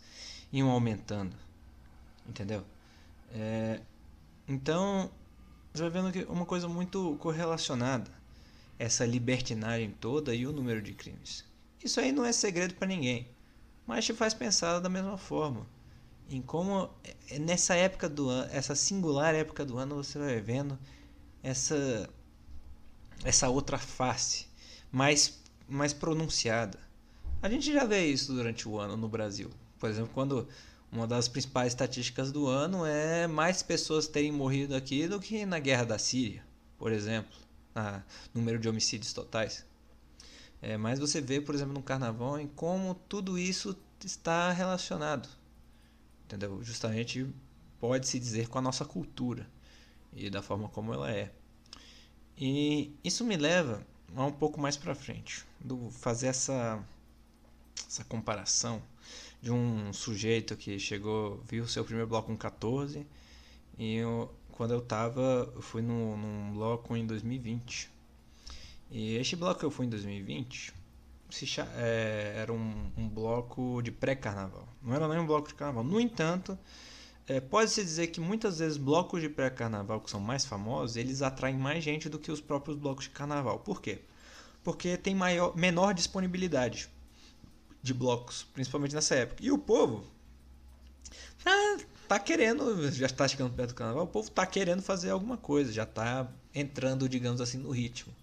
iam 0.52 0.70
aumentando, 0.70 1.36
entendeu? 2.28 2.64
É, 3.34 3.82
então, 4.48 5.12
você 5.74 5.84
vai 5.84 6.02
vendo 6.02 6.12
que 6.12 6.24
uma 6.32 6.46
coisa 6.46 6.68
muito 6.68 7.16
correlacionada, 7.20 8.12
essa 8.80 9.06
libertinagem 9.06 9.92
toda 10.00 10.34
e 10.34 10.48
o 10.48 10.52
número 10.52 10.82
de 10.82 10.94
crimes. 10.94 11.46
Isso 11.84 12.00
aí 12.00 12.12
não 12.12 12.26
é 12.26 12.32
segredo 12.32 12.74
para 12.76 12.88
ninguém, 12.88 13.28
mas 13.86 14.06
te 14.06 14.14
faz 14.14 14.34
pensar 14.34 14.80
da 14.80 14.90
mesma 14.90 15.18
forma 15.18 15.66
em 16.30 16.42
como 16.42 16.90
é, 17.30 17.40
nessa 17.40 17.76
época 17.76 18.10
do 18.10 18.30
ano, 18.30 18.50
essa 18.52 18.76
singular 18.76 19.36
época 19.36 19.66
do 19.66 19.78
ano, 19.78 19.96
você 19.96 20.18
vai 20.18 20.40
vendo 20.40 20.78
essa 21.44 22.10
essa 23.24 23.50
outra 23.50 23.78
face 23.78 24.48
mais 24.92 25.44
mais 25.68 25.94
pronunciada. 25.94 26.80
A 27.42 27.50
gente 27.50 27.72
já 27.74 27.84
vê 27.84 28.06
isso 28.06 28.34
durante 28.34 28.68
o 28.68 28.80
ano 28.80 28.96
no 28.96 29.10
Brasil. 29.10 29.50
Por 29.78 29.90
exemplo, 29.90 30.12
quando 30.14 30.48
uma 30.92 31.06
das 31.06 31.28
principais 31.28 31.74
estatísticas 31.74 32.32
do 32.32 32.48
ano 32.48 32.86
é 32.86 33.28
mais 33.28 33.62
pessoas 33.62 34.08
terem 34.08 34.32
morrido 34.32 34.76
aqui 34.76 35.08
do 35.08 35.20
que 35.20 35.46
na 35.46 35.60
guerra 35.60 35.84
da 35.84 35.98
Síria, 35.98 36.44
por 36.78 36.92
exemplo, 36.92 37.36
a 37.76 38.02
número 38.34 38.60
de 38.60 38.70
homicídios 38.70 39.12
totais. 39.12 39.66
É, 40.62 40.78
mas 40.78 41.00
você 41.00 41.20
vê, 41.20 41.42
por 41.42 41.54
exemplo, 41.56 41.74
no 41.74 41.84
carnaval, 41.84 42.40
em 42.40 42.48
como 42.48 42.96
tudo 43.10 43.38
isso 43.38 43.76
está 44.06 44.52
relacionado. 44.52 45.28
Entendeu? 46.26 46.64
Justamente 46.64 47.28
pode 47.80 48.08
se 48.08 48.20
dizer 48.20 48.48
com 48.48 48.60
a 48.60 48.62
nossa 48.62 48.86
cultura 48.86 49.48
e 50.16 50.30
da 50.30 50.42
forma 50.42 50.70
como 50.70 50.94
ela 50.94 51.12
é. 51.12 51.32
E 52.38 52.96
isso 53.04 53.24
me 53.24 53.38
leva 53.38 53.86
a 54.16 54.26
um 54.26 54.32
pouco 54.32 54.60
mais 54.60 54.78
para 54.78 54.96
frente, 54.96 55.46
do 55.60 55.90
fazer 55.92 56.28
essa 56.28 56.84
essa 57.88 58.04
comparação 58.04 58.82
de 59.42 59.52
um 59.52 59.92
sujeito 59.94 60.56
que 60.56 60.80
chegou, 60.80 61.44
viu 61.48 61.68
seu 61.68 61.84
primeiro 61.84 62.08
bloco 62.08 62.28
com 62.28 62.38
14 62.38 63.06
e 63.78 63.96
eu, 63.96 64.34
quando 64.52 64.74
eu 64.74 64.82
tava, 64.82 65.52
eu 65.54 65.62
fui 65.62 65.82
no, 65.82 66.16
num 66.18 66.54
bloco 66.54 66.96
em 66.96 67.06
2020. 67.06 67.92
E 68.90 69.16
este 69.16 69.36
bloco 69.36 69.60
que 69.60 69.66
eu 69.66 69.72
fui 69.72 69.86
em 69.86 69.90
2020 69.90 70.74
se, 71.30 71.46
é, 71.76 72.34
era 72.38 72.54
um, 72.54 72.92
um 72.96 73.10
bloco 73.10 73.82
de 73.82 73.92
pré-carnaval. 73.92 74.68
Não 74.82 74.94
era 74.94 75.08
nem 75.08 75.20
um 75.20 75.26
bloco 75.26 75.48
de 75.48 75.56
carnaval. 75.56 75.84
No 75.84 76.00
entanto, 76.00 76.58
é, 77.28 77.40
Pode-se 77.40 77.84
dizer 77.84 78.08
que 78.08 78.20
muitas 78.20 78.60
vezes 78.60 78.78
blocos 78.78 79.22
de 79.22 79.30
pré-carnaval 79.30 80.02
que 80.02 80.10
são 80.10 80.20
mais 80.20 80.46
famosos, 80.46 80.98
eles 80.98 81.22
atraem 81.22 81.58
mais 81.58 81.84
gente 81.84 82.10
do 82.10 82.20
que 82.20 82.32
os 82.32 82.42
próprios 82.42 82.78
blocos 82.78 83.06
de 83.06 83.12
carnaval. 83.12 83.60
Por 83.60 83.82
quê? 83.82 84.02
Porque 84.64 84.98
tem 84.98 85.16
maior, 85.16 85.56
menor 85.56 85.94
disponibilidade 85.94 86.90
de 87.82 87.94
blocos, 87.94 88.44
principalmente 88.54 88.96
nessa 88.96 89.16
época. 89.16 89.44
E 89.44 89.52
o 89.52 89.58
povo 89.58 90.06
tá, 91.44 91.78
tá 92.08 92.20
querendo, 92.20 92.92
já 92.92 93.06
está 93.06 93.28
chegando 93.28 93.54
perto 93.54 93.70
do 93.70 93.76
carnaval, 93.76 94.04
o 94.04 94.08
povo 94.08 94.30
tá 94.32 94.46
querendo 94.46 94.82
fazer 94.82 95.10
alguma 95.10 95.38
coisa, 95.38 95.72
já 95.72 95.84
está 95.84 96.30
entrando, 96.54 97.08
digamos 97.08 97.42
assim, 97.42 97.58
no 97.58 97.72
ritmo. 97.72 98.14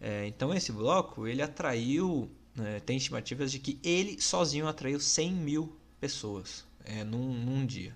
É, 0.00 0.26
então 0.26 0.52
esse 0.52 0.72
bloco, 0.72 1.26
ele 1.26 1.40
atraiu, 1.40 2.30
né, 2.54 2.80
tem 2.80 2.96
estimativas 2.96 3.50
de 3.50 3.58
que 3.58 3.78
ele 3.82 4.20
sozinho 4.20 4.68
atraiu 4.68 5.00
100 5.00 5.32
mil 5.32 5.76
pessoas 6.00 6.64
é, 6.84 7.02
num, 7.02 7.32
num 7.32 7.64
dia. 7.64 7.94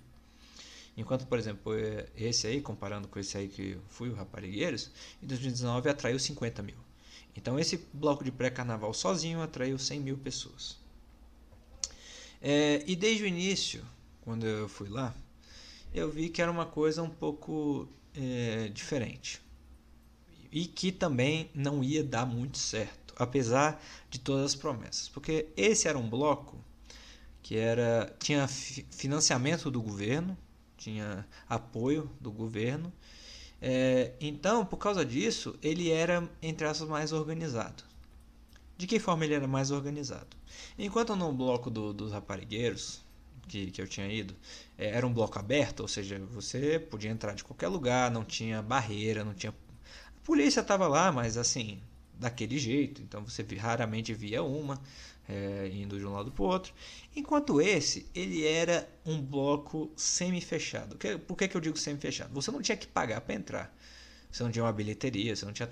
Enquanto, 0.98 1.28
por 1.28 1.38
exemplo, 1.38 1.72
esse 2.16 2.48
aí, 2.48 2.60
comparando 2.60 3.06
com 3.06 3.20
esse 3.20 3.38
aí 3.38 3.46
que 3.46 3.78
fui, 3.86 4.08
o 4.08 4.14
Raparigueiros, 4.14 4.90
em 5.22 5.28
2019 5.28 5.88
atraiu 5.88 6.18
50 6.18 6.60
mil. 6.60 6.74
Então 7.36 7.56
esse 7.56 7.86
bloco 7.92 8.24
de 8.24 8.32
pré-carnaval 8.32 8.92
sozinho 8.92 9.40
atraiu 9.40 9.78
100 9.78 10.00
mil 10.00 10.18
pessoas. 10.18 10.76
É, 12.42 12.82
e 12.84 12.96
desde 12.96 13.22
o 13.22 13.26
início, 13.28 13.86
quando 14.22 14.44
eu 14.44 14.68
fui 14.68 14.88
lá, 14.88 15.14
eu 15.94 16.10
vi 16.10 16.28
que 16.28 16.42
era 16.42 16.50
uma 16.50 16.66
coisa 16.66 17.00
um 17.00 17.10
pouco 17.10 17.88
é, 18.12 18.68
diferente. 18.70 19.40
E 20.50 20.66
que 20.66 20.90
também 20.90 21.48
não 21.54 21.84
ia 21.84 22.02
dar 22.02 22.26
muito 22.26 22.58
certo, 22.58 23.14
apesar 23.16 23.80
de 24.10 24.18
todas 24.18 24.46
as 24.46 24.54
promessas. 24.56 25.08
Porque 25.08 25.46
esse 25.56 25.86
era 25.86 25.96
um 25.96 26.10
bloco 26.10 26.58
que 27.40 27.56
era 27.56 28.12
tinha 28.18 28.48
financiamento 28.48 29.70
do 29.70 29.80
governo, 29.80 30.36
tinha 30.78 31.26
apoio 31.48 32.10
do 32.20 32.30
governo. 32.30 32.92
É, 33.60 34.12
então, 34.20 34.64
por 34.64 34.76
causa 34.76 35.04
disso, 35.04 35.58
ele 35.60 35.90
era, 35.90 36.28
entre 36.40 36.66
aspas, 36.66 36.88
mais 36.88 37.12
organizado. 37.12 37.82
De 38.76 38.86
que 38.86 39.00
forma 39.00 39.24
ele 39.24 39.34
era 39.34 39.48
mais 39.48 39.70
organizado? 39.72 40.36
Enquanto 40.78 41.16
no 41.16 41.32
bloco 41.32 41.68
do, 41.68 41.92
dos 41.92 42.12
raparigueiros, 42.12 43.04
que, 43.48 43.70
que 43.72 43.82
eu 43.82 43.88
tinha 43.88 44.06
ido, 44.06 44.36
é, 44.76 44.90
era 44.90 45.06
um 45.06 45.12
bloco 45.12 45.38
aberto, 45.38 45.80
ou 45.80 45.88
seja, 45.88 46.18
você 46.30 46.78
podia 46.78 47.10
entrar 47.10 47.34
de 47.34 47.42
qualquer 47.42 47.68
lugar, 47.68 48.10
não 48.10 48.24
tinha 48.24 48.62
barreira, 48.62 49.24
não 49.24 49.34
tinha. 49.34 49.50
A 49.52 50.24
polícia 50.24 50.60
estava 50.60 50.86
lá, 50.86 51.10
mas 51.10 51.36
assim, 51.36 51.80
daquele 52.14 52.58
jeito, 52.58 53.02
então 53.02 53.24
você 53.24 53.42
raramente 53.56 54.14
via 54.14 54.42
uma 54.42 54.80
é, 55.28 55.68
indo 55.72 55.98
de 55.98 56.06
um 56.06 56.12
lado 56.12 56.32
para 56.32 56.42
o 56.42 56.46
outro. 56.46 56.72
Enquanto 57.14 57.60
esse, 57.60 58.06
ele 58.14 58.46
era 58.46 58.88
um 59.04 59.20
bloco 59.20 59.90
semi-fechado. 59.96 60.96
Por 61.26 61.36
que, 61.36 61.48
que 61.48 61.56
eu 61.56 61.60
digo 61.60 61.76
semi-fechado? 61.76 62.32
Você 62.34 62.50
não 62.50 62.62
tinha 62.62 62.76
que 62.76 62.86
pagar 62.86 63.20
para 63.20 63.34
entrar. 63.34 63.76
Você 64.30 64.42
não 64.42 64.50
tinha 64.50 64.64
uma 64.64 64.72
bilheteria, 64.72 65.34
você 65.36 65.44
não 65.44 65.52
tinha... 65.52 65.68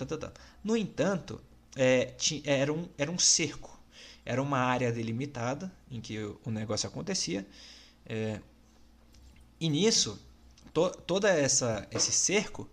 No 0.62 0.76
entanto, 0.76 1.40
é, 1.74 2.06
tinha, 2.06 2.42
era, 2.44 2.72
um, 2.72 2.88
era 2.98 3.10
um 3.10 3.18
cerco. 3.18 3.78
Era 4.24 4.42
uma 4.42 4.58
área 4.58 4.92
delimitada 4.92 5.72
em 5.90 6.00
que 6.00 6.18
o 6.18 6.50
negócio 6.50 6.88
acontecia. 6.88 7.46
É, 8.06 8.40
E 9.60 9.68
nisso, 9.68 10.18
to, 10.72 10.90
toda 11.06 11.30
essa 11.30 11.86
esse 11.90 12.12
cerco, 12.12 12.68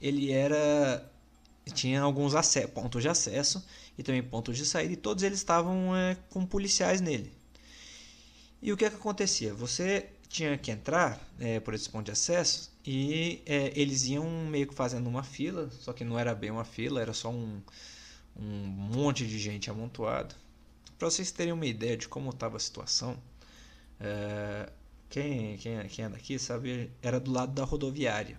ele 0.00 0.30
era 0.30 1.10
tinha 1.74 2.02
alguns 2.02 2.34
pontos 2.74 3.02
de 3.02 3.08
acesso 3.08 3.64
e 4.00 4.02
também 4.02 4.22
pontos 4.22 4.56
de 4.56 4.64
saída, 4.64 4.94
e 4.94 4.96
todos 4.96 5.22
eles 5.22 5.40
estavam 5.40 5.94
é, 5.94 6.16
com 6.30 6.46
policiais 6.46 7.02
nele. 7.02 7.30
E 8.62 8.72
o 8.72 8.76
que, 8.76 8.86
é 8.86 8.88
que 8.88 8.96
acontecia? 8.96 9.52
Você 9.52 10.08
tinha 10.26 10.56
que 10.56 10.70
entrar 10.70 11.20
é, 11.38 11.60
por 11.60 11.74
esse 11.74 11.86
ponto 11.90 12.06
de 12.06 12.12
acesso 12.12 12.72
e 12.82 13.42
é, 13.44 13.78
eles 13.78 14.06
iam 14.06 14.24
meio 14.46 14.66
que 14.66 14.74
fazendo 14.74 15.06
uma 15.06 15.22
fila, 15.22 15.68
só 15.70 15.92
que 15.92 16.02
não 16.02 16.18
era 16.18 16.34
bem 16.34 16.50
uma 16.50 16.64
fila, 16.64 17.02
era 17.02 17.12
só 17.12 17.30
um, 17.30 17.60
um 18.34 18.46
monte 18.46 19.26
de 19.26 19.38
gente 19.38 19.68
amontoado. 19.68 20.34
Para 20.98 21.10
vocês 21.10 21.30
terem 21.30 21.52
uma 21.52 21.66
ideia 21.66 21.94
de 21.94 22.08
como 22.08 22.30
estava 22.30 22.56
a 22.56 22.60
situação, 22.60 23.18
é, 24.00 24.72
quem, 25.10 25.58
quem, 25.58 25.86
quem 25.88 26.04
é 26.06 26.08
daqui 26.08 26.38
sabe, 26.38 26.90
era 27.02 27.20
do 27.20 27.30
lado 27.30 27.52
da 27.52 27.64
rodoviária 27.64 28.38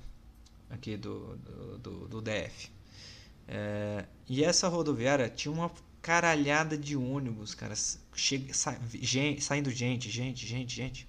aqui 0.72 0.98
do, 0.98 1.38
do, 1.38 1.78
do, 1.78 2.08
do 2.08 2.22
DF. 2.22 2.72
É, 3.48 4.06
e 4.32 4.46
essa 4.46 4.70
rodoviária 4.70 5.28
tinha 5.28 5.52
uma 5.52 5.70
caralhada 6.02 6.78
de 6.78 6.96
ônibus, 6.96 7.54
cara, 7.54 7.76
che, 8.16 8.48
sa, 8.54 8.80
gente, 8.94 9.44
saindo 9.44 9.70
gente, 9.70 10.10
gente, 10.10 10.48
gente, 10.48 10.74
gente. 10.74 11.08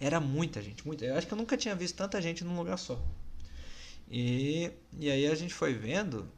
Era 0.00 0.18
muita 0.18 0.60
gente, 0.60 0.84
muita. 0.84 1.04
Eu 1.04 1.16
acho 1.16 1.24
que 1.24 1.32
eu 1.32 1.38
nunca 1.38 1.56
tinha 1.56 1.76
visto 1.76 1.94
tanta 1.94 2.20
gente 2.20 2.42
num 2.42 2.56
lugar 2.56 2.76
só. 2.76 3.00
E, 4.10 4.72
e 4.98 5.08
aí 5.08 5.24
a 5.28 5.36
gente 5.36 5.54
foi 5.54 5.72
vendo 5.72 6.28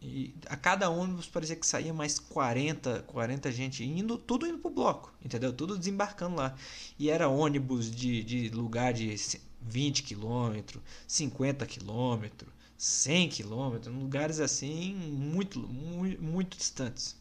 e 0.00 0.32
a 0.46 0.56
cada 0.56 0.88
ônibus 0.88 1.26
parecia 1.26 1.56
que 1.56 1.66
saía 1.66 1.92
mais 1.92 2.20
40, 2.20 3.02
40 3.08 3.50
gente 3.50 3.82
indo, 3.82 4.16
tudo 4.16 4.46
indo 4.46 4.58
pro 4.58 4.70
bloco, 4.70 5.12
entendeu? 5.20 5.52
Tudo 5.52 5.76
desembarcando 5.76 6.36
lá. 6.36 6.54
E 7.00 7.10
era 7.10 7.28
ônibus 7.28 7.90
de, 7.90 8.22
de 8.22 8.48
lugar 8.50 8.92
de 8.92 9.12
20 9.60 10.04
quilômetros, 10.04 10.80
50 11.08 11.66
quilômetros, 11.66 12.48
100 12.80 13.28
quilômetros, 13.28 13.94
lugares 13.94 14.40
assim 14.40 14.94
muito, 14.94 15.60
muito, 15.60 16.22
muito 16.22 16.56
distantes. 16.56 17.14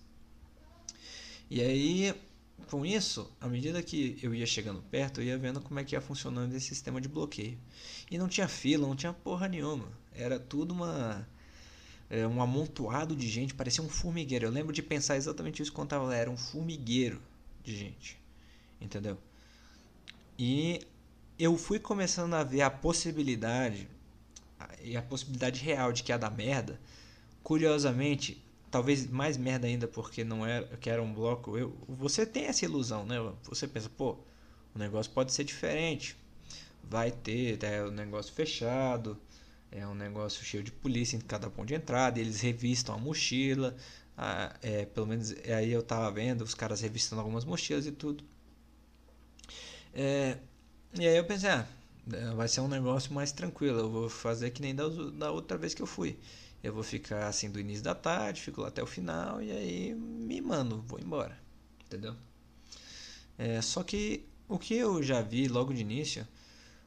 E 1.49 1.60
aí, 1.60 2.16
com 2.68 2.86
isso, 2.86 3.30
à 3.41 3.47
medida 3.49 3.84
que 3.84 4.18
eu 4.24 4.34
ia 4.34 4.45
chegando 4.45 4.82
perto, 4.84 5.20
eu 5.20 5.26
ia 5.26 5.38
vendo 5.38 5.60
como 5.60 5.78
é 5.78 5.84
que 5.84 5.95
ia 5.95 5.99
funcionando 5.99 6.53
esse 6.53 6.68
sistema 6.68 7.01
de 7.01 7.10
bloqueio. 7.10 7.57
E 8.10 8.18
não 8.18 8.30
tinha 8.30 8.47
fila, 8.47 8.88
não 8.88 8.95
tinha 8.95 9.12
porra 9.12 9.49
nenhuma. 9.49 9.89
Era 10.14 10.39
tudo 10.39 10.74
uma 10.74 11.28
é, 12.10 12.26
um 12.26 12.41
amontoado 12.41 13.14
de 13.14 13.28
gente, 13.28 13.53
parecia 13.53 13.84
um 13.84 13.89
formigueiro. 13.89 14.45
Eu 14.45 14.51
lembro 14.51 14.72
de 14.72 14.82
pensar 14.82 15.18
exatamente 15.18 15.62
isso 15.62 15.74
quando 15.74 15.88
estava 15.88 16.05
lá, 16.05 16.16
era 16.16 16.32
um 16.32 16.38
formigueiro 16.38 17.22
de 17.66 17.76
gente. 17.76 18.18
Entendeu? 18.80 19.18
E 20.38 20.88
eu 21.38 21.57
fui 21.57 21.80
começando 21.80 22.34
a 22.34 22.45
ver 22.45 22.62
a 22.62 22.70
possibilidade 22.70 23.89
e 24.82 24.97
a 24.97 25.01
possibilidade 25.01 25.62
real 25.62 25.91
de 25.91 26.03
que 26.03 26.12
ia 26.12 26.18
dar 26.18 26.32
merda, 26.32 26.80
curiosamente, 27.43 28.43
talvez 28.72 29.07
mais 29.07 29.38
merda 29.38 29.68
ainda 29.68 29.88
porque 29.88 30.24
não 30.24 30.45
era 30.45 30.66
que 30.78 30.89
era 30.89 31.01
um 31.01 31.14
bloco, 31.14 31.57
eu, 31.57 31.76
você 31.88 32.26
tem 32.26 32.45
essa 32.45 32.66
ilusão, 32.66 33.05
né? 33.05 33.16
Você 33.43 33.68
pensa, 33.68 33.89
pô, 33.89 34.18
o 34.76 34.80
negócio 34.80 35.12
pode 35.12 35.34
ser 35.34 35.43
diferente. 35.43 36.18
Vai 36.84 37.12
ter 37.12 37.64
é, 37.64 37.84
o 37.84 37.91
negócio 37.91 38.34
fechado, 38.34 39.18
é 39.72 39.86
um 39.88 39.93
negócio 39.93 40.43
cheio 40.43 40.64
de 40.64 40.72
polícia 40.72 41.18
em 41.18 41.22
cada 41.22 41.49
ponto 41.49 41.68
de 41.68 41.76
entrada, 41.76 42.20
eles 42.20 42.41
revistam 42.41 42.95
a 42.95 42.97
mochila, 42.97 43.76
ah, 44.18 44.55
é, 44.62 44.86
pelo 44.86 45.07
menos 45.07 45.34
aí 45.47 45.72
eu 45.72 45.84
tava 45.84 46.12
vendo 46.12 46.41
os 46.43 46.53
caras 46.53 46.82
revistando 46.82 47.22
algumas 47.22 47.45
mochilas 47.45 47.86
e 47.86 47.91
tudo. 47.91 48.24
É, 49.93 50.38
e 50.99 51.07
aí 51.07 51.18
eu 51.18 51.26
pensei, 51.26 51.49
ah, 51.49 51.60
é, 51.60 51.78
vai 52.36 52.47
ser 52.47 52.62
um 52.62 52.68
negócio 52.68 53.14
mais 53.14 53.32
tranquilo. 53.32 53.80
Eu 53.80 53.89
vou 53.89 54.10
fazer 54.10 54.51
que 54.51 54.62
nem 54.62 54.76
da, 54.76 54.88
da 54.88 55.32
outra 55.32 55.57
vez 55.57 55.74
que 55.74 55.82
eu 55.82 55.88
fui. 55.88 56.18
Eu 56.64 56.74
vou 56.74 56.84
ficar 56.84 57.28
assim 57.28 57.49
do 57.49 57.60
início 57.60 57.84
da 57.84 57.95
tarde, 57.95 58.41
fico 58.41 58.62
lá 58.62 58.68
até 58.68 58.84
o 58.84 58.86
final 58.86 59.41
e 59.41 59.51
aí 59.51 59.93
me 59.93 60.41
mando, 60.41 60.82
vou 60.88 60.99
embora. 60.99 61.38
Entendeu? 61.86 62.16
É, 63.38 63.62
só 63.62 63.84
que 63.84 64.26
o 64.47 64.60
que 64.60 64.74
eu 64.76 65.01
já 65.01 65.22
vi 65.22 65.47
logo 65.47 65.74
de 65.74 65.82
início 65.82 66.28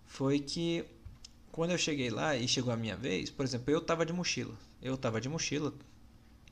foi 0.05 0.39
que 0.39 0.85
quando 1.51 1.70
eu 1.70 1.79
cheguei 1.79 2.11
lá 2.11 2.37
e 2.37 2.47
chegou 2.49 2.73
a 2.73 2.77
minha 2.77 2.97
vez, 2.97 3.31
por 3.31 3.45
exemplo, 3.45 3.73
eu 3.73 3.81
tava 3.81 4.05
de 4.05 4.12
mochila. 4.12 4.55
Eu 4.83 4.97
tava 4.97 5.20
de 5.20 5.29
mochila. 5.29 5.73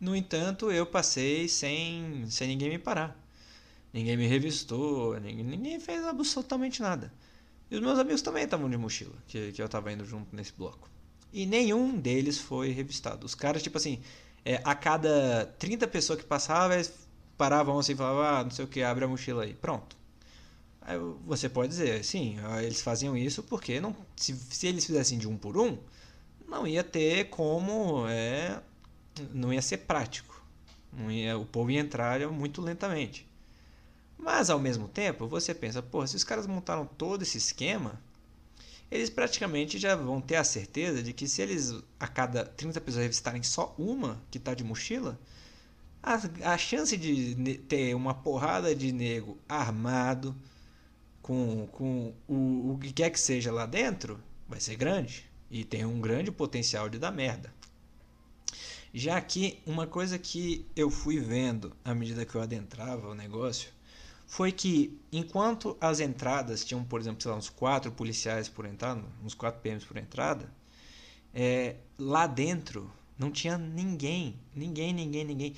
No 0.01 0.17
entanto, 0.17 0.71
eu 0.71 0.87
passei 0.87 1.49
sem, 1.49 2.25
sem 2.31 2.49
ninguém 2.49 2.71
me 2.71 2.79
parar. 2.79 3.19
Ninguém 3.93 4.17
me 4.17 4.27
revistou, 4.27 5.19
ninguém, 5.21 5.45
ninguém 5.45 5.81
fez 5.81 6.05
absolutamente 6.05 6.81
nada. 6.81 7.13
E 7.71 7.77
os 7.77 7.81
meus 7.81 7.99
amigos 7.99 8.21
também 8.23 8.45
estavam 8.45 8.69
de 8.69 8.77
mochila, 8.77 9.15
que, 9.29 9.53
que 9.53 9.63
eu 9.63 9.67
estava 9.67 9.93
indo 9.93 10.05
junto 10.05 10.35
nesse 10.35 10.53
bloco. 10.53 10.91
E 11.33 11.47
nenhum 11.47 11.97
deles 11.97 12.39
foi 12.39 12.71
revistado. 12.71 13.25
Os 13.25 13.35
caras, 13.35 13.63
tipo 13.63 13.79
assim, 13.79 14.01
é, 14.45 14.61
a 14.65 14.75
cada 14.75 15.47
30 15.59 15.87
pessoas 15.87 16.19
que 16.19 16.25
passavam, 16.25 16.75
eles 16.75 16.93
paravam 17.39 17.79
assim 17.79 17.93
e 17.93 17.97
falavam, 17.97 18.23
ah, 18.23 18.45
não 18.45 18.51
sei 18.51 18.65
o 18.65 18.69
que, 18.69 18.83
abre 18.83 19.05
a 19.05 19.09
mochila 19.09 19.45
aí. 19.45 19.55
Pronto. 19.55 19.97
Aí 20.81 20.99
você 21.25 21.49
pode 21.49 21.69
dizer, 21.69 22.05
sim, 22.05 22.37
eles 22.63 22.83
faziam 22.83 23.17
isso 23.17 23.43
porque 23.43 23.81
não, 23.81 23.95
se, 24.17 24.35
se 24.35 24.67
eles 24.67 24.85
fizessem 24.85 25.19
de 25.19 25.29
um 25.29 25.37
por 25.37 25.57
um, 25.57 25.79
não 26.49 26.67
ia 26.67 26.83
ter 26.83 27.31
como, 27.31 28.07
é, 28.09 28.61
não 29.33 29.53
ia 29.53 29.63
ser 29.63 29.79
prático. 29.79 30.43
Ia, 31.09 31.39
o 31.39 31.47
povo 31.47 31.71
ia 31.71 31.81
entrar 31.81 32.21
muito 32.29 32.61
lentamente. 32.61 33.30
Mas 34.23 34.51
ao 34.51 34.59
mesmo 34.59 34.87
tempo, 34.87 35.27
você 35.27 35.55
pensa, 35.55 35.83
pô, 35.83 36.07
se 36.07 36.15
os 36.15 36.25
caras 36.25 36.47
montaram 36.47 36.85
todo 36.85 37.23
esse 37.23 37.39
esquema, 37.39 37.99
eles 38.91 39.09
praticamente 39.09 39.79
já 39.79 39.97
vão 39.97 40.21
ter 40.21 40.37
a 40.37 40.45
certeza 40.45 41.03
de 41.03 41.15
que 41.15 41.27
se 41.27 41.41
eles 41.41 41.75
a 41.99 42.07
cada 42.07 42.45
30 42.45 42.81
pessoas 42.83 43.05
revistarem 43.05 43.43
só 43.43 43.75
uma 43.79 44.21
que 44.31 44.37
está 44.37 44.53
de 44.53 44.63
mochila, 44.63 45.19
a, 46.03 46.53
a 46.53 46.59
chance 46.59 46.97
de 46.97 47.59
ter 47.67 47.95
uma 47.95 48.13
porrada 48.13 48.75
de 48.75 48.93
nego 48.93 49.39
armado 49.49 50.37
com, 51.23 51.67
com 51.73 52.13
o, 52.29 52.73
o 52.73 52.79
que 52.79 52.93
quer 52.93 53.11
que 53.11 53.21
seja 53.21 53.51
lá 53.51 53.65
dentro 53.65 54.21
vai 54.47 54.61
ser 54.61 54.77
grande 54.77 55.31
e 55.51 55.65
tem 55.65 55.85
um 55.85 56.01
grande 56.01 56.31
potencial 56.31 56.91
de 56.91 56.99
dar 56.99 57.11
merda. 57.11 57.53
Já 58.93 59.19
que 59.21 59.61
uma 59.65 59.87
coisa 59.87 60.19
que 60.19 60.67
eu 60.77 60.91
fui 60.91 61.19
vendo 61.19 61.75
à 61.85 61.95
medida 61.95 62.27
que 62.27 62.35
eu 62.35 62.43
adentrava 62.43 63.09
o 63.09 63.15
negócio 63.15 63.71
foi 64.31 64.53
que 64.53 64.97
enquanto 65.11 65.77
as 65.81 65.99
entradas 65.99 66.65
tinham, 66.65 66.85
por 66.85 67.01
exemplo, 67.01 67.29
lá, 67.29 67.37
uns 67.37 67.49
quatro 67.49 67.91
policiais 67.91 68.49
por 68.49 68.65
entrada, 68.65 69.03
uns 69.25 69.35
quatro 69.35 69.61
PMs 69.61 69.85
por 69.85 69.97
entrada, 69.97 70.49
é, 71.35 71.75
lá 71.99 72.29
dentro 72.29 72.89
não 73.19 73.33
tinha 73.33 73.59
ninguém, 73.59 74.39
ninguém, 74.55 74.95
ninguém, 74.95 75.25
ninguém. 75.25 75.57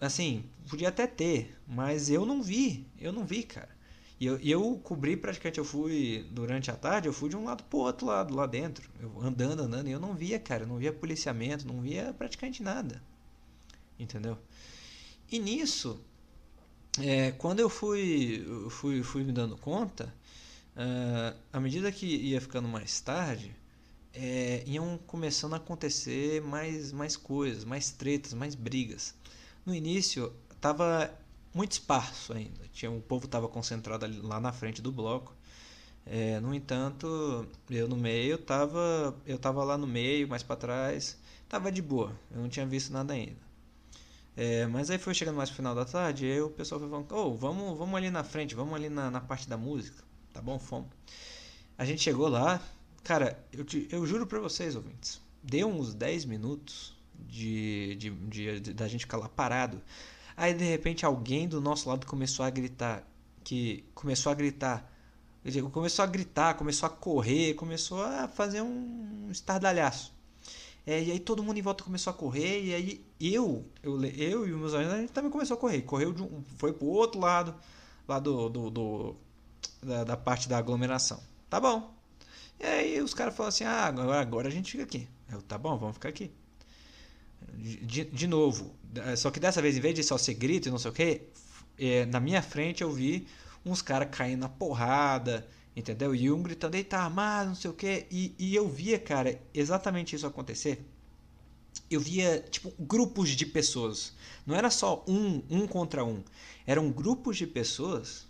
Assim, 0.00 0.44
podia 0.68 0.88
até 0.88 1.04
ter, 1.04 1.58
mas 1.66 2.08
eu 2.08 2.24
não 2.24 2.40
vi, 2.40 2.86
eu 2.96 3.10
não 3.12 3.24
vi, 3.24 3.42
cara. 3.42 3.76
E 4.20 4.26
eu, 4.26 4.38
eu 4.38 4.78
cobri 4.84 5.16
praticamente, 5.16 5.58
eu 5.58 5.64
fui 5.64 6.24
durante 6.30 6.70
a 6.70 6.76
tarde, 6.76 7.08
eu 7.08 7.12
fui 7.12 7.28
de 7.28 7.36
um 7.36 7.42
lado 7.42 7.64
pro 7.64 7.80
outro 7.80 8.06
lado, 8.06 8.32
lá 8.32 8.46
dentro, 8.46 8.88
eu 9.00 9.20
andando, 9.20 9.62
andando, 9.62 9.88
e 9.88 9.90
eu 9.90 9.98
não 9.98 10.14
via, 10.14 10.38
cara, 10.38 10.64
não 10.64 10.76
via 10.76 10.92
policiamento, 10.92 11.66
não 11.66 11.80
via 11.80 12.14
praticamente 12.16 12.62
nada. 12.62 13.02
Entendeu? 13.98 14.38
E 15.28 15.40
nisso, 15.40 16.00
é, 16.98 17.32
quando 17.32 17.60
eu 17.60 17.68
fui, 17.68 18.44
fui, 18.68 19.02
fui 19.02 19.22
me 19.22 19.32
dando 19.32 19.56
conta, 19.56 20.12
uh, 20.76 21.38
à 21.52 21.60
medida 21.60 21.92
que 21.92 22.06
ia 22.06 22.40
ficando 22.40 22.68
mais 22.68 23.00
tarde, 23.00 23.54
é, 24.12 24.64
iam 24.66 24.98
começando 25.06 25.54
a 25.54 25.56
acontecer 25.58 26.42
mais, 26.42 26.92
mais 26.92 27.16
coisas, 27.16 27.64
mais 27.64 27.90
tretas, 27.90 28.34
mais 28.34 28.54
brigas. 28.54 29.14
No 29.64 29.74
início, 29.74 30.32
estava 30.52 31.12
muito 31.54 31.72
esparso 31.72 32.32
ainda. 32.32 32.60
Tinha, 32.72 32.90
o 32.90 33.00
povo 33.00 33.26
estava 33.26 33.48
concentrado 33.48 34.04
ali, 34.04 34.20
lá 34.20 34.40
na 34.40 34.52
frente 34.52 34.82
do 34.82 34.90
bloco. 34.90 35.34
É, 36.06 36.40
no 36.40 36.54
entanto, 36.54 37.46
eu 37.68 37.86
no 37.86 37.96
meio 37.96 38.36
estava 38.36 39.14
eu 39.26 39.38
tava 39.38 39.62
lá 39.62 39.76
no 39.78 39.86
meio, 39.86 40.26
mais 40.28 40.42
para 40.42 40.56
trás, 40.56 41.18
estava 41.44 41.70
de 41.70 41.82
boa. 41.82 42.12
Eu 42.32 42.40
não 42.42 42.48
tinha 42.48 42.66
visto 42.66 42.92
nada 42.92 43.12
ainda. 43.14 43.49
É, 44.36 44.66
mas 44.66 44.90
aí 44.90 44.98
foi 44.98 45.12
chegando 45.12 45.36
mais 45.36 45.50
pro 45.50 45.56
final 45.56 45.74
da 45.74 45.84
tarde, 45.84 46.24
aí 46.24 46.40
o 46.40 46.50
pessoal 46.50 46.80
foi 46.80 46.88
falando, 46.88 47.12
oh, 47.12 47.34
vamos, 47.34 47.76
vamos 47.76 47.94
ali 47.94 48.10
na 48.10 48.24
frente, 48.24 48.54
vamos 48.54 48.74
ali 48.74 48.88
na, 48.88 49.10
na 49.10 49.20
parte 49.20 49.48
da 49.48 49.56
música, 49.56 50.02
tá 50.32 50.40
bom? 50.40 50.58
Fomos. 50.58 50.88
A 51.76 51.84
gente 51.84 52.00
chegou 52.02 52.28
lá, 52.28 52.60
cara, 53.02 53.42
eu, 53.52 53.64
te, 53.64 53.88
eu 53.90 54.06
juro 54.06 54.26
pra 54.26 54.38
vocês, 54.38 54.76
ouvintes, 54.76 55.20
deu 55.42 55.68
uns 55.68 55.94
10 55.94 56.24
minutos 56.26 56.96
de, 57.14 57.96
de, 57.96 58.10
de, 58.10 58.60
de, 58.60 58.72
da 58.72 58.86
gente 58.88 59.00
ficar 59.00 59.16
lá 59.16 59.28
parado. 59.28 59.80
Aí 60.36 60.54
de 60.54 60.64
repente 60.64 61.04
alguém 61.04 61.48
do 61.48 61.60
nosso 61.60 61.88
lado 61.88 62.06
começou 62.06 62.44
a 62.44 62.50
gritar, 62.50 63.06
que 63.44 63.84
começou 63.94 64.32
a 64.32 64.34
gritar, 64.34 64.90
começou 65.72 66.02
a 66.02 66.06
gritar, 66.06 66.54
começou 66.54 66.86
a 66.86 66.90
correr, 66.90 67.54
começou 67.54 68.02
a 68.02 68.28
fazer 68.28 68.62
um 68.62 69.28
estardalhaço. 69.30 70.14
É, 70.86 71.02
e 71.02 71.12
aí 71.12 71.20
todo 71.20 71.42
mundo 71.42 71.58
em 71.58 71.62
volta 71.62 71.84
começou 71.84 72.10
a 72.10 72.14
correr, 72.14 72.64
e 72.64 72.74
aí 72.74 73.04
eu, 73.20 73.64
eu, 73.82 74.02
eu 74.04 74.48
e 74.48 74.52
os 74.52 74.58
meus 74.58 74.74
amigos, 74.74 74.94
a 74.94 74.98
gente 74.98 75.12
também 75.12 75.30
começou 75.30 75.56
a 75.56 75.60
correr. 75.60 75.82
Correu 75.82 76.12
de 76.12 76.22
um, 76.22 76.42
foi 76.56 76.72
pro 76.72 76.86
outro 76.86 77.20
lado, 77.20 77.54
lá 78.08 78.18
do, 78.18 78.48
do, 78.48 78.70
do 78.70 79.16
da, 79.82 80.04
da, 80.04 80.16
parte 80.16 80.48
da 80.48 80.58
aglomeração. 80.58 81.20
Tá 81.48 81.60
bom. 81.60 81.94
E 82.58 82.64
aí 82.64 83.00
os 83.00 83.14
caras 83.14 83.36
falaram 83.36 83.48
assim: 83.50 83.64
ah, 83.64 83.84
agora, 83.84 84.20
agora 84.20 84.48
a 84.48 84.50
gente 84.50 84.72
fica 84.72 84.84
aqui. 84.84 85.08
Eu, 85.30 85.42
tá 85.42 85.58
bom, 85.58 85.76
vamos 85.78 85.94
ficar 85.94 86.08
aqui. 86.08 86.30
De, 87.56 88.04
de 88.04 88.26
novo, 88.26 88.74
só 89.16 89.30
que 89.30 89.40
dessa 89.40 89.60
vez, 89.62 89.76
em 89.76 89.80
vez 89.80 89.94
de 89.94 90.02
só 90.02 90.16
ser 90.18 90.34
grito 90.34 90.68
e 90.68 90.70
não 90.70 90.78
sei 90.78 90.90
o 90.90 90.94
que, 90.94 91.22
é, 91.78 92.04
na 92.06 92.20
minha 92.20 92.42
frente 92.42 92.82
eu 92.82 92.92
vi 92.92 93.26
uns 93.64 93.82
caras 93.82 94.08
caindo 94.10 94.40
na 94.40 94.48
porrada, 94.48 95.46
entendeu? 95.80 96.14
E 96.14 96.30
um 96.30 96.42
gritando, 96.42 96.76
eita, 96.76 96.98
armado, 96.98 97.48
não 97.48 97.54
sei 97.54 97.70
o 97.70 97.74
que. 97.74 98.06
E, 98.10 98.54
eu 98.54 98.68
via, 98.68 98.98
cara, 98.98 99.40
exatamente 99.52 100.14
isso 100.14 100.26
acontecer. 100.26 100.86
Eu 101.90 102.00
via, 102.00 102.40
tipo, 102.50 102.72
grupos 102.78 103.30
de 103.30 103.46
pessoas. 103.46 104.12
Não 104.46 104.54
era 104.54 104.70
só 104.70 105.04
um, 105.08 105.42
um 105.50 105.66
contra 105.66 106.04
um. 106.04 106.22
Eram 106.66 106.90
grupos 106.90 107.36
de 107.36 107.46
pessoas, 107.46 108.26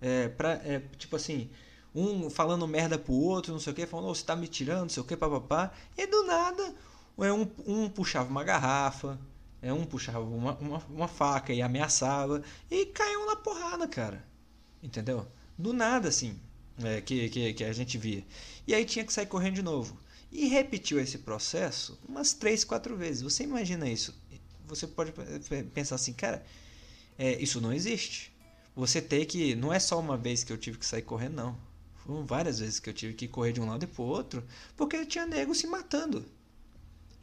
é, 0.00 0.28
pra, 0.28 0.52
é, 0.64 0.80
tipo 0.98 1.16
assim, 1.16 1.50
um 1.94 2.28
falando 2.30 2.66
merda 2.68 2.98
pro 2.98 3.14
outro, 3.14 3.52
não 3.52 3.60
sei 3.60 3.72
o 3.72 3.76
que, 3.76 3.86
falando, 3.86 4.08
oh, 4.08 4.14
você 4.14 4.24
tá 4.24 4.36
me 4.36 4.48
tirando, 4.48 4.82
não 4.82 4.88
sei 4.88 5.02
o 5.02 5.06
que, 5.06 5.16
papapá. 5.16 5.72
E 5.96 6.06
do 6.06 6.24
nada, 6.24 6.74
é, 7.18 7.32
um, 7.32 7.48
um 7.66 7.88
puxava 7.88 8.28
uma 8.28 8.44
garrafa, 8.44 9.18
é, 9.62 9.72
um 9.72 9.84
puxava 9.84 10.20
uma, 10.20 10.54
uma, 10.58 10.82
uma 10.90 11.08
faca 11.08 11.52
e 11.52 11.62
ameaçava. 11.62 12.42
E 12.70 12.86
caiu 12.86 13.26
na 13.26 13.36
porrada, 13.36 13.88
cara. 13.88 14.24
Entendeu? 14.82 15.26
Do 15.56 15.72
nada, 15.72 16.08
assim, 16.08 16.38
é, 16.82 17.00
que, 17.00 17.28
que, 17.28 17.52
que 17.54 17.64
a 17.64 17.72
gente 17.72 17.98
via. 17.98 18.24
E 18.66 18.74
aí 18.74 18.84
tinha 18.84 19.04
que 19.04 19.12
sair 19.12 19.26
correndo 19.26 19.54
de 19.54 19.62
novo. 19.62 19.98
E 20.32 20.48
repetiu 20.48 20.98
esse 20.98 21.18
processo 21.18 21.98
umas 22.08 22.32
três, 22.32 22.64
quatro 22.64 22.96
vezes. 22.96 23.22
Você 23.22 23.44
imagina 23.44 23.88
isso? 23.88 24.14
Você 24.66 24.86
pode 24.86 25.12
pensar 25.72 25.94
assim, 25.94 26.12
cara, 26.12 26.44
é, 27.18 27.40
isso 27.40 27.60
não 27.60 27.72
existe. 27.72 28.32
Você 28.74 29.00
tem 29.00 29.24
que. 29.24 29.54
Não 29.54 29.72
é 29.72 29.78
só 29.78 30.00
uma 30.00 30.16
vez 30.16 30.42
que 30.42 30.52
eu 30.52 30.58
tive 30.58 30.78
que 30.78 30.86
sair 30.86 31.02
correndo, 31.02 31.34
não. 31.34 31.58
Foram 32.04 32.24
várias 32.24 32.58
vezes 32.58 32.80
que 32.80 32.90
eu 32.90 32.94
tive 32.94 33.14
que 33.14 33.28
correr 33.28 33.52
de 33.52 33.60
um 33.60 33.66
lado 33.66 33.84
e 33.84 33.86
pro 33.86 34.02
outro, 34.02 34.44
porque 34.76 35.06
tinha 35.06 35.26
nego 35.26 35.54
se 35.54 35.66
matando. 35.66 36.24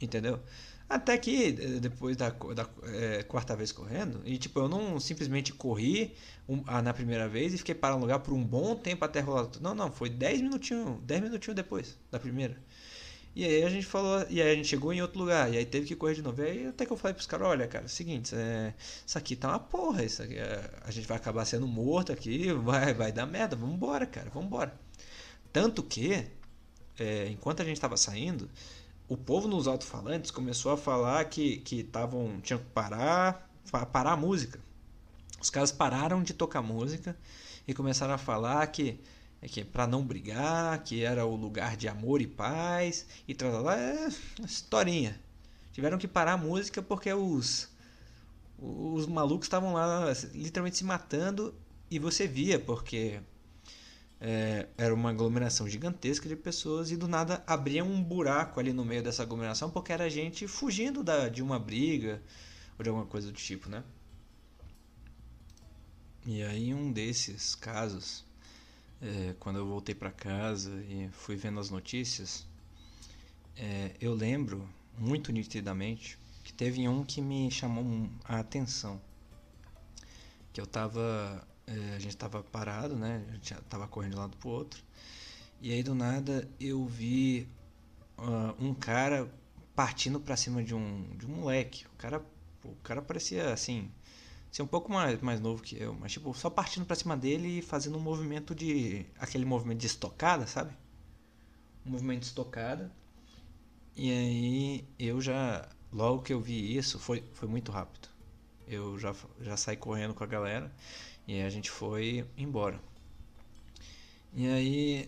Entendeu? 0.00 0.40
Até 0.92 1.16
que 1.16 1.46
eh, 1.46 1.80
depois 1.80 2.18
da, 2.18 2.28
da 2.28 2.68
é, 2.84 3.22
quarta 3.22 3.56
vez 3.56 3.72
correndo, 3.72 4.20
e 4.26 4.36
tipo, 4.36 4.60
eu 4.60 4.68
não 4.68 5.00
simplesmente 5.00 5.50
corri 5.50 6.14
um, 6.46 6.62
ah, 6.66 6.82
na 6.82 6.92
primeira 6.92 7.26
vez 7.26 7.54
e 7.54 7.58
fiquei 7.58 7.74
parado 7.74 7.98
no 7.98 8.04
lugar 8.04 8.18
por 8.18 8.34
um 8.34 8.44
bom 8.44 8.76
tempo 8.76 9.02
até 9.02 9.20
rolar. 9.20 9.48
Não, 9.62 9.74
não, 9.74 9.90
foi 9.90 10.10
10 10.10 10.42
minutinhos, 10.42 11.00
10 11.02 11.22
minutinhos 11.22 11.56
depois 11.56 11.96
da 12.10 12.18
primeira. 12.20 12.58
E 13.34 13.42
aí 13.42 13.64
a 13.64 13.70
gente 13.70 13.86
falou, 13.86 14.26
e 14.28 14.42
aí 14.42 14.52
a 14.52 14.54
gente 14.54 14.68
chegou 14.68 14.92
em 14.92 15.00
outro 15.00 15.18
lugar, 15.18 15.50
e 15.50 15.56
aí 15.56 15.64
teve 15.64 15.86
que 15.86 15.96
correr 15.96 16.14
de 16.14 16.20
novo. 16.20 16.42
E 16.42 16.46
aí 16.46 16.66
até 16.66 16.84
que 16.84 16.92
eu 16.92 16.96
falei 16.98 17.14
pros 17.14 17.26
caras, 17.26 17.48
olha, 17.48 17.66
cara, 17.66 17.86
é 17.86 17.88
seguinte, 17.88 18.34
é, 18.34 18.74
isso 19.06 19.16
aqui 19.16 19.34
tá 19.34 19.48
uma 19.48 19.58
porra, 19.60 20.04
isso 20.04 20.22
aqui, 20.22 20.36
é, 20.36 20.70
a 20.84 20.90
gente 20.90 21.08
vai 21.08 21.16
acabar 21.16 21.46
sendo 21.46 21.66
morto 21.66 22.12
aqui, 22.12 22.52
vai, 22.52 22.92
vai 22.92 23.10
dar 23.12 23.24
merda, 23.24 23.56
vambora, 23.56 24.04
cara, 24.04 24.28
vambora. 24.28 24.78
Tanto 25.50 25.82
que, 25.82 26.26
enquanto 27.30 27.62
a 27.62 27.64
gente 27.64 27.80
tava 27.80 27.96
saindo, 27.96 28.48
o 29.08 29.16
povo 29.16 29.48
nos 29.48 29.66
alto-falantes 29.66 30.30
começou 30.30 30.72
a 30.72 30.76
falar 30.76 31.24
que 31.26 31.58
que 31.58 31.82
tavam, 31.82 32.40
tinham 32.40 32.58
que 32.58 32.66
parar, 32.66 33.50
parar 33.92 34.12
a 34.12 34.16
música. 34.16 34.60
Os 35.40 35.50
caras 35.50 35.72
pararam 35.72 36.22
de 36.22 36.32
tocar 36.32 36.62
música 36.62 37.16
e 37.66 37.74
começaram 37.74 38.14
a 38.14 38.18
falar 38.18 38.66
que 38.68 39.00
é 39.40 39.48
que 39.48 39.64
para 39.64 39.86
não 39.86 40.04
brigar, 40.04 40.82
que 40.84 41.02
era 41.04 41.26
o 41.26 41.34
lugar 41.34 41.76
de 41.76 41.88
amor 41.88 42.20
e 42.20 42.26
paz 42.26 43.06
e 43.26 43.34
tal, 43.34 43.60
lá 43.60 43.76
é 43.76 44.08
historinha. 44.44 45.20
Tiveram 45.72 45.98
que 45.98 46.06
parar 46.06 46.34
a 46.34 46.36
música 46.36 46.80
porque 46.80 47.12
os 47.12 47.70
os 48.58 49.06
malucos 49.06 49.46
estavam 49.46 49.72
lá 49.72 50.12
literalmente 50.32 50.76
se 50.76 50.84
matando 50.84 51.52
e 51.90 51.98
você 51.98 52.28
via 52.28 52.60
porque 52.60 53.20
é, 54.24 54.68
era 54.78 54.94
uma 54.94 55.10
aglomeração 55.10 55.68
gigantesca 55.68 56.28
de 56.28 56.36
pessoas 56.36 56.92
e 56.92 56.96
do 56.96 57.08
nada 57.08 57.42
abria 57.44 57.84
um 57.84 58.00
buraco 58.00 58.60
ali 58.60 58.72
no 58.72 58.84
meio 58.84 59.02
dessa 59.02 59.24
aglomeração 59.24 59.68
porque 59.68 59.92
era 59.92 60.08
gente 60.08 60.46
fugindo 60.46 61.02
da, 61.02 61.28
de 61.28 61.42
uma 61.42 61.58
briga 61.58 62.22
ou 62.78 62.84
de 62.84 62.88
alguma 62.88 63.06
coisa 63.06 63.32
do 63.32 63.34
tipo, 63.34 63.68
né? 63.68 63.82
E 66.24 66.40
aí 66.44 66.72
um 66.72 66.92
desses 66.92 67.56
casos 67.56 68.24
é, 69.02 69.34
quando 69.40 69.56
eu 69.56 69.66
voltei 69.66 69.92
para 69.92 70.12
casa 70.12 70.70
e 70.88 71.08
fui 71.10 71.34
vendo 71.34 71.58
as 71.58 71.68
notícias, 71.68 72.46
é, 73.56 73.96
eu 74.00 74.14
lembro 74.14 74.68
muito 74.96 75.32
nitidamente 75.32 76.16
que 76.44 76.52
teve 76.52 76.88
um 76.88 77.04
que 77.04 77.20
me 77.20 77.50
chamou 77.50 78.08
a 78.24 78.38
atenção. 78.38 79.00
Que 80.52 80.60
eu 80.60 80.66
tava. 80.66 81.46
É, 81.72 81.96
a 81.96 81.98
gente 81.98 82.16
tava 82.16 82.42
parado, 82.42 82.94
né? 82.96 83.24
A 83.30 83.32
gente 83.32 83.54
tava 83.68 83.88
correndo 83.88 84.12
de 84.12 84.16
um 84.18 84.20
lado 84.20 84.36
pro 84.36 84.50
outro. 84.50 84.82
E 85.60 85.72
aí 85.72 85.82
do 85.82 85.94
nada 85.94 86.48
eu 86.60 86.84
vi 86.84 87.48
uh, 88.18 88.54
um 88.62 88.74
cara 88.74 89.32
partindo 89.74 90.20
para 90.20 90.36
cima 90.36 90.62
de 90.62 90.74
um, 90.74 91.16
de 91.16 91.26
um 91.26 91.30
moleque. 91.30 91.86
O 91.86 91.96
cara, 91.96 92.22
o 92.64 92.74
cara 92.82 93.00
parecia 93.00 93.52
assim 93.52 93.90
ser 94.50 94.62
um 94.62 94.66
pouco 94.66 94.92
mais, 94.92 95.18
mais 95.22 95.40
novo 95.40 95.62
que 95.62 95.80
eu, 95.80 95.94
mas 95.94 96.12
tipo, 96.12 96.34
só 96.34 96.50
partindo 96.50 96.84
pra 96.84 96.94
cima 96.94 97.16
dele 97.16 97.60
e 97.60 97.62
fazendo 97.62 97.96
um 97.96 98.00
movimento 98.00 98.54
de. 98.54 99.06
aquele 99.18 99.46
movimento 99.46 99.78
de 99.78 99.86
estocada, 99.86 100.46
sabe? 100.46 100.76
Um 101.86 101.90
movimento 101.92 102.20
de 102.20 102.26
estocada. 102.26 102.92
E 103.96 104.10
aí 104.10 104.84
eu 104.98 105.20
já. 105.20 105.68
Logo 105.92 106.22
que 106.22 106.32
eu 106.32 106.40
vi 106.40 106.76
isso, 106.76 106.98
foi, 106.98 107.22
foi 107.34 107.48
muito 107.48 107.70
rápido. 107.70 108.08
Eu 108.66 108.98
já, 108.98 109.14
já 109.40 109.56
saí 109.56 109.76
correndo 109.76 110.14
com 110.14 110.24
a 110.24 110.26
galera 110.26 110.72
e 111.26 111.40
a 111.42 111.50
gente 111.50 111.70
foi 111.70 112.26
embora. 112.36 112.80
E 114.34 114.46
aí 114.48 115.06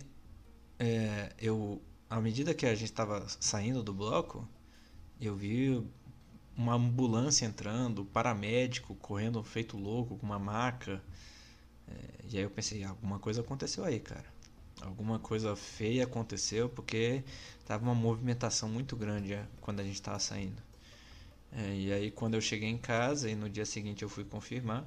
é, 0.79 1.33
eu. 1.39 1.81
À 2.09 2.21
medida 2.21 2.53
que 2.53 2.65
a 2.65 2.75
gente 2.75 2.85
estava 2.85 3.25
saindo 3.27 3.81
do 3.83 3.93
bloco, 3.93 4.47
eu 5.19 5.35
vi 5.35 5.83
uma 6.55 6.75
ambulância 6.75 7.45
entrando, 7.45 8.05
paramédico 8.05 8.95
correndo 8.95 9.43
feito 9.43 9.77
louco 9.77 10.17
com 10.17 10.25
uma 10.25 10.39
maca. 10.39 11.01
É, 11.87 11.93
e 12.31 12.37
aí 12.37 12.43
eu 12.43 12.49
pensei, 12.49 12.83
alguma 12.83 13.19
coisa 13.19 13.41
aconteceu 13.41 13.83
aí, 13.83 13.99
cara. 13.99 14.25
Alguma 14.81 15.19
coisa 15.19 15.55
feia 15.55 16.03
aconteceu 16.03 16.69
porque 16.69 17.23
tava 17.65 17.83
uma 17.83 17.95
movimentação 17.95 18.69
muito 18.69 18.95
grande 18.95 19.33
é, 19.33 19.45
quando 19.61 19.79
a 19.79 19.83
gente 19.83 19.95
estava 19.95 20.19
saindo. 20.19 20.61
É, 21.51 21.75
e 21.75 21.93
aí 21.93 22.11
quando 22.11 22.35
eu 22.35 22.41
cheguei 22.41 22.69
em 22.69 22.77
casa 22.77 23.29
e 23.29 23.35
no 23.35 23.49
dia 23.49 23.65
seguinte 23.65 24.03
eu 24.03 24.09
fui 24.09 24.25
confirmar, 24.25 24.85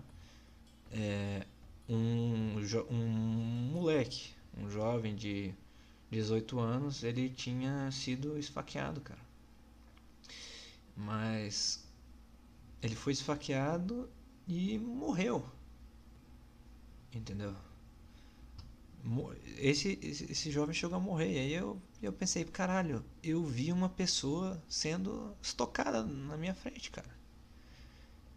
é, 0.92 1.46
um, 1.88 2.56
um 2.90 3.70
moleque, 3.72 4.32
um 4.56 4.68
jovem 4.68 5.14
de 5.14 5.54
18 6.10 6.58
anos, 6.58 7.02
ele 7.02 7.28
tinha 7.28 7.90
sido 7.90 8.38
esfaqueado, 8.38 9.00
cara. 9.00 9.20
Mas 10.96 11.86
ele 12.82 12.94
foi 12.94 13.12
esfaqueado 13.12 14.08
e 14.46 14.78
morreu. 14.78 15.44
Entendeu? 17.12 17.54
Esse, 19.56 19.98
esse, 20.02 20.30
esse, 20.30 20.50
jovem 20.50 20.74
chegou 20.74 20.96
a 20.96 21.00
morrer. 21.00 21.32
E 21.32 21.38
aí 21.38 21.54
eu, 21.54 21.80
eu 22.02 22.12
pensei, 22.12 22.44
caralho, 22.44 23.04
eu 23.22 23.44
vi 23.44 23.72
uma 23.72 23.88
pessoa 23.88 24.62
sendo 24.68 25.34
estocada 25.40 26.02
na 26.02 26.36
minha 26.36 26.54
frente, 26.54 26.90
cara. 26.90 27.08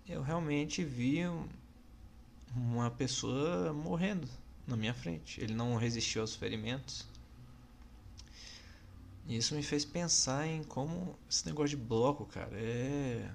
Eu 0.08 0.22
realmente 0.22 0.84
vi 0.84 1.20
uma 2.56 2.91
pessoa 2.91 3.74
morrendo 3.74 4.28
na 4.68 4.76
minha 4.76 4.93
frente. 4.93 5.41
Ele 5.41 5.54
não 5.54 5.76
resistiu 5.76 6.22
aos 6.22 6.36
ferimentos. 6.36 7.08
E 9.28 9.38
isso 9.38 9.56
me 9.56 9.64
fez 9.64 9.86
pensar 9.86 10.47
em 10.47 10.64
como 10.64 11.18
esse 11.30 11.45
negócio 11.45 11.78
de 11.78 11.84
bloco, 11.84 12.26
cara, 12.26 12.52
é. 12.54 13.32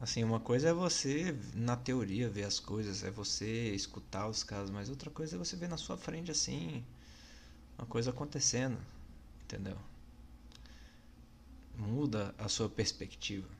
Assim, 0.00 0.22
uma 0.22 0.38
coisa 0.38 0.68
é 0.68 0.72
você, 0.72 1.36
na 1.54 1.76
teoria, 1.76 2.30
ver 2.30 2.44
as 2.44 2.60
coisas, 2.60 3.02
é 3.02 3.10
você 3.10 3.74
escutar 3.74 4.28
os 4.28 4.44
casos, 4.44 4.70
mas 4.70 4.88
outra 4.88 5.10
coisa 5.10 5.34
é 5.34 5.38
você 5.38 5.56
ver 5.56 5.68
na 5.68 5.76
sua 5.76 5.96
frente, 5.96 6.30
assim, 6.30 6.84
uma 7.76 7.86
coisa 7.86 8.10
acontecendo, 8.10 8.78
entendeu? 9.42 9.76
Muda 11.76 12.32
a 12.38 12.48
sua 12.48 12.68
perspectiva. 12.68 13.57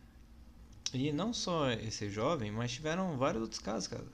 E 0.94 1.12
não 1.12 1.32
só 1.32 1.70
esse 1.70 2.08
jovem, 2.08 2.50
mas 2.50 2.72
tiveram 2.72 3.16
vários 3.16 3.42
outros 3.42 3.60
casos, 3.60 3.88
cara. 3.88 4.04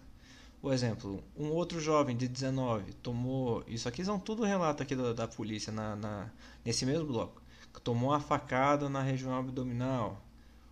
Por 0.61 0.73
exemplo, 0.73 1.23
um 1.37 1.51
outro 1.51 1.79
jovem 1.79 2.17
de 2.17 2.27
19 2.27 2.95
tomou. 2.95 3.63
Isso 3.69 3.87
aqui 3.87 4.03
são 4.03 4.19
tudo 4.19 4.45
relato 4.45 4.83
aqui 4.83 4.97
da, 4.97 5.13
da 5.13 5.29
polícia 5.29 5.71
na, 5.71 5.95
na, 5.95 6.31
nesse 6.65 6.87
mesmo 6.87 7.07
bloco. 7.07 7.43
Tomou 7.83 8.11
uma 8.11 8.21
facada 8.21 8.89
na 8.89 9.03
região 9.03 9.39
abdominal. 9.39 10.25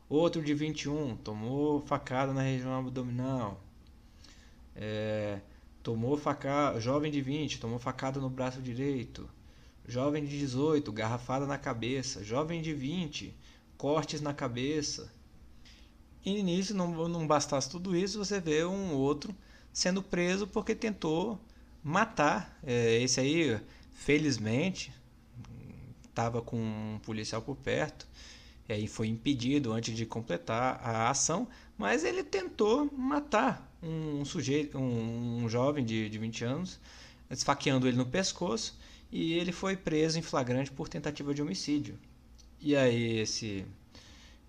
Outro 0.09 0.42
de 0.42 0.55
21 0.55 1.16
tomou 1.16 1.82
facada 1.82 2.32
na 2.32 2.42
região 2.42 2.78
abdominal. 2.78 3.62
É, 4.74 5.40
tomou 5.82 6.16
facada. 6.16 6.80
Jovem 6.80 7.12
de 7.12 7.20
20 7.20 7.61
tomou 7.61 7.78
facada 7.78 8.18
no 8.18 8.30
braço 8.30 8.62
direito. 8.62 9.28
Jovem 9.86 10.24
de 10.24 10.38
18, 10.38 10.90
garrafada 10.90 11.46
na 11.46 11.59
cabeça. 11.59 12.24
Jovem 12.24 12.62
de 12.62 12.72
20, 12.72 13.36
cortes 13.76 14.20
na 14.20 14.32
cabeça. 14.32 15.12
E 16.24 16.42
não, 16.72 17.08
não 17.08 17.26
bastasse 17.26 17.68
tudo 17.68 17.96
isso, 17.96 18.18
você 18.18 18.40
vê 18.40 18.64
um 18.64 18.94
outro 18.94 19.34
sendo 19.72 20.02
preso 20.02 20.46
porque 20.46 20.74
tentou 20.74 21.40
matar. 21.82 22.58
É, 22.62 23.02
esse 23.02 23.18
aí 23.18 23.60
felizmente, 23.92 24.92
estava 26.04 26.42
com 26.42 26.56
um 26.56 27.00
policial 27.02 27.40
por 27.40 27.56
perto, 27.56 28.06
e 28.68 28.72
aí 28.72 28.86
foi 28.86 29.08
impedido 29.08 29.72
antes 29.72 29.96
de 29.96 30.06
completar 30.06 30.80
a 30.82 31.10
ação, 31.10 31.48
mas 31.76 32.04
ele 32.04 32.22
tentou 32.22 32.90
matar 32.96 33.70
um 33.82 34.24
sujeito, 34.24 34.78
um, 34.78 35.44
um 35.44 35.48
jovem 35.48 35.84
de, 35.84 36.08
de 36.08 36.18
20 36.18 36.44
anos, 36.44 36.80
esfaqueando 37.30 37.88
ele 37.88 37.96
no 37.96 38.06
pescoço, 38.06 38.78
e 39.10 39.34
ele 39.34 39.52
foi 39.52 39.76
preso 39.76 40.18
em 40.18 40.22
flagrante 40.22 40.70
por 40.70 40.88
tentativa 40.88 41.34
de 41.34 41.42
homicídio. 41.42 41.98
E 42.60 42.76
aí 42.76 43.18
esse 43.18 43.66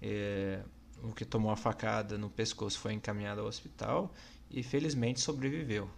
é, 0.01 0.61
o 1.03 1.13
que 1.13 1.25
tomou 1.25 1.51
a 1.51 1.55
facada 1.55 2.17
no 2.17 2.29
pescoço 2.29 2.79
foi 2.79 2.93
encaminhado 2.93 3.41
ao 3.41 3.47
hospital 3.47 4.11
e 4.49 4.63
felizmente 4.63 5.19
sobreviveu. 5.19 5.89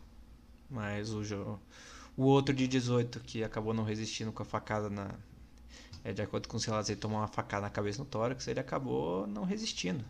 Mas 0.69 1.11
o, 1.13 1.59
o 2.17 2.23
outro 2.23 2.53
de 2.53 2.67
18 2.67 3.19
que 3.19 3.43
acabou 3.43 3.73
não 3.73 3.83
resistindo 3.83 4.31
com 4.31 4.41
a 4.41 4.45
facada 4.45 4.89
na, 4.89 5.13
é, 6.03 6.13
de 6.13 6.21
acordo 6.21 6.47
com 6.47 6.57
os 6.57 6.65
relatos, 6.65 6.89
ele 6.89 6.99
tomou 6.99 7.19
uma 7.19 7.27
facada 7.27 7.63
na 7.63 7.69
cabeça 7.69 7.99
no 7.99 8.05
tórax, 8.05 8.47
ele 8.47 8.59
acabou 8.59 9.27
não 9.27 9.43
resistindo. 9.43 10.03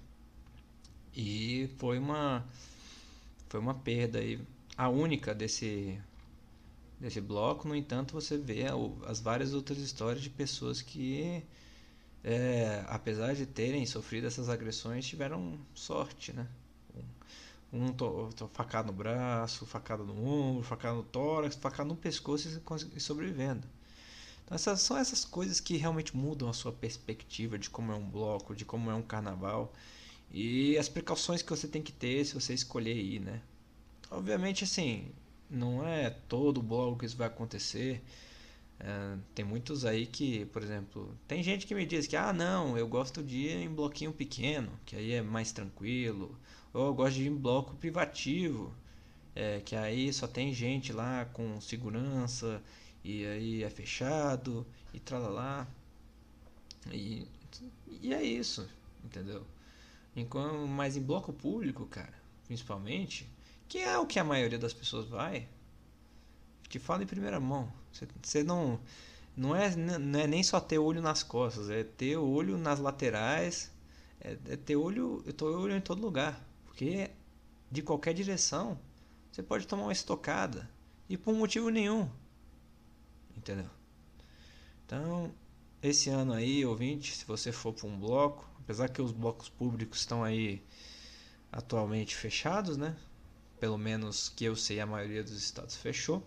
E 1.16 1.70
foi 1.78 1.98
uma 1.98 2.46
foi 3.48 3.60
uma 3.60 3.74
perda 3.74 4.20
aí, 4.20 4.40
a 4.78 4.90
única 4.90 5.34
desse 5.34 6.00
desse 7.00 7.22
bloco. 7.22 7.68
No 7.68 7.76
entanto, 7.76 8.14
você 8.14 8.38
vê 8.38 8.66
as 9.06 9.20
várias 9.20 9.54
outras 9.54 9.78
histórias 9.80 10.24
de 10.24 10.30
pessoas 10.30 10.82
que 10.82 11.44
é, 12.28 12.84
apesar 12.88 13.36
de 13.36 13.46
terem 13.46 13.86
sofrido 13.86 14.26
essas 14.26 14.50
agressões, 14.50 15.06
tiveram 15.06 15.60
sorte, 15.76 16.34
né? 16.34 16.48
Um, 17.72 17.90
um 17.90 18.48
facado 18.48 18.88
no 18.88 18.94
braço, 18.94 19.66
facada 19.68 20.04
no 20.04 20.26
ombro, 20.26 20.64
facada 20.64 20.96
no 20.96 21.04
tórax, 21.04 21.56
facada 21.56 21.88
no 21.88 21.96
pescoço 21.96 22.48
e 22.96 23.00
sobrevivendo. 23.00 23.68
Então 24.44 24.56
essas 24.56 24.82
são 24.82 24.98
essas 24.98 25.24
coisas 25.24 25.60
que 25.60 25.78
realmente 25.78 26.18
mudam 26.18 26.50
a 26.50 26.54
sua 26.54 26.72
perspectiva 26.72 27.60
de 27.60 27.70
como 27.70 27.92
é 27.92 27.96
um 27.96 28.10
bloco, 28.10 28.56
de 28.56 28.66
como 28.66 28.90
é 28.90 28.96
um 28.96 29.04
carnaval 29.04 29.72
e 30.32 30.78
as 30.80 30.90
precauções 30.90 31.44
que 31.44 31.50
você 31.52 31.68
tem 31.68 31.82
que 31.84 31.92
ter 31.92 32.26
se 32.26 32.34
você 32.34 32.54
escolher 32.56 32.96
ir, 32.96 33.20
né? 33.20 33.42
Obviamente 34.10 34.64
assim, 34.64 35.12
não 35.50 35.88
é 35.88 36.10
todo 36.10 36.62
bloco 36.62 37.00
que 37.00 37.06
isso 37.06 37.18
vai 37.18 37.28
acontecer. 37.28 38.04
É, 38.80 39.18
tem 39.34 39.46
muitos 39.46 39.86
aí 39.86 40.06
que, 40.06 40.46
por 40.48 40.62
exemplo, 40.62 41.18
tem 41.28 41.42
gente 41.42 41.66
que 41.66 41.74
me 41.76 41.86
diz 41.86 42.08
que 42.08 42.16
ah 42.16 42.34
não, 42.34 42.78
eu 42.78 42.88
gosto 42.88 43.24
de 43.24 43.38
ir 43.38 43.58
em 43.64 43.70
bloquinho 43.70 44.12
pequeno, 44.14 44.72
que 44.86 44.96
aí 44.96 45.14
é 45.14 45.22
mais 45.22 45.52
tranquilo, 45.52 46.38
ou 46.74 46.88
eu 46.88 46.94
gosto 46.94 47.16
de 47.16 47.24
ir 47.24 47.28
em 47.28 47.36
bloco 47.36 47.76
privativo, 47.76 48.74
é, 49.36 49.62
que 49.62 49.76
aí 49.76 50.12
só 50.14 50.28
tem 50.28 50.54
gente 50.54 50.94
lá 50.94 51.26
com 51.26 51.60
segurança 51.62 52.62
e 53.04 53.26
aí 53.26 53.64
é 53.64 53.70
fechado 53.70 54.66
e 54.94 55.00
tralalá. 55.00 55.68
E, 56.92 57.28
e 58.02 58.14
é 58.14 58.22
isso, 58.24 58.68
entendeu? 59.04 59.46
Enquanto, 60.16 60.68
mas 60.68 60.96
em 60.98 61.02
bloco 61.02 61.34
público, 61.34 61.86
cara, 61.88 62.14
principalmente, 62.48 63.28
que 63.68 63.80
é 63.80 63.98
o 63.98 64.06
que 64.06 64.20
a 64.20 64.24
maioria 64.24 64.60
das 64.60 64.74
pessoas 64.74 65.08
vai, 65.08 65.48
te 66.70 66.80
falo 66.80 67.04
em 67.04 67.08
primeira 67.08 67.40
mão. 67.40 67.72
Você 68.22 68.44
não. 68.44 68.80
Não 69.36 69.54
é, 69.54 69.76
não 69.76 70.20
é 70.20 70.28
nem 70.28 70.42
só 70.42 70.62
ter 70.62 70.80
olho 70.80 71.02
nas 71.02 71.22
costas, 71.22 71.70
é 71.70 71.84
ter 71.84 72.16
olho 72.16 72.58
nas 72.58 72.80
laterais, 72.80 73.70
é, 74.22 74.38
é 74.48 74.56
ter 74.56 74.78
olho, 74.78 75.22
eu 75.26 75.34
tô 75.34 75.48
olho 75.48 75.76
em 75.76 75.82
todo 75.82 76.02
lugar, 76.02 76.42
porque 76.64 77.12
de 77.70 77.82
qualquer 77.82 78.14
direção 78.14 78.80
você 79.30 79.44
pode 79.44 79.68
tomar 79.68 79.84
uma 79.84 79.92
estocada 79.92 80.70
e 81.10 81.18
por 81.18 81.34
motivo 81.34 81.70
nenhum. 81.70 82.10
Entendeu? 83.36 83.70
Então, 84.86 85.34
esse 85.82 86.10
ano 86.10 86.32
aí, 86.32 86.66
ouvinte, 86.66 87.14
se 87.14 87.26
você 87.26 87.52
for 87.52 87.74
para 87.74 87.88
um 87.88 88.00
bloco, 88.00 88.50
apesar 88.60 88.88
que 88.88 89.02
os 89.02 89.12
blocos 89.12 89.50
públicos 89.50 90.00
estão 90.00 90.24
aí 90.24 90.64
atualmente 91.52 92.16
fechados, 92.16 92.78
né? 92.78 92.96
Pelo 93.60 93.78
menos 93.78 94.30
que 94.30 94.46
eu 94.46 94.56
sei, 94.56 94.80
a 94.80 94.86
maioria 94.86 95.24
dos 95.24 95.34
estados 95.34 95.76
fechou. 95.76 96.26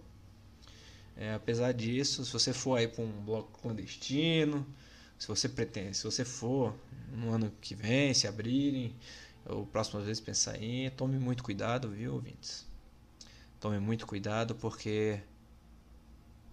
É, 1.18 1.34
apesar 1.34 1.72
disso, 1.72 2.24
se 2.24 2.32
você 2.32 2.52
for 2.52 2.76
aí 2.76 2.86
para 2.86 3.02
um 3.02 3.10
bloco 3.24 3.60
clandestino, 3.60 4.64
se 5.18 5.26
você 5.26 5.48
pretende, 5.48 5.96
se 5.96 6.04
você 6.04 6.24
for 6.24 6.72
no 7.12 7.32
ano 7.32 7.52
que 7.60 7.74
vem, 7.74 8.14
se 8.14 8.28
abrirem, 8.28 8.94
ou 9.44 9.66
próximas 9.66 10.04
vezes 10.04 10.20
pensar 10.20 10.62
em, 10.62 10.88
tome 10.90 11.18
muito 11.18 11.42
cuidado, 11.42 11.90
viu, 11.90 12.14
ouvintes? 12.14 12.64
Tome 13.58 13.80
muito 13.80 14.06
cuidado 14.06 14.54
porque 14.54 15.20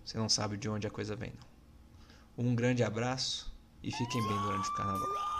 você 0.03 0.18
não 0.18 0.28
sabe 0.28 0.57
de 0.57 0.68
onde 0.68 0.88
a 0.88 0.89
coisa 0.89 1.16
vem, 1.16 1.32
não. 1.38 2.45
Um 2.45 2.55
grande 2.55 2.84
abraço 2.84 3.53
e 3.84 3.91
fiquem 3.91 4.28
bem 4.28 4.41
durante 4.41 4.68
o 4.68 4.74
carnaval. 4.74 5.34